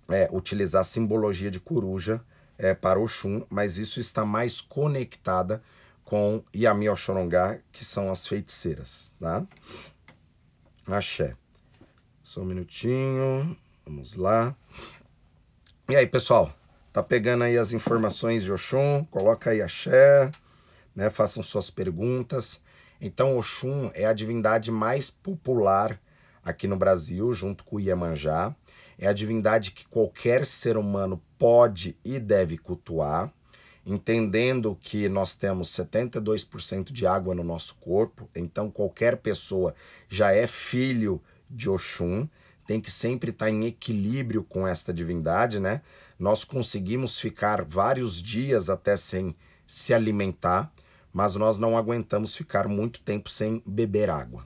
é, 0.09 0.27
utilizar 0.34 0.82
a 0.82 0.84
simbologia 0.84 1.49
de 1.49 1.61
coruja 1.61 2.21
é, 2.57 2.73
para 2.73 2.99
Oxum, 2.99 3.45
mas 3.49 3.77
isso 3.77 4.01
está 4.01 4.25
mais 4.25 4.59
conectada 4.59 5.63
com 6.03 6.43
Yami 6.53 6.89
Oxorongá, 6.89 7.59
que 7.71 7.86
são 7.86 8.11
as 8.11 8.27
feiticeiras, 8.27 9.13
tá? 9.17 9.47
Axé. 10.86 11.38
Só 12.21 12.41
um 12.41 12.45
minutinho. 12.45 13.57
Vamos 13.86 14.15
lá. 14.15 14.53
E 15.88 15.95
aí, 15.95 16.05
pessoal? 16.05 16.53
Tá 16.91 17.01
pegando 17.01 17.45
aí 17.45 17.57
as 17.57 17.71
informações 17.71 18.43
de 18.43 18.51
Oxum? 18.51 19.05
Coloca 19.09 19.51
aí 19.51 19.61
axé, 19.61 20.29
né? 20.93 21.09
Façam 21.09 21.41
suas 21.41 21.69
perguntas. 21.69 22.59
Então, 22.99 23.38
Oxum 23.38 23.89
é 23.93 24.03
a 24.03 24.11
divindade 24.11 24.69
mais 24.69 25.09
popular 25.09 25.97
aqui 26.44 26.68
no 26.68 26.78
Brasil, 26.78 27.34
junto 27.34 27.64
com 27.64 27.78
o 27.78 27.80
Iemanjá. 27.80 28.56
É 28.98 29.08
a 29.08 29.14
divindade 29.14 29.72
que 29.72 29.88
qualquer 29.88 30.46
ser 30.46 30.78
humano 30.78 31.22
pode 31.38 31.98
e 32.04 32.20
deve 32.20 32.58
cultuar 32.58 33.34
entendendo 33.86 34.78
que 34.82 35.10
nós 35.10 35.36
temos 35.36 35.70
72% 35.70 36.92
de 36.92 37.08
água 37.08 37.34
no 37.34 37.44
nosso 37.44 37.76
corpo, 37.76 38.30
então 38.36 38.70
qualquer 38.70 39.18
pessoa 39.18 39.74
já 40.08 40.32
é 40.32 40.46
filho 40.46 41.22
de 41.50 41.70
Oxum, 41.70 42.28
tem 42.66 42.80
que 42.80 42.92
sempre 42.92 43.32
estar 43.32 43.50
em 43.50 43.66
equilíbrio 43.66 44.44
com 44.44 44.68
esta 44.68 44.94
divindade, 44.94 45.60
né? 45.60 45.82
Nós 46.18 46.44
conseguimos 46.44 47.20
ficar 47.20 47.64
vários 47.64 48.22
dias 48.22 48.70
até 48.70 48.96
sem 48.96 49.36
se 49.66 49.94
alimentar, 49.94 50.72
mas 51.12 51.36
nós 51.36 51.58
não 51.58 51.78
aguentamos 51.78 52.36
ficar 52.36 52.68
muito 52.68 53.02
tempo 53.02 53.30
sem 53.30 53.62
beber 53.66 54.10
água. 54.10 54.46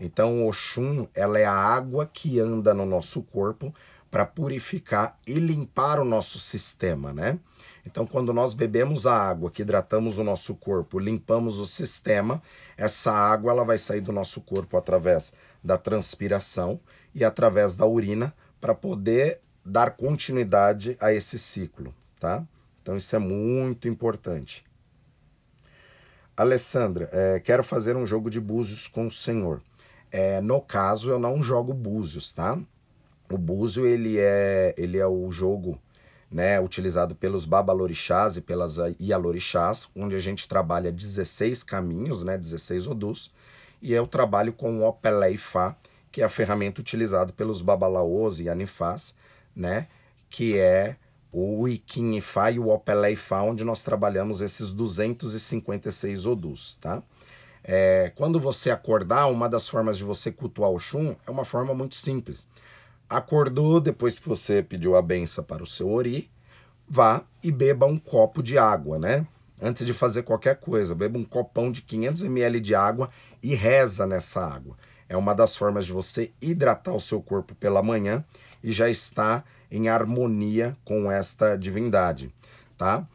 Então, 0.00 0.46
Oxum, 0.46 1.06
ela 1.14 1.38
é 1.38 1.44
a 1.44 1.52
água 1.52 2.06
que 2.06 2.38
anda 2.38 2.72
no 2.72 2.86
nosso 2.86 3.22
corpo 3.22 3.74
para 4.10 4.24
purificar 4.24 5.18
e 5.26 5.34
limpar 5.34 6.00
o 6.00 6.04
nosso 6.04 6.38
sistema, 6.38 7.12
né? 7.12 7.38
Então, 7.84 8.06
quando 8.06 8.34
nós 8.34 8.52
bebemos 8.52 9.06
a 9.06 9.14
água, 9.14 9.50
que 9.50 9.62
hidratamos 9.62 10.18
o 10.18 10.24
nosso 10.24 10.54
corpo, 10.54 10.98
limpamos 10.98 11.58
o 11.58 11.66
sistema, 11.66 12.42
essa 12.76 13.10
água 13.10 13.50
ela 13.52 13.64
vai 13.64 13.78
sair 13.78 14.00
do 14.00 14.12
nosso 14.12 14.42
corpo 14.42 14.76
através 14.76 15.32
da 15.64 15.78
transpiração 15.78 16.78
e 17.14 17.24
através 17.24 17.76
da 17.76 17.86
urina 17.86 18.34
para 18.60 18.74
poder 18.74 19.40
dar 19.64 19.92
continuidade 19.92 20.96
a 21.00 21.12
esse 21.12 21.38
ciclo, 21.38 21.94
tá? 22.20 22.44
Então, 22.82 22.96
isso 22.96 23.14
é 23.16 23.18
muito 23.18 23.88
importante. 23.88 24.64
Alessandra, 26.36 27.08
é, 27.12 27.40
quero 27.40 27.64
fazer 27.64 27.96
um 27.96 28.06
jogo 28.06 28.30
de 28.30 28.40
búzios 28.40 28.86
com 28.86 29.06
o 29.06 29.10
senhor. 29.10 29.62
É, 30.10 30.40
no 30.40 30.60
caso, 30.60 31.10
eu 31.10 31.18
não 31.18 31.42
jogo 31.42 31.72
búzios, 31.72 32.32
tá? 32.32 32.58
O 33.30 33.36
búzio, 33.36 33.86
ele 33.86 34.18
é, 34.18 34.74
ele 34.76 34.98
é 34.98 35.06
o 35.06 35.30
jogo 35.30 35.78
né, 36.30 36.60
utilizado 36.60 37.14
pelos 37.14 37.44
babalorixás 37.44 38.36
e 38.36 38.40
pelas 38.40 38.76
ialorixás, 39.00 39.88
onde 39.96 40.14
a 40.14 40.20
gente 40.20 40.46
trabalha 40.46 40.92
16 40.92 41.62
caminhos, 41.62 42.22
né, 42.22 42.36
16 42.36 42.86
odus, 42.86 43.32
e 43.80 43.92
eu 43.92 44.06
trabalho 44.06 44.52
com 44.52 44.78
o 44.78 44.86
Opeleifá, 44.86 45.76
que 46.10 46.22
é 46.22 46.24
a 46.24 46.28
ferramenta 46.28 46.80
utilizada 46.80 47.32
pelos 47.32 47.62
babalaôs 47.62 48.40
e 48.40 48.48
anifás, 48.48 49.14
né, 49.54 49.88
que 50.28 50.58
é 50.58 50.96
o 51.32 51.68
Ikinifá 51.68 52.50
e 52.50 52.58
o 52.58 52.68
Opeleifá, 52.68 53.42
onde 53.42 53.64
nós 53.64 53.82
trabalhamos 53.82 54.40
esses 54.40 54.72
256 54.72 56.26
odus, 56.26 56.76
tá? 56.76 57.02
É, 57.70 58.10
quando 58.16 58.40
você 58.40 58.70
acordar, 58.70 59.26
uma 59.26 59.48
das 59.48 59.68
formas 59.68 59.98
de 59.98 60.04
você 60.04 60.32
cultuar 60.32 60.70
o 60.70 60.78
Xum 60.78 61.14
é 61.26 61.30
uma 61.30 61.44
forma 61.44 61.74
muito 61.74 61.94
simples 61.94 62.46
acordou 63.08 63.80
depois 63.80 64.18
que 64.18 64.28
você 64.28 64.62
pediu 64.62 64.94
a 64.94 65.02
benção 65.02 65.42
para 65.42 65.62
o 65.62 65.66
seu 65.66 65.90
ori, 65.90 66.30
vá 66.86 67.22
e 67.42 67.50
beba 67.50 67.86
um 67.86 67.96
copo 67.96 68.42
de 68.42 68.58
água, 68.58 68.98
né? 68.98 69.26
Antes 69.60 69.84
de 69.86 69.92
fazer 69.92 70.22
qualquer 70.22 70.56
coisa, 70.56 70.94
beba 70.94 71.18
um 71.18 71.24
copão 71.24 71.72
de 71.72 71.82
500 71.82 72.24
ml 72.24 72.60
de 72.60 72.74
água 72.74 73.10
e 73.42 73.54
reza 73.54 74.06
nessa 74.06 74.44
água. 74.44 74.76
É 75.08 75.16
uma 75.16 75.34
das 75.34 75.56
formas 75.56 75.86
de 75.86 75.92
você 75.92 76.32
hidratar 76.40 76.92
o 76.92 77.00
seu 77.00 77.20
corpo 77.20 77.54
pela 77.54 77.82
manhã 77.82 78.24
e 78.62 78.70
já 78.70 78.88
está 78.88 79.42
em 79.70 79.88
harmonia 79.88 80.76
com 80.84 81.10
esta 81.10 81.56
divindade, 81.56 82.32
tá? 82.76 83.06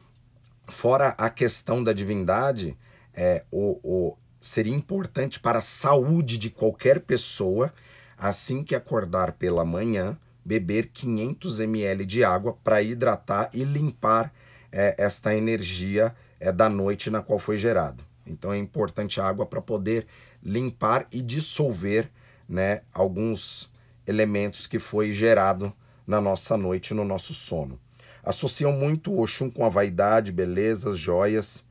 Fora 0.68 1.10
a 1.18 1.30
questão 1.30 1.84
da 1.84 1.94
divindade, 1.94 2.78
é, 3.14 3.44
o, 3.52 3.80
o, 3.84 4.18
seria 4.44 4.76
importante 4.76 5.40
para 5.40 5.60
a 5.60 5.62
saúde 5.62 6.38
de 6.38 6.50
qualquer 6.50 7.00
pessoa 7.00 7.74
assim 8.18 8.62
que 8.62 8.76
acordar 8.76 9.34
pela 9.34 9.64
manhã, 9.64 10.18
beber 10.44 10.90
500 10.90 11.62
ml 11.62 12.06
de 12.06 12.24
água 12.26 12.58
para 12.62 12.82
hidratar 12.82 13.50
e 13.54 13.64
limpar 13.64 14.34
é, 14.70 14.96
esta 14.98 15.34
energia 15.34 16.14
é, 16.40 16.52
da 16.52 16.70
noite 16.70 17.10
na 17.10 17.22
qual 17.22 17.40
foi 17.40 17.58
gerado. 17.58 18.04
Então 18.28 18.52
é 18.52 18.58
importante 18.58 19.22
a 19.22 19.26
água 19.26 19.46
para 19.46 19.62
poder 19.62 20.06
limpar 20.44 21.08
e 21.10 21.22
dissolver 21.22 22.12
né, 22.48 22.82
alguns 22.94 23.72
elementos 24.06 24.68
que 24.68 24.78
foi 24.78 25.14
gerado 25.14 25.72
na 26.06 26.20
nossa 26.20 26.58
noite, 26.58 26.94
no 26.94 27.06
nosso 27.06 27.34
sono. 27.34 27.80
Associam 28.22 28.74
muito 28.74 29.12
o 29.12 29.22
Oxum 29.22 29.50
com 29.50 29.66
a 29.66 29.70
vaidade, 29.70 30.34
belezas, 30.34 30.98
joias. 30.98 31.66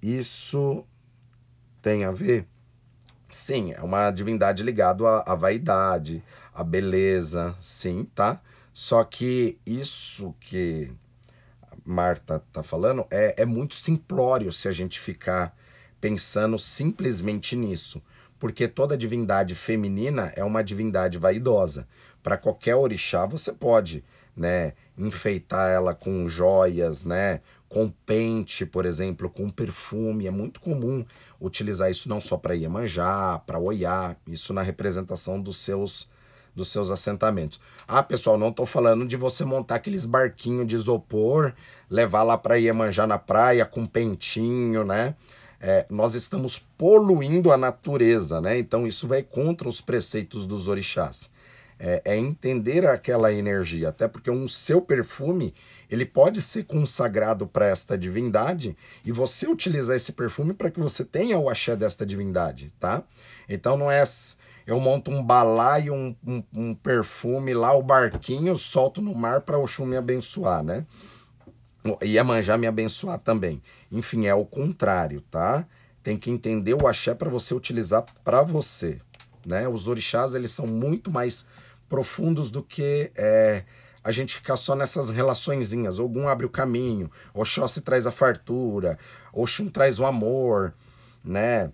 Isso 0.00 0.84
tem 1.86 2.04
a 2.04 2.10
ver? 2.10 2.44
Sim, 3.30 3.72
é 3.72 3.80
uma 3.80 4.10
divindade 4.10 4.64
ligada 4.64 5.06
à, 5.06 5.34
à 5.34 5.34
vaidade, 5.36 6.20
à 6.52 6.64
beleza, 6.64 7.56
sim, 7.60 8.08
tá? 8.12 8.40
Só 8.74 9.04
que 9.04 9.56
isso 9.64 10.34
que 10.40 10.90
Marta 11.84 12.42
tá 12.52 12.60
falando 12.64 13.06
é, 13.08 13.40
é 13.40 13.46
muito 13.46 13.76
simplório 13.76 14.50
se 14.50 14.66
a 14.66 14.72
gente 14.72 14.98
ficar 14.98 15.56
pensando 16.00 16.58
simplesmente 16.58 17.54
nisso. 17.54 18.02
Porque 18.36 18.66
toda 18.66 18.98
divindade 18.98 19.54
feminina 19.54 20.32
é 20.34 20.42
uma 20.42 20.64
divindade 20.64 21.18
vaidosa. 21.18 21.86
Para 22.20 22.36
qualquer 22.36 22.74
orixá 22.74 23.26
você 23.26 23.52
pode, 23.52 24.02
né, 24.36 24.72
enfeitar 24.98 25.70
ela 25.70 25.94
com 25.94 26.28
joias, 26.28 27.04
né, 27.04 27.40
com 27.68 27.88
pente, 27.88 28.66
por 28.66 28.84
exemplo, 28.84 29.30
com 29.30 29.48
perfume. 29.48 30.26
É 30.26 30.30
muito 30.30 30.60
comum 30.60 31.04
utilizar 31.40 31.90
isso 31.90 32.08
não 32.08 32.20
só 32.20 32.36
para 32.36 32.54
Iemanjá, 32.54 33.40
para 33.46 33.58
Oiá, 33.58 34.16
isso 34.26 34.52
na 34.52 34.62
representação 34.62 35.40
dos 35.40 35.58
seus 35.58 36.08
dos 36.56 36.68
seus 36.68 36.90
assentamentos. 36.90 37.60
Ah, 37.86 38.02
pessoal, 38.02 38.38
não 38.38 38.48
estou 38.48 38.64
falando 38.64 39.06
de 39.06 39.14
você 39.14 39.44
montar 39.44 39.74
aqueles 39.74 40.06
barquinhos 40.06 40.66
de 40.66 40.74
isopor, 40.74 41.52
levar 41.90 42.22
lá 42.22 42.38
para 42.38 42.56
Iemanjá 42.56 43.06
na 43.06 43.18
praia 43.18 43.66
com 43.66 43.86
pentinho, 43.86 44.82
né? 44.82 45.14
É, 45.60 45.86
nós 45.90 46.14
estamos 46.14 46.58
poluindo 46.78 47.52
a 47.52 47.58
natureza, 47.58 48.40
né? 48.40 48.58
Então 48.58 48.86
isso 48.86 49.06
vai 49.06 49.22
contra 49.22 49.68
os 49.68 49.82
preceitos 49.82 50.46
dos 50.46 50.66
orixás. 50.66 51.30
É, 51.78 52.00
é 52.06 52.16
entender 52.16 52.86
aquela 52.86 53.30
energia, 53.30 53.90
até 53.90 54.08
porque 54.08 54.30
um 54.30 54.48
seu 54.48 54.80
perfume 54.80 55.52
ele 55.90 56.04
pode 56.04 56.42
ser 56.42 56.64
consagrado 56.64 57.46
para 57.46 57.66
esta 57.66 57.96
divindade 57.96 58.76
e 59.04 59.12
você 59.12 59.46
utilizar 59.46 59.96
esse 59.96 60.12
perfume 60.12 60.54
para 60.54 60.70
que 60.70 60.80
você 60.80 61.04
tenha 61.04 61.38
o 61.38 61.48
axé 61.48 61.76
desta 61.76 62.04
divindade, 62.04 62.72
tá? 62.78 63.02
Então 63.48 63.76
não 63.76 63.90
é 63.90 64.02
eu 64.66 64.80
monto 64.80 65.12
um 65.12 65.22
balaio, 65.22 65.94
um, 65.94 66.16
um, 66.26 66.42
um 66.52 66.74
perfume 66.74 67.54
lá, 67.54 67.72
o 67.72 67.82
barquinho, 67.82 68.56
solto 68.56 69.00
no 69.00 69.14
mar 69.14 69.42
para 69.42 69.58
Oxum 69.58 69.86
me 69.86 69.96
abençoar, 69.96 70.64
né? 70.64 70.84
E 72.02 72.20
manjar 72.24 72.58
me 72.58 72.66
abençoar 72.66 73.20
também. 73.20 73.62
Enfim, 73.92 74.26
é 74.26 74.34
o 74.34 74.44
contrário, 74.44 75.20
tá? 75.30 75.64
Tem 76.02 76.16
que 76.16 76.32
entender 76.32 76.74
o 76.74 76.88
axé 76.88 77.14
para 77.14 77.30
você 77.30 77.54
utilizar 77.54 78.04
para 78.24 78.42
você, 78.42 79.00
né? 79.46 79.68
Os 79.68 79.86
orixás, 79.86 80.34
eles 80.34 80.50
são 80.50 80.66
muito 80.66 81.12
mais 81.12 81.46
profundos 81.88 82.50
do 82.50 82.60
que 82.60 83.12
é, 83.14 83.62
a 84.06 84.12
gente 84.12 84.36
ficar 84.36 84.56
só 84.56 84.76
nessas 84.76 85.10
relaçõezinhas. 85.10 85.98
Ogum 85.98 86.28
abre 86.28 86.46
o 86.46 86.48
caminho, 86.48 87.10
Oxóssi 87.34 87.80
traz 87.80 88.06
a 88.06 88.12
fartura, 88.12 88.96
Oxum 89.32 89.68
traz 89.68 89.98
o 89.98 90.06
amor, 90.06 90.72
né? 91.24 91.72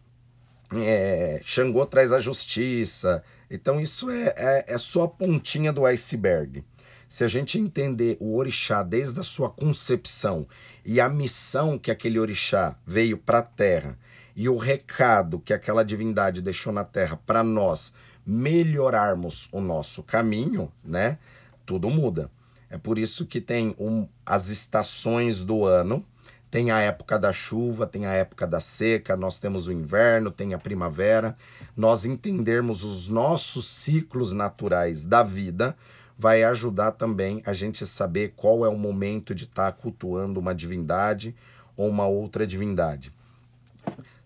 É, 0.75 1.43
Xangô 1.45 1.85
traz 1.85 2.11
a 2.11 2.19
justiça. 2.19 3.23
Então 3.51 3.79
isso 3.79 4.09
é, 4.09 4.33
é, 4.35 4.65
é 4.67 4.79
só 4.79 5.03
a 5.03 5.09
pontinha 5.09 5.75
do 5.75 5.85
iceberg. 5.85 6.65
Se 7.07 7.23
a 7.23 7.29
gente 7.29 7.59
entender 7.59 8.17
o 8.19 8.39
orixá 8.39 8.83
desde 8.83 9.21
a 9.21 9.23
sua 9.23 9.51
concepção 9.51 10.47
e 10.87 11.03
a 11.03 11.11
missão 11.11 11.79
que 11.79 11.91
aquele 11.91 12.19
orixá 12.19 12.75
veio 12.87 13.19
para 13.19 13.41
a 13.41 13.43
Terra 13.43 13.99
e 14.35 14.49
o 14.49 14.57
recado 14.57 15.39
que 15.39 15.53
aquela 15.53 15.85
divindade 15.85 16.41
deixou 16.41 16.73
na 16.73 16.83
Terra 16.83 17.21
para 17.27 17.43
nós 17.43 17.93
melhorarmos 18.25 19.51
o 19.53 19.61
nosso 19.61 20.03
caminho, 20.03 20.73
né? 20.83 21.19
Tudo 21.67 21.91
muda. 21.91 22.31
É 22.71 22.79
por 22.79 22.99
isso 22.99 23.27
que 23.27 23.41
tem 23.41 23.75
um, 23.79 24.09
as 24.25 24.49
estações 24.49 25.45
do 25.45 25.65
ano, 25.65 26.05
Tem 26.51 26.71
a 26.71 26.81
época 26.81 27.19
da 27.19 27.33
chuva, 27.33 27.87
tem 27.87 28.05
a 28.05 28.13
época 28.13 28.47
da 28.47 28.61
seca, 28.61 29.17
nós 29.17 29.39
temos 29.39 29.67
o 29.67 29.73
inverno, 29.73 30.31
tem 30.31 30.53
a 30.53 30.59
primavera. 30.59 31.35
Nós 31.75 32.05
entendermos 32.05 32.85
os 32.85 33.09
nossos 33.09 33.67
ciclos 33.67 34.35
naturais 34.35 35.07
da 35.07 35.23
vida 35.23 35.75
vai 36.19 36.43
ajudar 36.45 36.93
também 36.93 37.43
a 37.47 37.55
gente 37.55 37.87
saber 37.87 38.35
qual 38.37 38.67
é 38.67 38.69
o 38.69 38.77
momento 38.77 39.35
de 39.35 39.45
estar 39.45 39.73
tá 39.73 39.79
cultuando 39.79 40.39
uma 40.39 40.55
divindade 40.55 41.35
ou 41.75 41.89
uma 41.89 42.07
outra 42.07 42.47
divindade. 42.47 43.13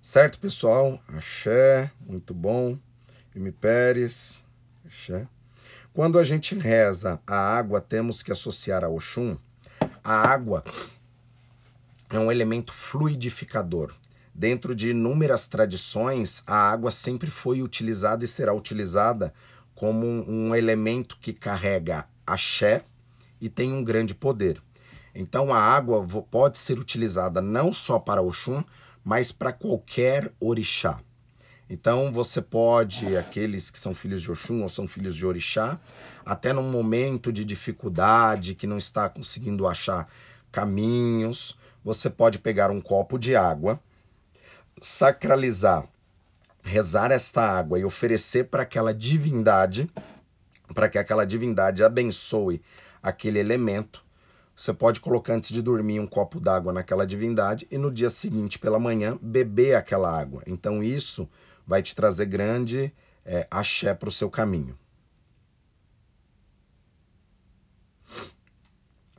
Certo, 0.02 0.40
pessoal? 0.40 1.00
Axé, 1.08 1.90
muito 2.00 2.34
bom. 2.34 2.76
M. 3.36 3.52
Pérez, 3.52 4.44
axé. 4.84 5.28
Quando 5.96 6.18
a 6.18 6.24
gente 6.24 6.54
reza 6.54 7.18
a 7.26 7.34
água, 7.34 7.80
temos 7.80 8.22
que 8.22 8.30
associar 8.30 8.84
a 8.84 8.88
Oxum. 8.90 9.34
A 10.04 10.28
água 10.28 10.62
é 12.10 12.18
um 12.18 12.30
elemento 12.30 12.70
fluidificador. 12.70 13.94
Dentro 14.34 14.74
de 14.74 14.90
inúmeras 14.90 15.46
tradições, 15.46 16.42
a 16.46 16.54
água 16.54 16.90
sempre 16.90 17.30
foi 17.30 17.62
utilizada 17.62 18.26
e 18.26 18.28
será 18.28 18.52
utilizada 18.52 19.32
como 19.74 20.06
um 20.06 20.54
elemento 20.54 21.16
que 21.18 21.32
carrega 21.32 22.04
axé 22.26 22.84
e 23.40 23.48
tem 23.48 23.72
um 23.72 23.82
grande 23.82 24.14
poder. 24.14 24.62
Então 25.14 25.50
a 25.50 25.58
água 25.58 26.06
pode 26.30 26.58
ser 26.58 26.78
utilizada 26.78 27.40
não 27.40 27.72
só 27.72 27.98
para 27.98 28.20
Oxum, 28.20 28.62
mas 29.02 29.32
para 29.32 29.50
qualquer 29.50 30.30
orixá. 30.38 31.00
Então 31.68 32.12
você 32.12 32.40
pode, 32.40 33.16
aqueles 33.16 33.70
que 33.70 33.78
são 33.78 33.94
filhos 33.94 34.22
de 34.22 34.30
Oxum 34.30 34.62
ou 34.62 34.68
são 34.68 34.86
filhos 34.86 35.16
de 35.16 35.26
orixá, 35.26 35.80
até 36.24 36.52
num 36.52 36.70
momento 36.70 37.32
de 37.32 37.44
dificuldade, 37.44 38.54
que 38.54 38.66
não 38.66 38.78
está 38.78 39.08
conseguindo 39.08 39.66
achar 39.66 40.08
caminhos, 40.52 41.56
você 41.84 42.08
pode 42.08 42.38
pegar 42.38 42.70
um 42.70 42.80
copo 42.80 43.18
de 43.18 43.34
água, 43.34 43.80
sacralizar 44.80 45.88
rezar 46.66 47.12
esta 47.12 47.42
água 47.42 47.78
e 47.78 47.84
oferecer 47.84 48.44
para 48.44 48.64
aquela 48.64 48.92
divindade, 48.92 49.88
para 50.74 50.88
que 50.88 50.98
aquela 50.98 51.24
divindade 51.24 51.84
abençoe 51.84 52.60
aquele 53.00 53.38
elemento, 53.38 54.04
você 54.54 54.72
pode 54.72 55.00
colocar 55.00 55.34
antes 55.34 55.50
de 55.50 55.62
dormir 55.62 56.00
um 56.00 56.06
copo 56.06 56.40
d'água 56.40 56.72
naquela 56.72 57.06
divindade 57.06 57.68
e 57.70 57.78
no 57.78 57.92
dia 57.92 58.10
seguinte, 58.10 58.58
pela 58.58 58.80
manhã, 58.80 59.16
beber 59.22 59.76
aquela 59.76 60.10
água. 60.10 60.42
Então 60.46 60.82
isso 60.82 61.28
vai 61.66 61.82
te 61.82 61.94
trazer 61.94 62.26
grande 62.26 62.92
é, 63.24 63.46
axé 63.50 63.92
para 63.92 64.08
o 64.08 64.12
seu 64.12 64.30
caminho. 64.30 64.78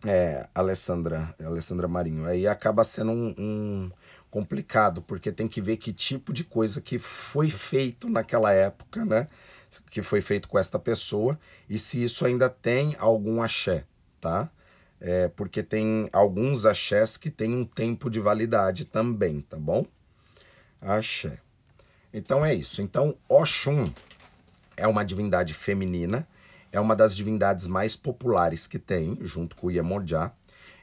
É, 0.05 0.47
Alessandra, 0.55 1.35
Alessandra 1.43 1.87
Marinho. 1.87 2.25
Aí 2.25 2.47
acaba 2.47 2.83
sendo 2.83 3.11
um, 3.11 3.35
um 3.37 3.91
complicado, 4.29 5.01
porque 5.01 5.31
tem 5.31 5.47
que 5.47 5.61
ver 5.61 5.77
que 5.77 5.91
tipo 5.91 6.31
de 6.31 6.43
coisa 6.43 6.79
que 6.79 6.99
foi 6.99 7.49
feito 7.49 8.09
naquela 8.09 8.53
época, 8.53 9.03
né? 9.03 9.27
Que 9.89 10.01
foi 10.01 10.21
feito 10.21 10.47
com 10.47 10.57
esta 10.57 10.79
pessoa 10.79 11.37
e 11.69 11.77
se 11.77 12.01
isso 12.03 12.25
ainda 12.25 12.49
tem 12.49 12.95
algum 12.99 13.41
axé, 13.41 13.83
tá? 14.21 14.49
É, 14.99 15.27
porque 15.27 15.61
tem 15.61 16.09
alguns 16.11 16.65
axés 16.65 17.17
que 17.17 17.29
têm 17.29 17.53
um 17.53 17.65
tempo 17.65 18.09
de 18.09 18.19
validade 18.19 18.85
também, 18.85 19.41
tá 19.41 19.57
bom? 19.57 19.85
Axé. 20.81 21.39
Então 22.13 22.45
é 22.45 22.53
isso. 22.53 22.81
Então, 22.81 23.15
Oxum 23.27 23.85
é 24.75 24.87
uma 24.87 25.03
divindade 25.03 25.53
feminina, 25.53 26.27
é 26.71 26.79
uma 26.79 26.95
das 26.95 27.15
divindades 27.15 27.67
mais 27.67 27.95
populares 27.95 28.67
que 28.67 28.79
tem, 28.79 29.17
junto 29.21 29.55
com 29.55 29.67
o 29.67 29.71
Iemonjá. 29.71 30.31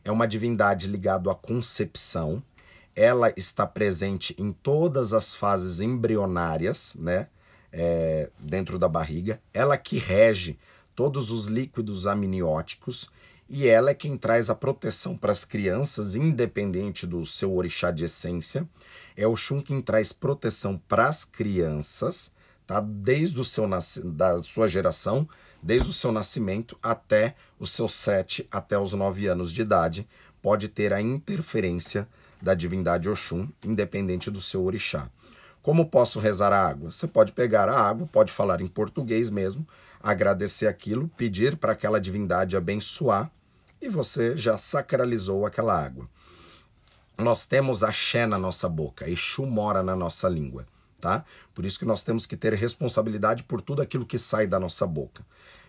É 0.05 0.11
uma 0.11 0.29
divindade 0.29 0.87
ligada 0.87 1.31
à 1.31 1.35
concepção, 1.35 2.43
ela 2.95 3.33
está 3.37 3.67
presente 3.67 4.35
em 4.39 4.53
todas 4.53 5.13
as 5.13 5.35
fases 5.35 5.81
embrionárias, 5.81 6.95
né? 6.99 7.29
É, 7.77 8.31
dentro 8.39 8.79
da 8.79 8.89
barriga, 8.89 9.41
ela 9.53 9.77
que 9.77 9.99
rege 9.99 10.57
todos 10.95 11.33
os 11.33 11.47
líquidos 11.47 12.07
amnióticos 12.07 13.11
e 13.49 13.69
ela 13.69 13.91
é 13.91 13.95
quem 13.95 14.17
traz 14.17 14.49
a 14.49 14.55
proteção 14.55 15.17
para 15.17 15.33
as 15.33 15.45
crianças, 15.45 16.15
independente 16.15 17.07
do 17.07 17.25
seu 17.27 17.55
orixá 17.55 17.91
de 17.91 18.05
essência. 18.05 18.69
É 19.17 19.27
o 19.27 19.37
Shun 19.37 19.61
quem 19.61 19.81
traz 19.81 20.13
proteção 20.13 20.81
para 20.89 21.07
as 21.07 21.25
crianças, 21.25 22.33
tá? 22.67 22.81
Desde 22.81 23.39
o 23.39 23.45
seu 23.45 23.69
da 24.05 24.43
sua 24.43 24.69
geração, 24.69 25.29
desde 25.63 25.91
o 25.91 25.93
seu 25.93 26.11
nascimento 26.11 26.77
até 26.83 27.35
os 27.59 27.71
seus 27.71 27.95
sete, 27.95 28.47
até 28.51 28.79
os 28.79 28.93
nove 28.93 29.27
anos 29.27 29.53
de 29.53 29.63
idade, 29.63 30.09
pode 30.43 30.69
ter 30.69 30.93
a 30.93 31.01
interferência 31.01 32.09
da 32.41 32.55
divindade 32.55 33.09
Oxum, 33.09 33.49
independente 33.63 34.31
do 34.31 34.41
seu 34.41 34.63
orixá. 34.65 35.09
Como 35.63 35.87
posso 35.87 36.19
rezar 36.19 36.53
a 36.53 36.67
água? 36.67 36.91
Você 36.91 37.07
pode 37.07 37.33
pegar 37.33 37.71
a 37.71 37.81
água, 37.81 38.07
pode 38.07 38.31
falar 38.31 38.61
em 38.61 38.67
português 38.67 39.31
mesmo, 39.31 39.67
agradecer 40.05 40.67
aquilo, 40.67 41.09
pedir 41.17 41.57
para 41.57 41.73
aquela 41.73 41.99
divindade 41.99 42.59
abençoar 42.59 43.31
e 43.81 43.89
você 43.89 44.37
já 44.37 44.59
sacralizou 44.59 45.47
aquela 45.47 45.83
água. 45.83 46.07
Nós 47.17 47.47
temos 47.47 47.83
axé 47.83 48.27
na 48.27 48.39
nossa 48.39 48.69
boca, 48.69 49.09
Exu 49.09 49.47
mora 49.47 49.83
na 49.83 49.97
nossa 49.97 50.29
língua, 50.29 50.67
tá? 51.01 51.25
Por 51.55 51.65
isso 51.65 51.79
que 51.79 51.87
nós 51.87 52.03
temos 52.03 52.27
que 52.27 52.37
ter 52.37 52.53
responsabilidade 52.53 53.45
por 53.45 53.63
tudo 53.63 53.81
aquilo 53.81 54.05
que 54.05 54.19
sai 54.19 54.47
da 54.47 54.61
nossa 54.61 54.87
boca. 54.87 55.25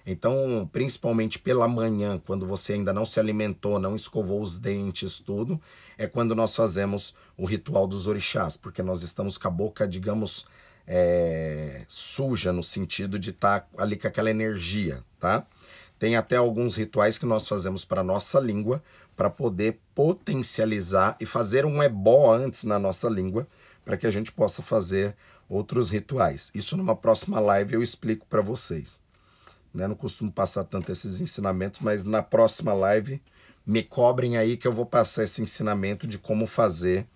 Então, 0.06 0.70
principalmente 0.72 1.40
pela 1.40 1.68
manhã, 1.68 2.20
quando 2.20 2.46
você 2.46 2.74
ainda 2.74 2.92
não 2.92 3.06
se 3.06 3.20
alimentou, 3.20 3.80
não 3.80 3.96
escovou 3.96 4.42
os 4.42 4.60
dentes, 4.60 5.18
tudo, 5.18 5.60
é 5.98 6.08
quando 6.08 6.36
nós 6.36 6.56
fazemos 6.56 7.16
o 7.38 7.46
ritual 7.46 7.88
dos 7.88 8.06
orixás, 8.06 8.58
porque 8.58 8.84
nós 8.84 9.02
estamos 9.02 9.38
com 9.38 9.48
a 9.48 9.52
boca, 9.52 9.88
digamos, 9.88 10.46
é, 10.88 11.84
suja, 11.88 12.54
no 12.54 12.64
sentido 12.64 13.18
de 13.18 13.32
estar 13.32 13.62
tá 13.62 13.84
ali 13.84 13.96
com 13.96 14.08
aquela 14.08 14.30
energia, 14.30 15.04
tá? 15.20 15.46
Tem 15.98 16.16
até 16.16 16.36
alguns 16.36 16.76
rituais 16.76 17.18
que 17.18 17.26
nós 17.26 17.48
fazemos 17.48 17.86
para 17.86 18.04
nossa 18.04 18.40
língua, 18.40 18.84
para 19.16 19.30
poder 19.30 19.80
potencializar 19.94 21.16
e 21.20 21.26
fazer 21.26 21.66
um 21.66 21.82
ebó 21.82 22.34
antes 22.34 22.66
na 22.66 22.78
nossa 22.78 23.10
língua, 23.10 23.48
para 23.84 23.96
que 23.96 24.06
a 24.06 24.12
gente 24.12 24.32
possa 24.32 24.62
fazer 24.62 25.16
outros 25.48 25.90
rituais. 25.90 26.52
Isso 26.54 26.76
numa 26.76 26.96
próxima 26.96 27.40
live 27.40 27.76
eu 27.76 27.84
explico 27.84 28.26
para 28.26 28.42
vocês. 28.42 29.00
Né? 29.74 29.88
Não 29.88 29.96
costumo 29.96 30.32
passar 30.32 30.64
tanto 30.66 30.92
esses 30.92 31.22
ensinamentos, 31.22 31.80
mas 31.80 32.04
na 32.04 32.22
próxima 32.22 32.74
live 32.74 33.22
me 33.66 33.82
cobrem 33.82 34.38
aí 34.38 34.58
que 34.58 34.68
eu 34.68 34.74
vou 34.74 34.86
passar 34.86 35.24
esse 35.24 35.42
ensinamento 35.42 36.06
de 36.08 36.18
como 36.18 36.46
fazer 36.46 37.08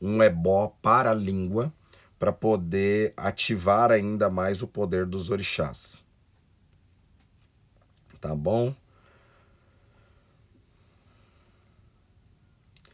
um 0.00 0.22
ebó 0.22 0.74
para 0.80 1.10
a 1.10 1.14
língua 1.14 1.72
para 2.22 2.32
poder 2.32 3.12
ativar 3.16 3.90
ainda 3.90 4.30
mais 4.30 4.62
o 4.62 4.68
poder 4.68 5.04
dos 5.04 5.28
orixás. 5.28 6.04
Tá 8.20 8.32
bom? 8.32 8.72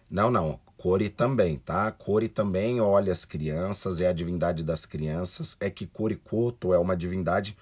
Não, 0.09 0.31
não. 0.31 0.59
Core 0.79 1.11
também, 1.11 1.59
tá? 1.59 1.93
Core 1.93 2.31
também 2.31 2.81
olha 2.81 3.13
as 3.13 3.27
crianças, 3.27 4.01
é 4.01 4.09
a 4.09 4.15
divindade 4.15 4.65
das 4.65 4.87
crianças. 4.87 5.59
É 5.61 5.69
que 5.69 5.87
Coricoto 5.87 6.73
é 6.73 6.79
uma 6.79 6.97
divindade 6.97 7.55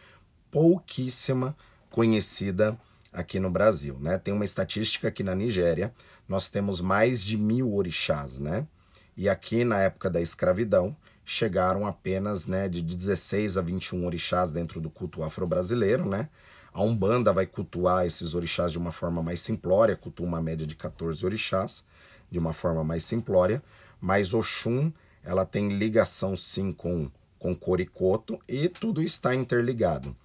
pouquíssima 0.52 1.56
conhecida 1.90 2.78
aqui 3.12 3.40
no 3.40 3.50
Brasil, 3.50 3.98
né? 3.98 4.18
Tem 4.18 4.32
uma 4.32 4.44
estatística 4.44 5.10
que 5.10 5.24
na 5.24 5.34
Nigéria 5.34 5.92
nós 6.28 6.48
temos 6.48 6.80
mais 6.80 7.24
de 7.24 7.36
mil 7.36 7.74
orixás, 7.74 8.38
né? 8.38 8.68
E 9.16 9.28
aqui 9.28 9.64
na 9.64 9.80
época 9.80 10.08
da 10.08 10.20
escravidão 10.20 10.96
chegaram 11.28 11.84
apenas 11.84 12.46
né, 12.46 12.68
de 12.68 12.80
16 12.80 13.56
a 13.58 13.60
21 13.60 14.06
orixás 14.06 14.52
dentro 14.52 14.80
do 14.80 14.88
culto 14.88 15.24
afro-brasileiro, 15.24 16.08
né? 16.08 16.28
A 16.72 16.82
Umbanda 16.82 17.32
vai 17.32 17.46
cultuar 17.46 18.06
esses 18.06 18.32
orixás 18.32 18.70
de 18.70 18.78
uma 18.78 18.92
forma 18.92 19.22
mais 19.22 19.40
simplória, 19.40 19.96
cultua 19.96 20.26
uma 20.26 20.40
média 20.40 20.64
de 20.64 20.76
14 20.76 21.24
orixás, 21.26 21.82
de 22.30 22.38
uma 22.38 22.52
forma 22.52 22.84
mais 22.84 23.02
simplória, 23.02 23.60
mas 24.00 24.32
Oxum, 24.34 24.92
ela 25.24 25.44
tem 25.44 25.76
ligação 25.76 26.36
sim 26.36 26.72
com, 26.72 27.10
com 27.40 27.56
Coricoto 27.56 28.38
e 28.46 28.68
tudo 28.68 29.02
está 29.02 29.34
interligado. 29.34 30.16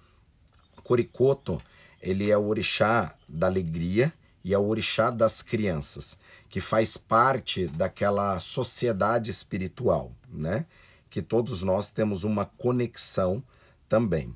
Coricoto, 0.84 1.60
ele 2.00 2.30
é 2.30 2.38
o 2.38 2.46
orixá 2.46 3.14
da 3.28 3.48
alegria 3.48 4.12
e 4.44 4.54
é 4.54 4.58
o 4.58 4.66
orixá 4.66 5.10
das 5.10 5.42
crianças, 5.42 6.16
que 6.48 6.60
faz 6.60 6.96
parte 6.96 7.66
daquela 7.66 8.38
sociedade 8.38 9.30
espiritual, 9.30 10.12
né? 10.28 10.66
Que 11.12 11.20
todos 11.20 11.62
nós 11.62 11.90
temos 11.90 12.24
uma 12.24 12.46
conexão 12.46 13.44
também, 13.86 14.34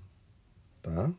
tá? 0.82 1.10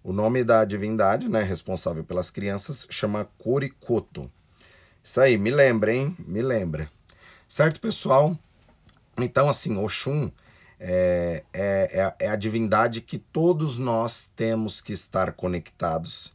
O 0.00 0.12
nome 0.12 0.44
da 0.44 0.64
divindade, 0.64 1.28
né, 1.28 1.42
responsável 1.42 2.04
pelas 2.04 2.30
crianças, 2.30 2.86
chama 2.88 3.24
Coricoto. 3.36 4.30
Isso 5.02 5.20
aí, 5.20 5.36
me 5.36 5.50
lembra, 5.50 5.92
hein? 5.92 6.16
Me 6.20 6.40
lembra. 6.40 6.88
Certo, 7.48 7.80
pessoal? 7.80 8.38
Então, 9.18 9.48
assim, 9.48 9.76
Oxum 9.76 10.30
é, 10.78 11.42
é, 11.52 12.14
é, 12.20 12.26
é, 12.26 12.28
a 12.28 12.36
divindade 12.36 13.00
que 13.00 13.18
todos 13.18 13.76
nós 13.76 14.30
temos 14.36 14.80
que 14.80 14.92
estar 14.92 15.32
conectados. 15.32 16.32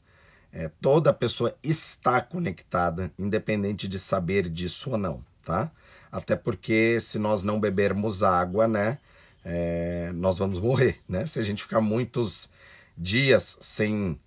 É, 0.55 0.69
toda 0.79 1.11
pessoa 1.11 1.55
está 1.63 2.21
conectada, 2.21 3.11
independente 3.17 3.87
de 3.87 3.97
saber 3.97 4.47
disso 4.47 4.91
ou 4.91 4.97
não, 4.99 5.25
tá? 5.43 5.71
Até 6.11 6.35
porque 6.35 6.99
se 6.99 7.17
nós 7.17 7.41
não 7.41 7.59
bebermos 7.59 8.21
água, 8.21 8.67
né, 8.67 8.99
é, 9.43 10.11
nós 10.13 10.37
vamos 10.37 10.59
morrer, 10.59 10.99
né? 11.09 11.25
Se 11.25 11.39
a 11.39 11.43
gente 11.43 11.63
ficar 11.63 11.81
muitos 11.81 12.51
dias 12.95 13.57
sem 13.61 14.19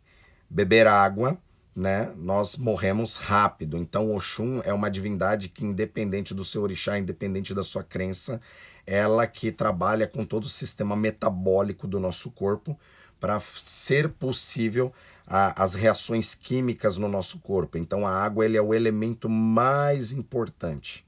beber 0.50 0.88
água, 0.88 1.38
né, 1.76 2.12
nós 2.16 2.56
morremos 2.56 3.16
rápido. 3.16 3.76
Então, 3.76 4.12
Oxum 4.12 4.60
é 4.64 4.72
uma 4.72 4.90
divindade 4.90 5.48
que, 5.48 5.64
independente 5.64 6.34
do 6.34 6.44
seu 6.44 6.62
orixá, 6.62 6.98
independente 6.98 7.54
da 7.54 7.62
sua 7.62 7.84
crença, 7.84 8.40
ela 8.84 9.26
que 9.28 9.52
trabalha 9.52 10.08
com 10.08 10.24
todo 10.24 10.44
o 10.44 10.48
sistema 10.48 10.96
metabólico 10.96 11.86
do 11.86 12.00
nosso 12.00 12.30
corpo 12.32 12.76
para 13.20 13.40
ser 13.54 14.08
possível 14.08 14.92
a, 15.26 15.62
as 15.62 15.74
reações 15.74 16.34
químicas 16.34 16.96
no 16.96 17.08
nosso 17.08 17.38
corpo. 17.40 17.76
Então, 17.76 18.06
a 18.06 18.10
água 18.10 18.44
ele 18.44 18.56
é 18.56 18.62
o 18.62 18.72
elemento 18.72 19.28
mais 19.28 20.12
importante. 20.12 21.04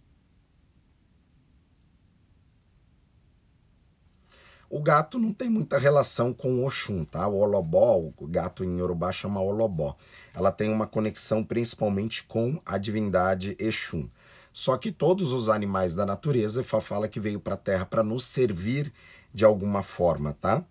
O 4.70 4.82
gato 4.82 5.18
não 5.18 5.32
tem 5.32 5.48
muita 5.48 5.78
relação 5.78 6.30
com 6.34 6.56
o 6.56 6.66
Oxum, 6.66 7.02
tá? 7.02 7.26
O 7.26 7.38
Olobó, 7.38 7.96
o 7.96 8.26
gato 8.26 8.62
em 8.62 8.78
Yorubá 8.78 9.10
chama 9.10 9.40
Olobó. 9.40 9.96
Ela 10.34 10.52
tem 10.52 10.70
uma 10.70 10.86
conexão 10.86 11.42
principalmente 11.42 12.22
com 12.24 12.60
a 12.66 12.76
divindade 12.76 13.56
Exum. 13.58 14.10
Só 14.52 14.76
que 14.76 14.92
todos 14.92 15.32
os 15.32 15.48
animais 15.48 15.94
da 15.94 16.04
natureza, 16.04 16.62
Fá 16.62 16.82
fala 16.82 17.08
que 17.08 17.18
veio 17.18 17.40
para 17.40 17.54
a 17.54 17.58
Terra 17.58 17.86
para 17.86 18.02
nos 18.02 18.24
servir 18.24 18.92
de 19.32 19.44
alguma 19.44 19.82
forma, 19.82 20.36
tá? 20.38 20.62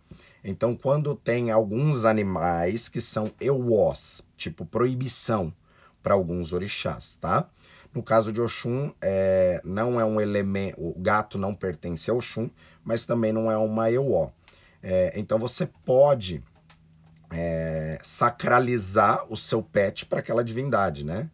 Então, 0.49 0.73
quando 0.73 1.13
tem 1.13 1.51
alguns 1.51 2.05
animais 2.05 2.87
que 2.87 3.01
são 3.01 3.29
euós, 3.41 4.21
tipo 4.37 4.65
proibição 4.65 5.53
para 6.01 6.13
alguns 6.13 6.53
orixás, 6.53 7.17
tá? 7.17 7.49
No 7.93 8.01
caso 8.01 8.31
de 8.31 8.39
Oxum, 8.39 8.93
é, 9.01 9.59
não 9.65 9.99
é 9.99 10.05
um 10.05 10.21
elemento, 10.21 10.79
o 10.79 10.97
gato 10.97 11.37
não 11.37 11.53
pertence 11.53 12.09
ao 12.09 12.19
Oxum, 12.19 12.49
mas 12.81 13.05
também 13.05 13.33
não 13.33 13.51
é 13.51 13.57
uma 13.57 13.91
euó. 13.91 14.29
É, 14.81 15.11
então 15.19 15.37
você 15.37 15.67
pode 15.83 16.41
é, 17.29 17.99
sacralizar 18.01 19.25
o 19.29 19.35
seu 19.35 19.61
pet 19.61 20.05
para 20.05 20.19
aquela 20.19 20.45
divindade, 20.45 21.03
né? 21.03 21.29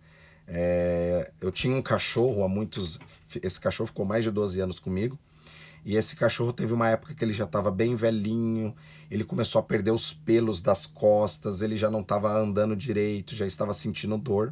É, 0.48 1.32
eu 1.40 1.52
tinha 1.52 1.76
um 1.76 1.84
cachorro 1.84 2.44
há 2.44 2.50
muitos. 2.50 2.98
Esse 3.44 3.60
cachorro 3.60 3.86
ficou 3.86 4.06
mais 4.06 4.24
de 4.24 4.32
12 4.32 4.60
anos 4.60 4.80
comigo. 4.80 5.20
E 5.86 5.98
esse 5.98 6.16
cachorro 6.16 6.54
teve 6.54 6.74
uma 6.74 6.90
época 6.90 7.14
que 7.14 7.24
ele 7.24 7.34
já 7.34 7.44
estava 7.44 7.70
bem 7.70 7.96
velhinho, 7.96 8.74
ele 9.14 9.24
começou 9.24 9.60
a 9.60 9.64
perder 9.64 9.92
os 9.92 10.12
pelos 10.12 10.60
das 10.60 10.88
costas, 10.88 11.62
ele 11.62 11.78
já 11.78 11.88
não 11.88 12.02
estava 12.02 12.34
andando 12.34 12.76
direito, 12.76 13.36
já 13.36 13.46
estava 13.46 13.72
sentindo 13.72 14.18
dor. 14.18 14.52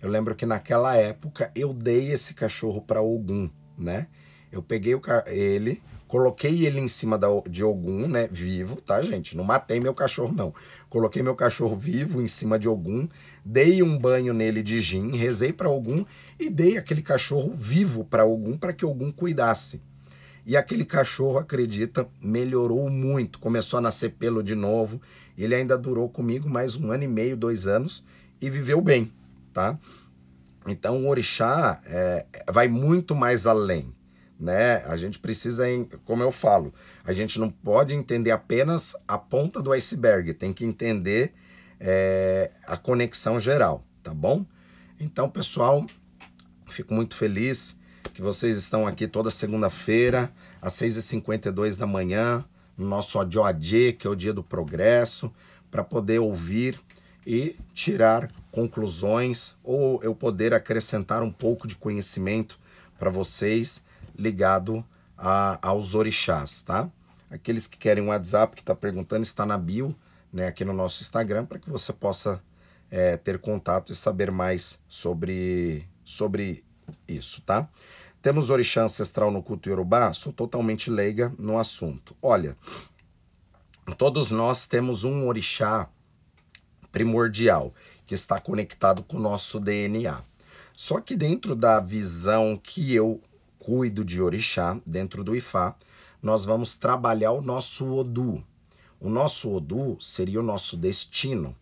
Eu 0.00 0.10
lembro 0.10 0.34
que 0.34 0.44
naquela 0.44 0.96
época 0.96 1.52
eu 1.54 1.72
dei 1.72 2.10
esse 2.10 2.34
cachorro 2.34 2.82
para 2.82 3.00
Ogum, 3.00 3.48
né? 3.78 4.08
Eu 4.50 4.60
peguei 4.60 5.00
ele, 5.28 5.80
coloquei 6.08 6.66
ele 6.66 6.80
em 6.80 6.88
cima 6.88 7.16
da, 7.16 7.28
de 7.48 7.62
Ogum, 7.62 8.08
né? 8.08 8.28
Vivo, 8.28 8.80
tá, 8.80 9.00
gente? 9.02 9.36
Não 9.36 9.44
matei 9.44 9.78
meu 9.78 9.94
cachorro, 9.94 10.34
não. 10.34 10.52
Coloquei 10.90 11.22
meu 11.22 11.36
cachorro 11.36 11.76
vivo 11.76 12.20
em 12.20 12.26
cima 12.26 12.58
de 12.58 12.68
Ogum, 12.68 13.08
dei 13.44 13.84
um 13.84 13.96
banho 13.96 14.34
nele 14.34 14.64
de 14.64 14.80
gin, 14.80 15.16
rezei 15.16 15.52
para 15.52 15.70
Ogum 15.70 16.04
e 16.40 16.50
dei 16.50 16.76
aquele 16.76 17.02
cachorro 17.02 17.54
vivo 17.54 18.04
para 18.04 18.24
Ogum 18.24 18.58
para 18.58 18.72
que 18.72 18.84
Ogum 18.84 19.12
cuidasse. 19.12 19.80
E 20.44 20.56
aquele 20.56 20.84
cachorro, 20.84 21.38
acredita, 21.38 22.08
melhorou 22.20 22.90
muito, 22.90 23.38
começou 23.38 23.78
a 23.78 23.82
nascer 23.82 24.10
pelo 24.10 24.42
de 24.42 24.54
novo. 24.54 25.00
Ele 25.38 25.54
ainda 25.54 25.78
durou 25.78 26.08
comigo 26.08 26.48
mais 26.48 26.74
um 26.74 26.90
ano 26.90 27.04
e 27.04 27.08
meio, 27.08 27.36
dois 27.36 27.66
anos 27.66 28.04
e 28.40 28.50
viveu 28.50 28.80
bem, 28.80 29.12
tá? 29.52 29.78
Então 30.66 31.04
o 31.04 31.08
orixá 31.08 31.80
é, 31.86 32.26
vai 32.50 32.66
muito 32.66 33.14
mais 33.14 33.46
além, 33.46 33.94
né? 34.38 34.84
A 34.86 34.96
gente 34.96 35.20
precisa, 35.20 35.64
como 36.04 36.24
eu 36.24 36.32
falo, 36.32 36.74
a 37.04 37.12
gente 37.12 37.38
não 37.38 37.48
pode 37.48 37.94
entender 37.94 38.32
apenas 38.32 38.96
a 39.06 39.16
ponta 39.16 39.62
do 39.62 39.72
iceberg, 39.72 40.34
tem 40.34 40.52
que 40.52 40.64
entender 40.64 41.32
é, 41.78 42.50
a 42.66 42.76
conexão 42.76 43.38
geral, 43.38 43.84
tá 44.02 44.12
bom? 44.12 44.44
Então, 44.98 45.30
pessoal, 45.30 45.86
fico 46.66 46.92
muito 46.92 47.14
feliz 47.14 47.76
que 48.12 48.20
vocês 48.20 48.56
estão 48.56 48.86
aqui 48.86 49.08
toda 49.08 49.30
segunda-feira, 49.30 50.32
às 50.60 50.74
6h52 50.74 51.78
da 51.78 51.86
manhã, 51.86 52.44
no 52.76 52.86
nosso 52.86 53.18
ODOAD, 53.18 53.94
que 53.94 54.06
é 54.06 54.10
o 54.10 54.14
Dia 54.14 54.32
do 54.32 54.42
Progresso, 54.42 55.32
para 55.70 55.82
poder 55.82 56.18
ouvir 56.18 56.78
e 57.26 57.56
tirar 57.72 58.30
conclusões 58.50 59.54
ou 59.62 60.02
eu 60.02 60.14
poder 60.14 60.52
acrescentar 60.52 61.22
um 61.22 61.30
pouco 61.30 61.66
de 61.66 61.74
conhecimento 61.74 62.58
para 62.98 63.10
vocês 63.10 63.82
ligado 64.18 64.84
a, 65.16 65.58
aos 65.66 65.94
orixás, 65.94 66.62
tá? 66.62 66.90
Aqueles 67.30 67.66
que 67.66 67.78
querem 67.78 68.04
um 68.04 68.08
WhatsApp 68.08 68.54
que 68.54 68.62
está 68.62 68.74
perguntando 68.74 69.22
está 69.22 69.46
na 69.46 69.56
bio, 69.56 69.96
né, 70.30 70.46
aqui 70.46 70.64
no 70.64 70.74
nosso 70.74 71.02
Instagram, 71.02 71.46
para 71.46 71.58
que 71.58 71.70
você 71.70 71.92
possa 71.92 72.42
é, 72.90 73.16
ter 73.16 73.38
contato 73.38 73.90
e 73.90 73.94
saber 73.94 74.30
mais 74.30 74.78
sobre, 74.86 75.88
sobre 76.04 76.62
isso, 77.08 77.40
tá? 77.42 77.68
Temos 78.22 78.50
orixá 78.50 78.84
ancestral 78.84 79.32
no 79.32 79.42
culto 79.42 79.68
iorubá? 79.68 80.12
Sou 80.12 80.32
totalmente 80.32 80.88
leiga 80.88 81.34
no 81.36 81.58
assunto. 81.58 82.16
Olha, 82.22 82.56
todos 83.98 84.30
nós 84.30 84.64
temos 84.64 85.02
um 85.02 85.26
orixá 85.26 85.90
primordial 86.92 87.74
que 88.06 88.14
está 88.14 88.38
conectado 88.38 89.02
com 89.02 89.16
o 89.16 89.20
nosso 89.20 89.58
DNA. 89.58 90.22
Só 90.72 91.00
que 91.00 91.16
dentro 91.16 91.56
da 91.56 91.80
visão 91.80 92.56
que 92.62 92.94
eu 92.94 93.20
cuido 93.58 94.04
de 94.04 94.22
orixá, 94.22 94.80
dentro 94.86 95.24
do 95.24 95.34
Ifá, 95.34 95.74
nós 96.22 96.44
vamos 96.44 96.76
trabalhar 96.76 97.32
o 97.32 97.42
nosso 97.42 97.92
Odu. 97.92 98.44
O 99.00 99.10
nosso 99.10 99.52
Odu 99.52 99.96
seria 100.00 100.38
o 100.38 100.44
nosso 100.44 100.76
destino. 100.76 101.56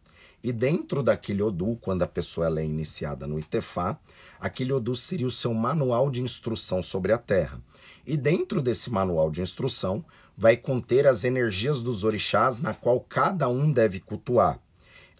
E 0.44 0.52
dentro 0.52 1.02
daquele 1.02 1.42
Odu, 1.42 1.78
quando 1.80 2.02
a 2.02 2.06
pessoa 2.06 2.60
é 2.60 2.64
iniciada 2.64 3.26
no 3.26 3.38
Itefá, 3.38 3.98
aquele 4.40 4.72
Odu 4.72 4.96
seria 4.96 5.26
o 5.26 5.30
seu 5.30 5.52
manual 5.52 6.10
de 6.10 6.22
instrução 6.22 6.82
sobre 6.82 7.12
a 7.12 7.18
Terra. 7.18 7.60
E 8.06 8.16
dentro 8.16 8.62
desse 8.62 8.90
manual 8.90 9.30
de 9.30 9.42
instrução 9.42 10.04
vai 10.36 10.56
conter 10.56 11.06
as 11.06 11.22
energias 11.22 11.82
dos 11.82 12.02
orixás 12.02 12.60
na 12.60 12.72
qual 12.72 12.98
cada 13.00 13.48
um 13.48 13.70
deve 13.70 14.00
cultuar. 14.00 14.58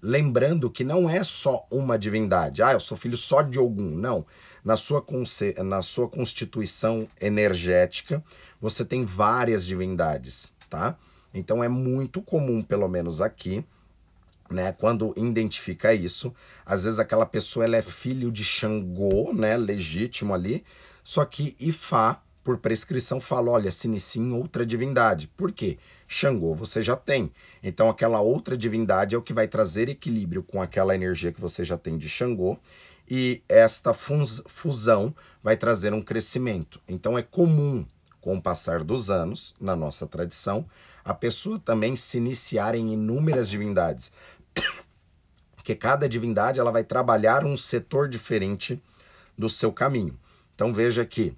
Lembrando 0.03 0.71
que 0.71 0.83
não 0.83 1.11
é 1.11 1.23
só 1.23 1.67
uma 1.71 1.99
divindade. 1.99 2.63
Ah, 2.63 2.73
eu 2.73 2.81
sou 2.81 2.97
filho 2.97 3.19
só 3.19 3.43
de 3.43 3.59
Ogum. 3.59 3.91
Não. 3.91 4.25
Na 4.65 4.77
sua, 4.77 5.05
na 5.63 5.83
sua 5.83 6.09
constituição 6.09 7.07
energética, 7.21 8.25
você 8.59 8.83
tem 8.83 9.05
várias 9.05 9.67
divindades, 9.67 10.53
tá? 10.71 10.97
Então 11.35 11.63
é 11.63 11.69
muito 11.69 12.23
comum, 12.23 12.63
pelo 12.63 12.89
menos 12.89 13.21
aqui, 13.21 13.65
né, 14.51 14.73
quando 14.73 15.15
identifica 15.17 15.95
isso, 15.95 16.35
às 16.67 16.85
vezes 16.85 16.99
aquela 16.99 17.25
pessoa 17.25 17.65
ela 17.65 17.77
é 17.77 17.83
filho 17.83 18.33
de 18.33 18.43
Xangô, 18.43 19.33
né, 19.33 19.57
legítimo 19.57 20.35
ali, 20.35 20.65
só 21.05 21.25
que 21.25 21.57
Ifá, 21.61 22.21
por 22.43 22.59
prescrição, 22.59 23.21
fala, 23.21 23.51
olha, 23.51 23.71
se 23.71 23.87
inicia 23.87 24.21
em 24.21 24.33
outra 24.33 24.65
divindade. 24.65 25.29
Por 25.37 25.53
quê? 25.53 25.79
Xangô 26.09 26.55
você 26.55 26.83
já 26.83 26.97
tem. 26.97 27.31
Então 27.63 27.89
aquela 27.89 28.21
outra 28.21 28.57
divindade 28.57 29.15
é 29.15 29.19
o 29.19 29.23
que 29.23 29.33
vai 29.33 29.47
trazer 29.47 29.89
equilíbrio 29.89 30.43
com 30.43 30.61
aquela 30.61 30.95
energia 30.95 31.33
que 31.33 31.41
você 31.41 31.65
já 31.65 31.77
tem 31.77 31.97
de 31.97 32.09
Xangô, 32.09 32.59
e 33.09 33.43
esta 33.49 33.93
fusão 33.93 35.15
vai 35.43 35.57
trazer 35.57 35.93
um 35.93 36.01
crescimento. 36.01 36.81
Então 36.89 37.19
é 37.19 37.23
comum, 37.23 37.85
com 38.21 38.37
o 38.37 38.43
passar 38.43 38.85
dos 38.85 39.11
anos, 39.11 39.55
na 39.61 39.75
nossa 39.75 40.07
tradição, 40.07 40.67
a 41.05 41.13
pessoa 41.13 41.59
também 41.59 41.97
se 41.97 42.19
iniciar 42.19 42.75
em 42.75 42.93
inúmeras 42.93 43.49
divindades. 43.49 44.13
Porque 45.55 45.75
cada 45.75 46.09
divindade 46.09 46.61
ela 46.61 46.71
vai 46.71 46.85
trabalhar 46.85 47.45
um 47.45 47.57
setor 47.57 48.09
diferente 48.09 48.83
do 49.37 49.49
seu 49.49 49.73
caminho. 49.73 50.19
Então 50.55 50.73
veja 50.73 51.05
que 51.05 51.35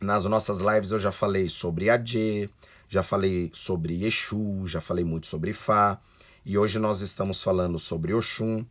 nas 0.00 0.24
nossas 0.24 0.60
lives 0.60 0.90
eu 0.90 0.98
já 0.98 1.12
falei 1.12 1.48
sobre 1.48 1.88
Adê, 1.88 2.48
já 2.88 3.02
falei 3.02 3.50
sobre 3.54 4.04
Exu, 4.04 4.66
já 4.66 4.80
falei 4.80 5.04
muito 5.04 5.26
sobre 5.26 5.52
Fá, 5.52 5.98
e 6.44 6.58
hoje 6.58 6.78
nós 6.78 7.00
estamos 7.00 7.42
falando 7.42 7.78
sobre 7.78 8.12
Oxum. 8.12 8.66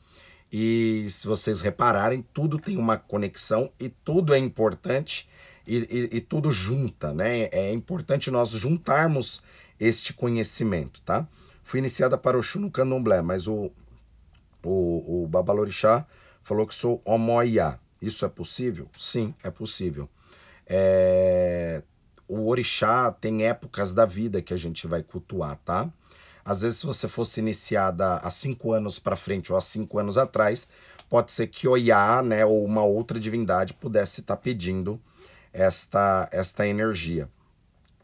E 0.51 1.05
se 1.09 1.26
vocês 1.26 1.62
repararem, 1.62 2.22
tudo 2.34 2.59
tem 2.59 2.78
uma 2.78 2.97
conexão 2.97 3.72
e 3.80 3.88
tudo 3.88 4.34
é 4.34 4.38
importante 4.38 5.28
e, 5.66 5.78
e, 5.78 6.18
e 6.18 6.22
tudo 6.22 6.51
junta, 6.51 7.14
né? 7.14 7.47
É 7.51 7.72
importante 7.72 8.30
nós 8.30 8.49
juntarmos 8.49 9.41
este 9.80 10.14
conhecimento, 10.14 10.99
tá? 11.01 11.26
Fui 11.64 11.80
iniciada 11.80 12.18
para 12.18 12.38
Oxum 12.38 12.59
no 12.59 12.72
candomblé, 12.72 13.22
mas 13.22 13.47
o, 13.47 13.72
o, 14.64 15.24
o 15.24 15.28
Babalorixá 15.28 16.05
falou 16.43 16.68
que 16.68 16.76
sou 16.76 17.01
Omoiá. 17.05 17.80
Isso 18.01 18.26
é 18.26 18.30
possível? 18.30 18.89
Sim, 18.97 19.34
é 19.43 19.51
possível. 19.51 20.09
É... 20.66 21.84
O 22.28 22.47
orixá 22.47 23.12
tem 23.12 23.45
épocas 23.45 23.93
da 23.93 24.05
vida 24.05 24.41
que 24.41 24.53
a 24.53 24.57
gente 24.57 24.88
vai 24.88 25.03
cultuar, 25.03 25.59
tá? 25.66 25.91
Às 26.43 26.62
vezes, 26.62 26.80
se 26.80 26.86
você 26.86 27.07
fosse 27.07 27.39
iniciada 27.39 28.16
há 28.18 28.30
cinco 28.30 28.72
anos 28.72 28.97
para 28.97 29.16
frente 29.16 29.51
ou 29.51 29.57
há 29.57 29.62
cinco 29.62 29.99
anos 29.99 30.18
atrás, 30.18 30.68
pode 31.09 31.32
ser 31.32 31.47
que 31.47 31.68
Oiá, 31.68 32.22
né, 32.22 32.45
ou 32.45 32.64
uma 32.64 32.84
outra 32.84 33.20
divindade 33.20 33.74
pudesse 33.74 34.22
estar 34.22 34.36
tá 34.36 34.41
pedindo 34.41 34.99
esta, 35.53 36.28
esta 36.32 36.66
energia. 36.66 37.30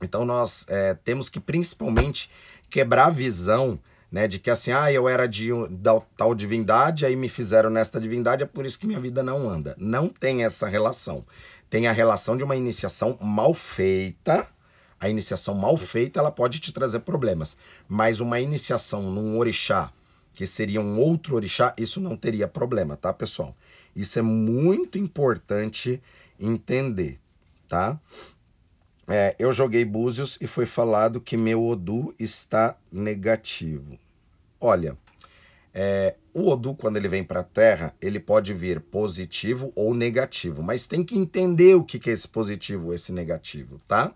Então, 0.01 0.25
nós 0.25 0.65
é, 0.67 0.93
temos 0.93 1.29
que 1.29 1.39
principalmente 1.39 2.29
quebrar 2.69 3.07
a 3.07 3.11
visão 3.11 3.79
né, 4.11 4.27
de 4.27 4.39
que 4.39 4.49
assim, 4.49 4.71
ah, 4.71 4.91
eu 4.91 5.07
era 5.07 5.27
de 5.27 5.49
tal 6.15 6.33
divindade, 6.33 7.05
aí 7.05 7.15
me 7.15 7.27
fizeram 7.27 7.69
nesta 7.69 7.99
divindade, 7.99 8.43
é 8.43 8.45
por 8.45 8.65
isso 8.65 8.79
que 8.79 8.87
minha 8.87 8.99
vida 8.99 9.21
não 9.21 9.49
anda. 9.49 9.75
Não 9.77 10.07
tem 10.07 10.43
essa 10.43 10.67
relação. 10.67 11.25
Tem 11.69 11.87
a 11.87 11.91
relação 11.91 12.37
de 12.37 12.43
uma 12.43 12.55
iniciação 12.55 13.17
mal 13.21 13.53
feita. 13.53 14.47
A 14.99 15.09
iniciação 15.09 15.53
mal 15.53 15.77
feita, 15.77 16.19
ela 16.19 16.31
pode 16.31 16.59
te 16.59 16.71
trazer 16.71 17.01
problemas, 17.01 17.55
mas 17.87 18.19
uma 18.19 18.39
iniciação 18.39 19.03
num 19.11 19.37
orixá, 19.37 19.91
que 20.33 20.47
seria 20.47 20.81
um 20.81 20.99
outro 20.99 21.35
orixá, 21.35 21.71
isso 21.77 22.01
não 22.01 22.17
teria 22.17 22.47
problema, 22.47 22.95
tá, 22.95 23.13
pessoal? 23.13 23.55
Isso 23.95 24.17
é 24.17 24.23
muito 24.23 24.97
importante 24.97 26.01
entender, 26.39 27.19
tá? 27.67 27.99
É, 29.07 29.35
eu 29.39 29.53
joguei 29.53 29.85
búzios 29.85 30.37
e 30.41 30.47
foi 30.47 30.65
falado 30.65 31.21
que 31.21 31.37
meu 31.37 31.65
Odu 31.65 32.13
está 32.19 32.77
negativo. 32.91 33.97
Olha, 34.59 34.97
é, 35.73 36.15
o 36.33 36.49
Odu, 36.49 36.75
quando 36.75 36.97
ele 36.97 37.07
vem 37.07 37.23
para 37.23 37.39
a 37.39 37.43
Terra, 37.43 37.95
ele 38.01 38.19
pode 38.19 38.53
vir 38.53 38.81
positivo 38.81 39.71
ou 39.75 39.93
negativo, 39.93 40.61
mas 40.61 40.87
tem 40.87 41.03
que 41.03 41.17
entender 41.17 41.75
o 41.75 41.83
que, 41.83 41.99
que 41.99 42.09
é 42.09 42.13
esse 42.13 42.27
positivo 42.27 42.93
esse 42.93 43.13
negativo, 43.13 43.79
tá? 43.87 44.13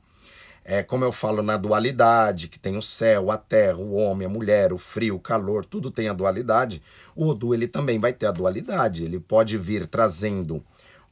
É 0.64 0.84
como 0.84 1.04
eu 1.06 1.12
falo 1.12 1.42
na 1.42 1.58
dualidade, 1.58 2.48
que 2.48 2.60
tem 2.60 2.78
o 2.78 2.82
céu, 2.82 3.32
a 3.32 3.38
terra, 3.38 3.78
o 3.78 3.94
homem, 3.94 4.28
a 4.28 4.30
mulher, 4.30 4.72
o 4.72 4.78
frio, 4.78 5.16
o 5.16 5.20
calor, 5.20 5.66
tudo 5.66 5.90
tem 5.90 6.08
a 6.08 6.14
dualidade. 6.14 6.82
O 7.16 7.30
Odu 7.30 7.54
ele 7.54 7.68
também 7.68 7.98
vai 7.98 8.14
ter 8.14 8.28
a 8.28 8.32
dualidade. 8.32 9.04
Ele 9.04 9.20
pode 9.20 9.58
vir 9.58 9.88
trazendo 9.88 10.64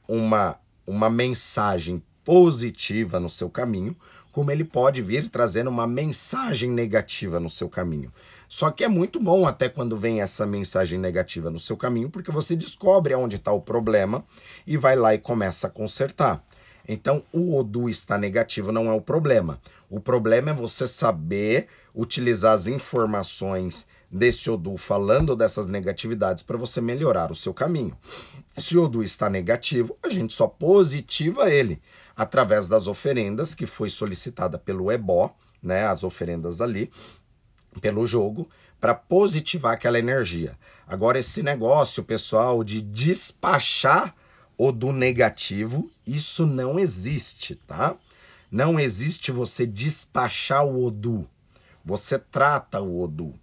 uma, 0.08 0.60
uma 0.86 1.10
mensagem 1.10 2.04
positiva 2.24 3.20
no 3.20 3.30
seu 3.30 3.50
caminho, 3.50 3.96
como 4.32 4.52
ele 4.52 4.64
pode 4.64 5.02
vir 5.02 5.30
trazendo 5.30 5.70
uma 5.70 5.88
mensagem 5.88 6.70
negativa 6.70 7.40
no 7.40 7.50
seu 7.50 7.68
caminho. 7.68 8.12
Só 8.48 8.72
que 8.72 8.84
é 8.84 8.88
muito 8.88 9.20
bom 9.20 9.46
até 9.46 9.70
quando 9.70 9.98
vem 9.98 10.22
essa 10.22 10.46
mensagem 10.46 10.98
negativa 11.00 11.50
no 11.50 11.60
seu 11.60 11.78
caminho, 11.78 12.10
porque 12.10 12.32
você 12.32 12.56
descobre 12.56 13.14
onde 13.16 13.36
está 13.36 13.52
o 13.52 13.62
problema 13.62 14.24
e 14.66 14.78
vai 14.78 14.96
lá 14.96 15.14
e 15.14 15.20
começa 15.20 15.68
a 15.68 15.70
consertar. 15.70 16.44
Então, 16.88 17.24
o 17.32 17.56
Odu 17.56 17.88
está 17.88 18.18
negativo 18.18 18.72
não 18.72 18.90
é 18.90 18.94
o 18.94 19.02
problema. 19.02 19.60
O 19.90 20.00
problema 20.00 20.50
é 20.50 20.54
você 20.54 20.88
saber 20.88 21.68
utilizar 21.94 22.54
as 22.54 22.66
informações 22.66 23.86
desse 24.12 24.50
Odu 24.50 24.76
falando 24.78 25.36
dessas 25.36 25.68
negatividades 25.68 26.42
para 26.42 26.58
você 26.58 26.82
melhorar 26.82 27.32
o 27.32 27.36
seu 27.36 27.54
caminho. 27.54 27.96
Se 28.58 28.76
o 28.76 28.86
Odu 28.86 29.04
está 29.04 29.30
negativo, 29.30 29.96
a 30.02 30.10
gente 30.10 30.34
só 30.34 30.48
positiva 30.48 31.52
ele 31.52 31.80
através 32.20 32.68
das 32.68 32.86
oferendas 32.86 33.56
que 33.56 33.66
foi 33.66 33.90
solicitada 33.90 34.60
pelo 34.60 34.92
Ebó, 34.92 35.34
né, 35.64 35.86
as 35.86 36.04
oferendas 36.04 36.60
ali, 36.60 36.92
pelo 37.80 38.06
jogo, 38.06 38.50
para 38.78 38.94
positivar 38.94 39.72
aquela 39.72 39.98
energia. 39.98 40.58
Agora, 40.86 41.18
esse 41.18 41.42
negócio, 41.42 42.04
pessoal, 42.04 42.62
de 42.62 42.82
despachar 42.82 44.14
o 44.58 44.70
do 44.70 44.92
negativo, 44.92 45.90
isso 46.06 46.46
não 46.46 46.78
existe, 46.78 47.56
tá? 47.56 47.96
Não 48.52 48.78
existe 48.78 49.32
você 49.32 49.66
despachar 49.66 50.66
o 50.66 50.84
Odu. 50.84 51.26
Você 51.86 52.20
trata 52.20 52.82
o 52.82 53.02
Odu, 53.02 53.34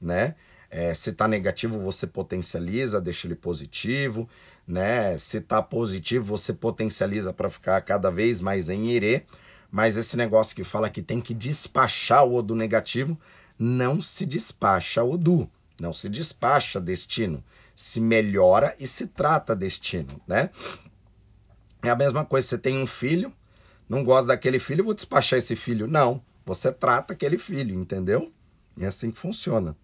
né? 0.00 0.36
É, 0.70 0.94
se 0.94 1.10
tá 1.10 1.26
negativo, 1.26 1.80
você 1.80 2.06
potencializa, 2.06 3.00
deixa 3.00 3.26
ele 3.26 3.34
positivo 3.34 4.28
né? 4.70 5.18
Se 5.18 5.40
tá 5.40 5.60
positivo, 5.60 6.24
você 6.24 6.52
potencializa 6.52 7.32
para 7.32 7.50
ficar 7.50 7.80
cada 7.82 8.10
vez 8.10 8.40
mais 8.40 8.68
em 8.68 8.90
irê, 8.90 9.24
mas 9.70 9.96
esse 9.96 10.16
negócio 10.16 10.54
que 10.54 10.64
fala 10.64 10.88
que 10.88 11.02
tem 11.02 11.20
que 11.20 11.34
despachar 11.34 12.24
o 12.24 12.34
Odu 12.34 12.54
negativo, 12.54 13.18
não 13.58 14.00
se 14.00 14.24
despacha 14.24 15.04
Odu, 15.04 15.50
não 15.80 15.92
se 15.92 16.08
despacha 16.08 16.80
destino, 16.80 17.44
se 17.74 18.00
melhora 18.00 18.74
e 18.78 18.86
se 18.86 19.06
trata 19.06 19.54
destino, 19.54 20.20
né? 20.26 20.50
É 21.82 21.90
a 21.90 21.96
mesma 21.96 22.24
coisa, 22.24 22.46
você 22.46 22.58
tem 22.58 22.78
um 22.78 22.86
filho, 22.86 23.32
não 23.88 24.04
gosta 24.04 24.28
daquele 24.28 24.58
filho, 24.58 24.84
vou 24.84 24.94
despachar 24.94 25.38
esse 25.38 25.56
filho. 25.56 25.86
Não, 25.86 26.22
você 26.44 26.70
trata 26.70 27.12
aquele 27.12 27.38
filho, 27.38 27.74
entendeu? 27.74 28.32
É 28.78 28.86
assim 28.86 29.10
que 29.10 29.18
funciona. 29.18 29.76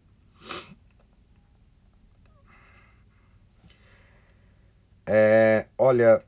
É, 5.06 5.66
olha, 5.78 6.22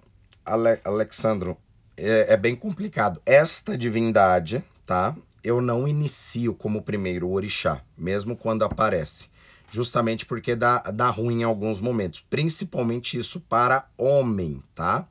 Ale 0.45 0.81
Alexandro, 0.85 1.57
é, 1.97 2.33
é, 2.33 2.37
bem 2.37 2.55
complicado. 2.55 3.21
Esta 3.27 3.77
divindade, 3.77 4.63
tá? 4.87 5.17
Eu 5.43 5.61
não 5.61 5.89
inicio 5.89 6.55
como 6.55 6.83
primeiro 6.83 7.31
orixá, 7.31 7.83
mesmo 7.97 8.37
quando 8.37 8.65
aparece. 8.65 9.29
Justamente 9.71 10.25
porque 10.25 10.55
dá, 10.55 10.79
dá 10.79 11.11
ruim 11.11 11.41
em 11.41 11.45
alguns 11.45 11.81
momentos. 11.81 12.21
Principalmente 12.21 13.19
isso 13.19 13.41
para 13.41 13.87
homem, 13.99 14.63
tá? 14.75 15.07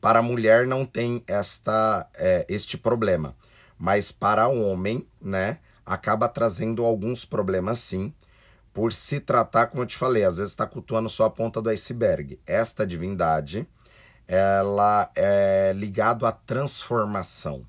Para 0.00 0.22
mulher 0.22 0.66
não 0.66 0.84
tem 0.84 1.22
esta, 1.26 2.08
é, 2.14 2.46
este 2.48 2.78
problema. 2.78 3.36
Mas 3.78 4.10
para 4.10 4.48
homem, 4.48 5.06
né? 5.20 5.58
Acaba 5.84 6.28
trazendo 6.28 6.84
alguns 6.84 7.24
problemas 7.24 7.80
sim 7.80 8.12
por 8.72 8.92
se 8.92 9.20
tratar, 9.20 9.66
como 9.66 9.82
eu 9.82 9.86
te 9.86 9.96
falei, 9.96 10.24
às 10.24 10.38
vezes 10.38 10.52
está 10.52 10.66
cultuando 10.66 11.08
só 11.08 11.24
a 11.24 11.30
ponta 11.30 11.60
do 11.60 11.70
iceberg. 11.70 12.38
Esta 12.46 12.86
divindade, 12.86 13.66
ela 14.26 15.10
é 15.16 15.72
ligado 15.74 16.24
à 16.24 16.32
transformação. 16.32 17.66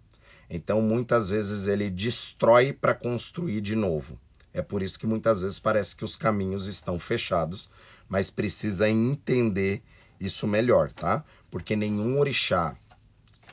Então, 0.49 0.81
muitas 0.81 1.29
vezes 1.29 1.67
ele 1.67 1.89
destrói 1.89 2.73
para 2.73 2.93
construir 2.93 3.61
de 3.61 3.75
novo. 3.75 4.19
É 4.53 4.61
por 4.61 4.83
isso 4.83 4.99
que 4.99 5.07
muitas 5.07 5.41
vezes 5.41 5.57
parece 5.57 5.95
que 5.95 6.03
os 6.03 6.15
caminhos 6.15 6.67
estão 6.67 6.99
fechados, 6.99 7.69
mas 8.07 8.29
precisa 8.29 8.89
entender 8.89 9.81
isso 10.19 10.45
melhor, 10.45 10.91
tá? 10.91 11.23
Porque 11.49 11.75
nenhum 11.75 12.19
orixá 12.19 12.75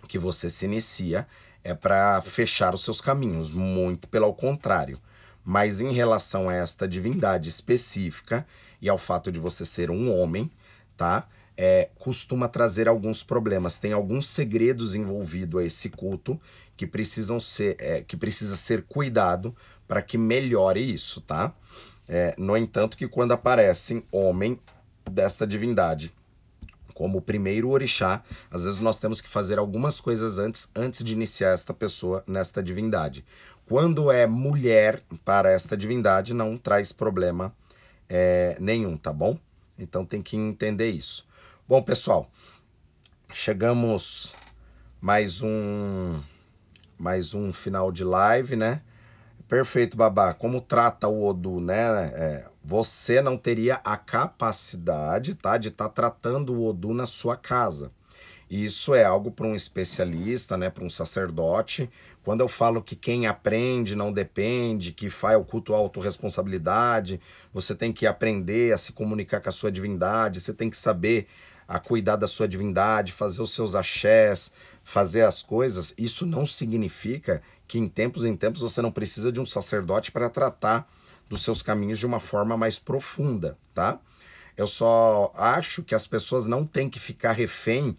que 0.08 0.18
você 0.18 0.50
se 0.50 0.64
inicia 0.64 1.26
é 1.62 1.74
para 1.74 2.20
fechar 2.22 2.74
os 2.74 2.82
seus 2.82 3.00
caminhos, 3.00 3.50
muito 3.50 4.08
pelo 4.08 4.32
contrário. 4.34 5.00
Mas 5.44 5.80
em 5.80 5.92
relação 5.92 6.48
a 6.48 6.54
esta 6.54 6.86
divindade 6.86 7.48
específica 7.48 8.46
e 8.80 8.88
ao 8.88 8.98
fato 8.98 9.32
de 9.32 9.38
você 9.38 9.64
ser 9.64 9.90
um 9.90 10.12
homem, 10.12 10.50
tá? 10.96 11.26
É, 11.56 11.88
costuma 11.96 12.48
trazer 12.48 12.86
alguns 12.86 13.22
problemas. 13.22 13.78
Tem 13.78 13.92
alguns 13.92 14.26
segredos 14.26 14.94
envolvidos 14.94 15.60
a 15.60 15.64
esse 15.64 15.88
culto 15.88 16.40
que 16.76 16.86
precisam 16.86 17.40
ser, 17.40 17.76
é, 17.80 18.02
que 18.02 18.16
precisa 18.16 18.54
ser 18.54 18.82
cuidado 18.82 19.54
para 19.86 20.02
que 20.02 20.16
melhore 20.16 20.80
isso, 20.80 21.20
tá? 21.22 21.52
É, 22.06 22.34
no 22.38 22.56
entanto, 22.56 22.96
que 22.96 23.08
quando 23.08 23.32
aparece 23.32 24.04
homem 24.12 24.60
desta 25.10 25.46
divindade 25.46 26.12
como 26.98 27.18
o 27.18 27.22
primeiro 27.22 27.70
orixá, 27.70 28.24
às 28.50 28.64
vezes 28.64 28.80
nós 28.80 28.98
temos 28.98 29.20
que 29.20 29.28
fazer 29.28 29.56
algumas 29.56 30.00
coisas 30.00 30.40
antes, 30.40 30.68
antes 30.74 31.04
de 31.04 31.12
iniciar 31.12 31.50
esta 31.50 31.72
pessoa 31.72 32.24
nesta 32.26 32.60
divindade. 32.60 33.24
Quando 33.68 34.10
é 34.10 34.26
mulher 34.26 35.02
para 35.26 35.50
esta 35.50 35.76
divindade, 35.76 36.32
não 36.32 36.56
traz 36.56 36.90
problema 36.90 37.54
é, 38.08 38.56
nenhum, 38.58 38.96
tá 38.96 39.12
bom? 39.12 39.38
Então 39.78 40.06
tem 40.06 40.22
que 40.22 40.38
entender 40.38 40.88
isso. 40.88 41.26
Bom, 41.68 41.82
pessoal, 41.82 42.30
chegamos 43.30 44.34
mais 45.02 45.42
um 45.42 46.18
mais 46.98 47.34
um 47.34 47.52
final 47.52 47.92
de 47.92 48.04
live, 48.04 48.56
né? 48.56 48.80
Perfeito, 49.46 49.98
babá. 49.98 50.32
Como 50.32 50.62
trata 50.62 51.06
o 51.06 51.26
Odu, 51.26 51.60
né? 51.60 52.10
É, 52.14 52.46
você 52.64 53.20
não 53.20 53.36
teria 53.36 53.82
a 53.84 53.98
capacidade, 53.98 55.34
tá, 55.34 55.58
de 55.58 55.68
estar 55.68 55.90
tá 55.90 55.94
tratando 55.94 56.54
o 56.54 56.66
Odu 56.66 56.94
na 56.94 57.04
sua 57.04 57.36
casa. 57.36 57.92
Isso 58.50 58.94
é 58.94 59.04
algo 59.04 59.30
para 59.30 59.46
um 59.46 59.54
especialista, 59.54 60.56
né, 60.56 60.70
para 60.70 60.84
um 60.84 60.88
sacerdote. 60.88 61.90
Quando 62.24 62.40
eu 62.40 62.48
falo 62.48 62.82
que 62.82 62.94
quem 62.94 63.26
aprende 63.26 63.96
não 63.96 64.12
depende, 64.12 64.92
que 64.92 65.08
faz 65.08 65.38
o 65.38 65.44
culto 65.44 65.74
à 65.74 65.78
autorresponsabilidade, 65.78 67.20
você 67.52 67.74
tem 67.74 67.92
que 67.92 68.06
aprender 68.06 68.72
a 68.72 68.78
se 68.78 68.92
comunicar 68.92 69.40
com 69.40 69.48
a 69.48 69.52
sua 69.52 69.72
divindade, 69.72 70.40
você 70.40 70.52
tem 70.52 70.68
que 70.68 70.76
saber 70.76 71.26
a 71.66 71.78
cuidar 71.78 72.16
da 72.16 72.26
sua 72.26 72.48
divindade, 72.48 73.12
fazer 73.12 73.42
os 73.42 73.52
seus 73.52 73.74
axés, 73.74 74.52
fazer 74.82 75.22
as 75.22 75.42
coisas. 75.42 75.94
Isso 75.98 76.24
não 76.24 76.46
significa 76.46 77.42
que 77.66 77.78
em 77.78 77.86
tempos 77.86 78.24
em 78.24 78.34
tempos 78.34 78.62
você 78.62 78.80
não 78.80 78.90
precisa 78.90 79.30
de 79.30 79.38
um 79.38 79.44
sacerdote 79.44 80.10
para 80.10 80.30
tratar 80.30 80.88
dos 81.28 81.42
seus 81.42 81.60
caminhos 81.60 81.98
de 81.98 82.06
uma 82.06 82.18
forma 82.18 82.56
mais 82.56 82.78
profunda, 82.78 83.58
tá? 83.74 84.00
Eu 84.56 84.66
só 84.66 85.30
acho 85.36 85.82
que 85.82 85.94
as 85.94 86.06
pessoas 86.06 86.46
não 86.46 86.66
têm 86.66 86.88
que 86.88 86.98
ficar 86.98 87.32
refém 87.32 87.96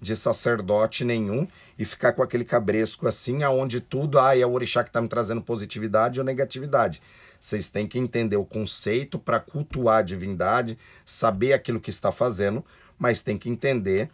de 0.00 0.16
sacerdote 0.16 1.04
nenhum 1.04 1.46
e 1.78 1.84
ficar 1.84 2.12
com 2.12 2.22
aquele 2.22 2.44
cabresco 2.44 3.08
assim, 3.08 3.42
aonde 3.42 3.80
tudo, 3.80 4.18
ah, 4.18 4.36
é 4.36 4.44
o 4.46 4.52
orixá 4.52 4.82
que 4.82 4.90
está 4.90 5.00
me 5.00 5.08
trazendo 5.08 5.42
positividade 5.42 6.18
ou 6.20 6.26
negatividade. 6.26 7.00
Vocês 7.40 7.68
têm 7.68 7.86
que 7.86 7.98
entender 7.98 8.36
o 8.36 8.44
conceito 8.44 9.18
para 9.18 9.38
cultuar 9.38 9.98
a 9.98 10.02
divindade, 10.02 10.78
saber 11.04 11.52
aquilo 11.52 11.80
que 11.80 11.90
está 11.90 12.10
fazendo, 12.10 12.64
mas 12.98 13.22
tem 13.22 13.36
que 13.36 13.50
entender 13.50 14.08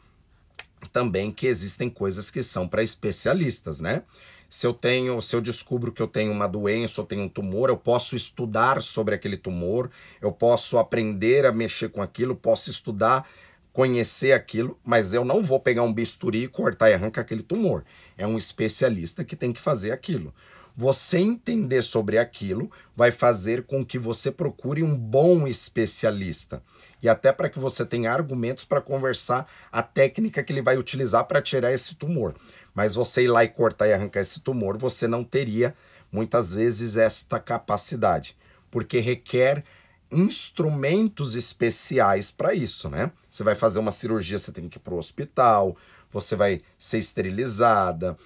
também 0.93 1.31
que 1.31 1.47
existem 1.47 1.89
coisas 1.89 2.31
que 2.31 2.43
são 2.43 2.67
para 2.67 2.83
especialistas, 2.83 3.81
né? 3.81 4.03
Se 4.49 4.67
eu 4.67 4.75
tenho, 4.75 5.21
se 5.21 5.37
eu 5.37 5.41
descubro 5.41 5.93
que 5.93 6.03
eu 6.03 6.09
tenho 6.09 6.33
uma 6.33 6.49
doença 6.49 7.01
ou 7.01 7.07
tenho 7.07 7.23
um 7.23 7.29
tumor, 7.29 7.69
eu 7.69 7.77
posso 7.77 8.17
estudar 8.17 8.83
sobre 8.83 9.15
aquele 9.15 9.37
tumor, 9.37 9.89
eu 10.21 10.33
posso 10.33 10.77
aprender 10.77 11.47
a 11.47 11.53
mexer 11.53 11.91
com 11.91 12.03
aquilo, 12.03 12.35
posso 12.35 12.69
estudar, 12.69 13.29
conhecer 13.73 14.33
aquilo, 14.33 14.79
mas 14.85 15.13
eu 15.13 15.25
não 15.25 15.43
vou 15.43 15.61
pegar 15.61 15.83
um 15.83 15.93
bisturi, 15.93 16.49
cortar 16.49 16.91
e 16.91 16.95
arrancar 16.95 17.23
aquele 17.23 17.43
tumor. 17.43 17.85
É 18.17 18.27
um 18.27 18.37
especialista 18.37 19.25
que 19.25 19.37
tem 19.37 19.53
que 19.53 19.61
fazer 19.61 19.93
aquilo. 19.93 20.35
Você 20.77 21.19
entender 21.19 21.83
sobre 21.83 22.19
aquilo 22.19 22.71
vai 22.97 23.11
fazer 23.11 23.65
com 23.65 23.85
que 23.85 23.99
você 23.99 24.31
procure 24.31 24.83
um 24.83 24.97
bom 24.97 25.47
especialista 25.47 26.63
e 27.03 27.09
até 27.09 27.33
para 27.33 27.49
que 27.49 27.59
você 27.59 27.85
tenha 27.85 28.13
argumentos 28.13 28.65
para 28.65 28.81
conversar 28.81 29.51
a 29.73 29.83
técnica 29.83 30.43
que 30.43 30.53
ele 30.53 30.63
vai 30.63 30.77
utilizar 30.77 31.25
para 31.25 31.43
tirar 31.43 31.73
esse 31.73 31.95
tumor. 31.95 32.35
Mas 32.75 32.95
você 32.95 33.25
ir 33.25 33.29
lá 33.29 33.43
e 33.45 33.49
cortar 33.49 33.89
e 33.89 33.93
arrancar 33.93 34.21
esse 34.21 34.41
tumor, 34.41 34.79
você 34.79 35.09
não 35.09 35.25
teria 35.25 35.75
muitas 36.13 36.55
vezes 36.55 36.97
esta 36.97 37.39
capacidade, 37.39 38.37
porque 38.71 39.01
requer 39.01 39.65
instrumentos 40.11 41.35
especiais 41.35 42.31
para 42.31 42.55
isso, 42.55 42.89
né? 42.89 43.13
Você 43.31 43.45
vai 43.45 43.55
fazer 43.55 43.79
uma 43.79 43.93
cirurgia, 43.93 44.39
você 44.39 44.53
tem 44.53 44.69
que 44.69 44.79
ir 44.79 44.81
para 44.81 44.95
o 44.95 44.99
hospital, 44.99 45.77
você 46.13 46.35
vai 46.35 46.63
ser 46.79 46.99
esterilizada, 46.99 48.17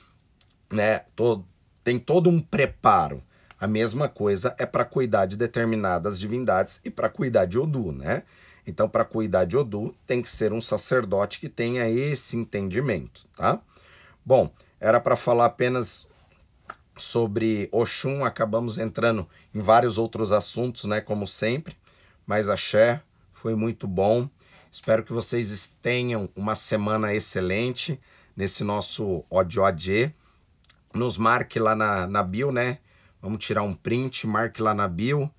né? 0.73 1.01
Todo, 1.15 1.47
tem 1.83 1.99
todo 1.99 2.31
um 2.31 2.41
preparo. 2.41 3.23
A 3.61 3.67
mesma 3.67 4.09
coisa 4.09 4.55
é 4.59 4.67
para 4.67 4.85
cuidar 4.85 5.27
de 5.27 5.37
determinadas 5.37 6.19
divindades 6.19 6.81
e 6.85 6.91
para 6.91 7.09
cuidar 7.09 7.45
de 7.45 7.59
Odu, 7.59 7.93
né? 7.93 8.23
Então, 8.67 8.89
para 8.89 9.05
cuidar 9.05 9.45
de 9.45 9.57
Odu, 9.57 9.95
tem 10.07 10.23
que 10.23 10.31
ser 10.31 10.53
um 10.53 10.61
sacerdote 10.61 11.39
que 11.39 11.49
tenha 11.49 11.89
esse 11.89 12.37
entendimento, 12.37 13.27
tá? 13.37 13.61
Bom, 14.25 14.51
era 14.81 14.99
para 14.99 15.17
falar 15.17 15.47
apenas 15.47 16.09
sobre 16.97 17.69
Oxum, 17.73 18.25
acabamos 18.25 18.79
entrando 18.79 19.29
em 19.55 19.61
vários 19.61 19.99
outros 19.99 20.33
assuntos, 20.33 20.85
né, 20.85 21.01
como 21.01 21.27
sempre, 21.27 21.77
mas 22.27 22.49
axé 22.49 23.03
foi 23.33 23.55
muito 23.55 23.87
bom. 23.87 24.29
Espero 24.71 25.05
que 25.05 25.13
vocês 25.13 25.77
tenham 25.83 26.29
uma 26.35 26.55
semana 26.55 27.15
excelente 27.15 28.01
nesse 28.37 28.65
nosso 28.65 29.25
ODOD. 29.31 30.15
Nos 30.93 31.19
marque 31.19 31.59
lá 31.59 31.75
na, 31.75 32.07
na 32.07 32.23
bio, 32.23 32.51
né? 32.51 32.79
Vamos 33.21 33.45
tirar 33.45 33.63
um 33.63 33.75
print, 33.75 34.27
marque 34.27 34.63
lá 34.63 34.75
na 34.75 34.89
bio 34.89 35.31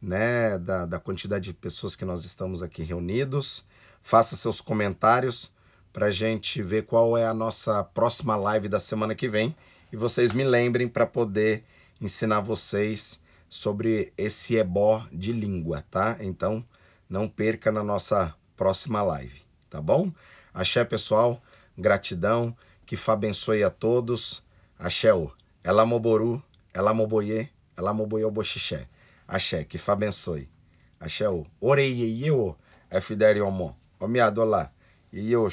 né, 0.00 0.58
da, 0.58 0.86
da 0.86 0.98
quantidade 0.98 1.44
de 1.44 1.52
pessoas 1.52 1.94
que 1.94 2.04
nós 2.04 2.24
estamos 2.24 2.62
aqui 2.62 2.82
reunidos. 2.82 3.64
Faça 4.02 4.34
seus 4.34 4.60
comentários 4.60 5.52
para 5.92 6.10
gente 6.10 6.62
ver 6.62 6.84
qual 6.84 7.18
é 7.18 7.26
a 7.26 7.34
nossa 7.34 7.84
próxima 7.84 8.36
live 8.36 8.68
da 8.68 8.80
semana 8.80 9.14
que 9.14 9.28
vem. 9.28 9.54
E 9.92 9.96
vocês 9.96 10.32
me 10.32 10.44
lembrem 10.44 10.86
para 10.88 11.06
poder 11.06 11.64
ensinar 12.00 12.40
vocês 12.40 13.20
sobre 13.48 14.12
esse 14.16 14.56
ebó 14.56 15.04
de 15.12 15.32
língua, 15.32 15.84
tá? 15.90 16.16
Então, 16.20 16.64
não 17.08 17.28
perca 17.28 17.72
na 17.72 17.82
nossa 17.82 18.34
próxima 18.56 19.02
live, 19.02 19.42
tá 19.68 19.80
bom? 19.80 20.12
Axé, 20.54 20.84
pessoal. 20.84 21.42
Gratidão. 21.76 22.56
Que 22.86 22.96
Fá 22.96 23.14
abençoe 23.14 23.64
a 23.64 23.70
todos. 23.70 24.42
Axé, 24.78 25.12
o. 25.12 25.32
Ela 25.62 25.84
moboru, 25.84 26.42
ela 26.72 26.94
moboye, 26.94 27.50
ela 27.76 27.92
moboyo 27.92 28.30
boxixé. 28.30 28.88
Axé, 29.26 29.64
que 29.64 29.78
Fá 29.78 29.92
abençoe. 29.92 30.48
Axé 30.98 31.28
o. 31.28 31.46
Oreieye 31.60 32.30
o. 32.30 32.56
Efidere 32.90 33.40
omo. 33.40 33.76
Omiado 33.98 34.44
lá. 34.44 34.72
Yeye 35.12 35.36
o 35.36 35.50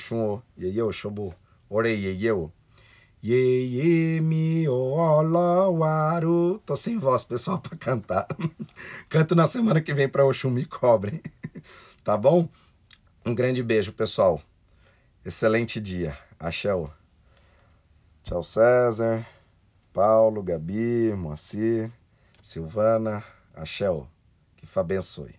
Yeye 3.24 4.22
mi 4.22 4.68
olawaru. 4.68 6.60
Tô 6.66 6.76
sem 6.76 7.00
voz, 7.00 7.24
pessoal, 7.24 7.60
para 7.62 7.78
cantar. 7.78 8.28
Canto 9.10 9.34
na 9.36 9.48
semana 9.48 9.82
que 9.82 9.94
vem 9.94 10.08
para 10.08 10.26
Oxum 10.26 10.52
me 10.52 10.66
cobre. 10.66 11.22
tá 12.04 12.16
bom? 12.16 12.48
Um 13.26 13.34
grande 13.34 13.64
beijo, 13.64 13.92
pessoal. 13.92 14.42
Excelente 15.26 15.80
dia. 15.80 16.18
Axé 16.40 16.74
o. 16.74 16.90
Tchau, 18.24 18.44
César. 18.44 19.26
Paulo, 19.92 20.44
Gabi, 20.44 21.14
Moacir, 21.16 21.92
Silvana. 22.42 23.24
Axé, 23.56 23.86
que 24.56 24.68
Fá 24.68 24.82
abençoe. 24.82 25.37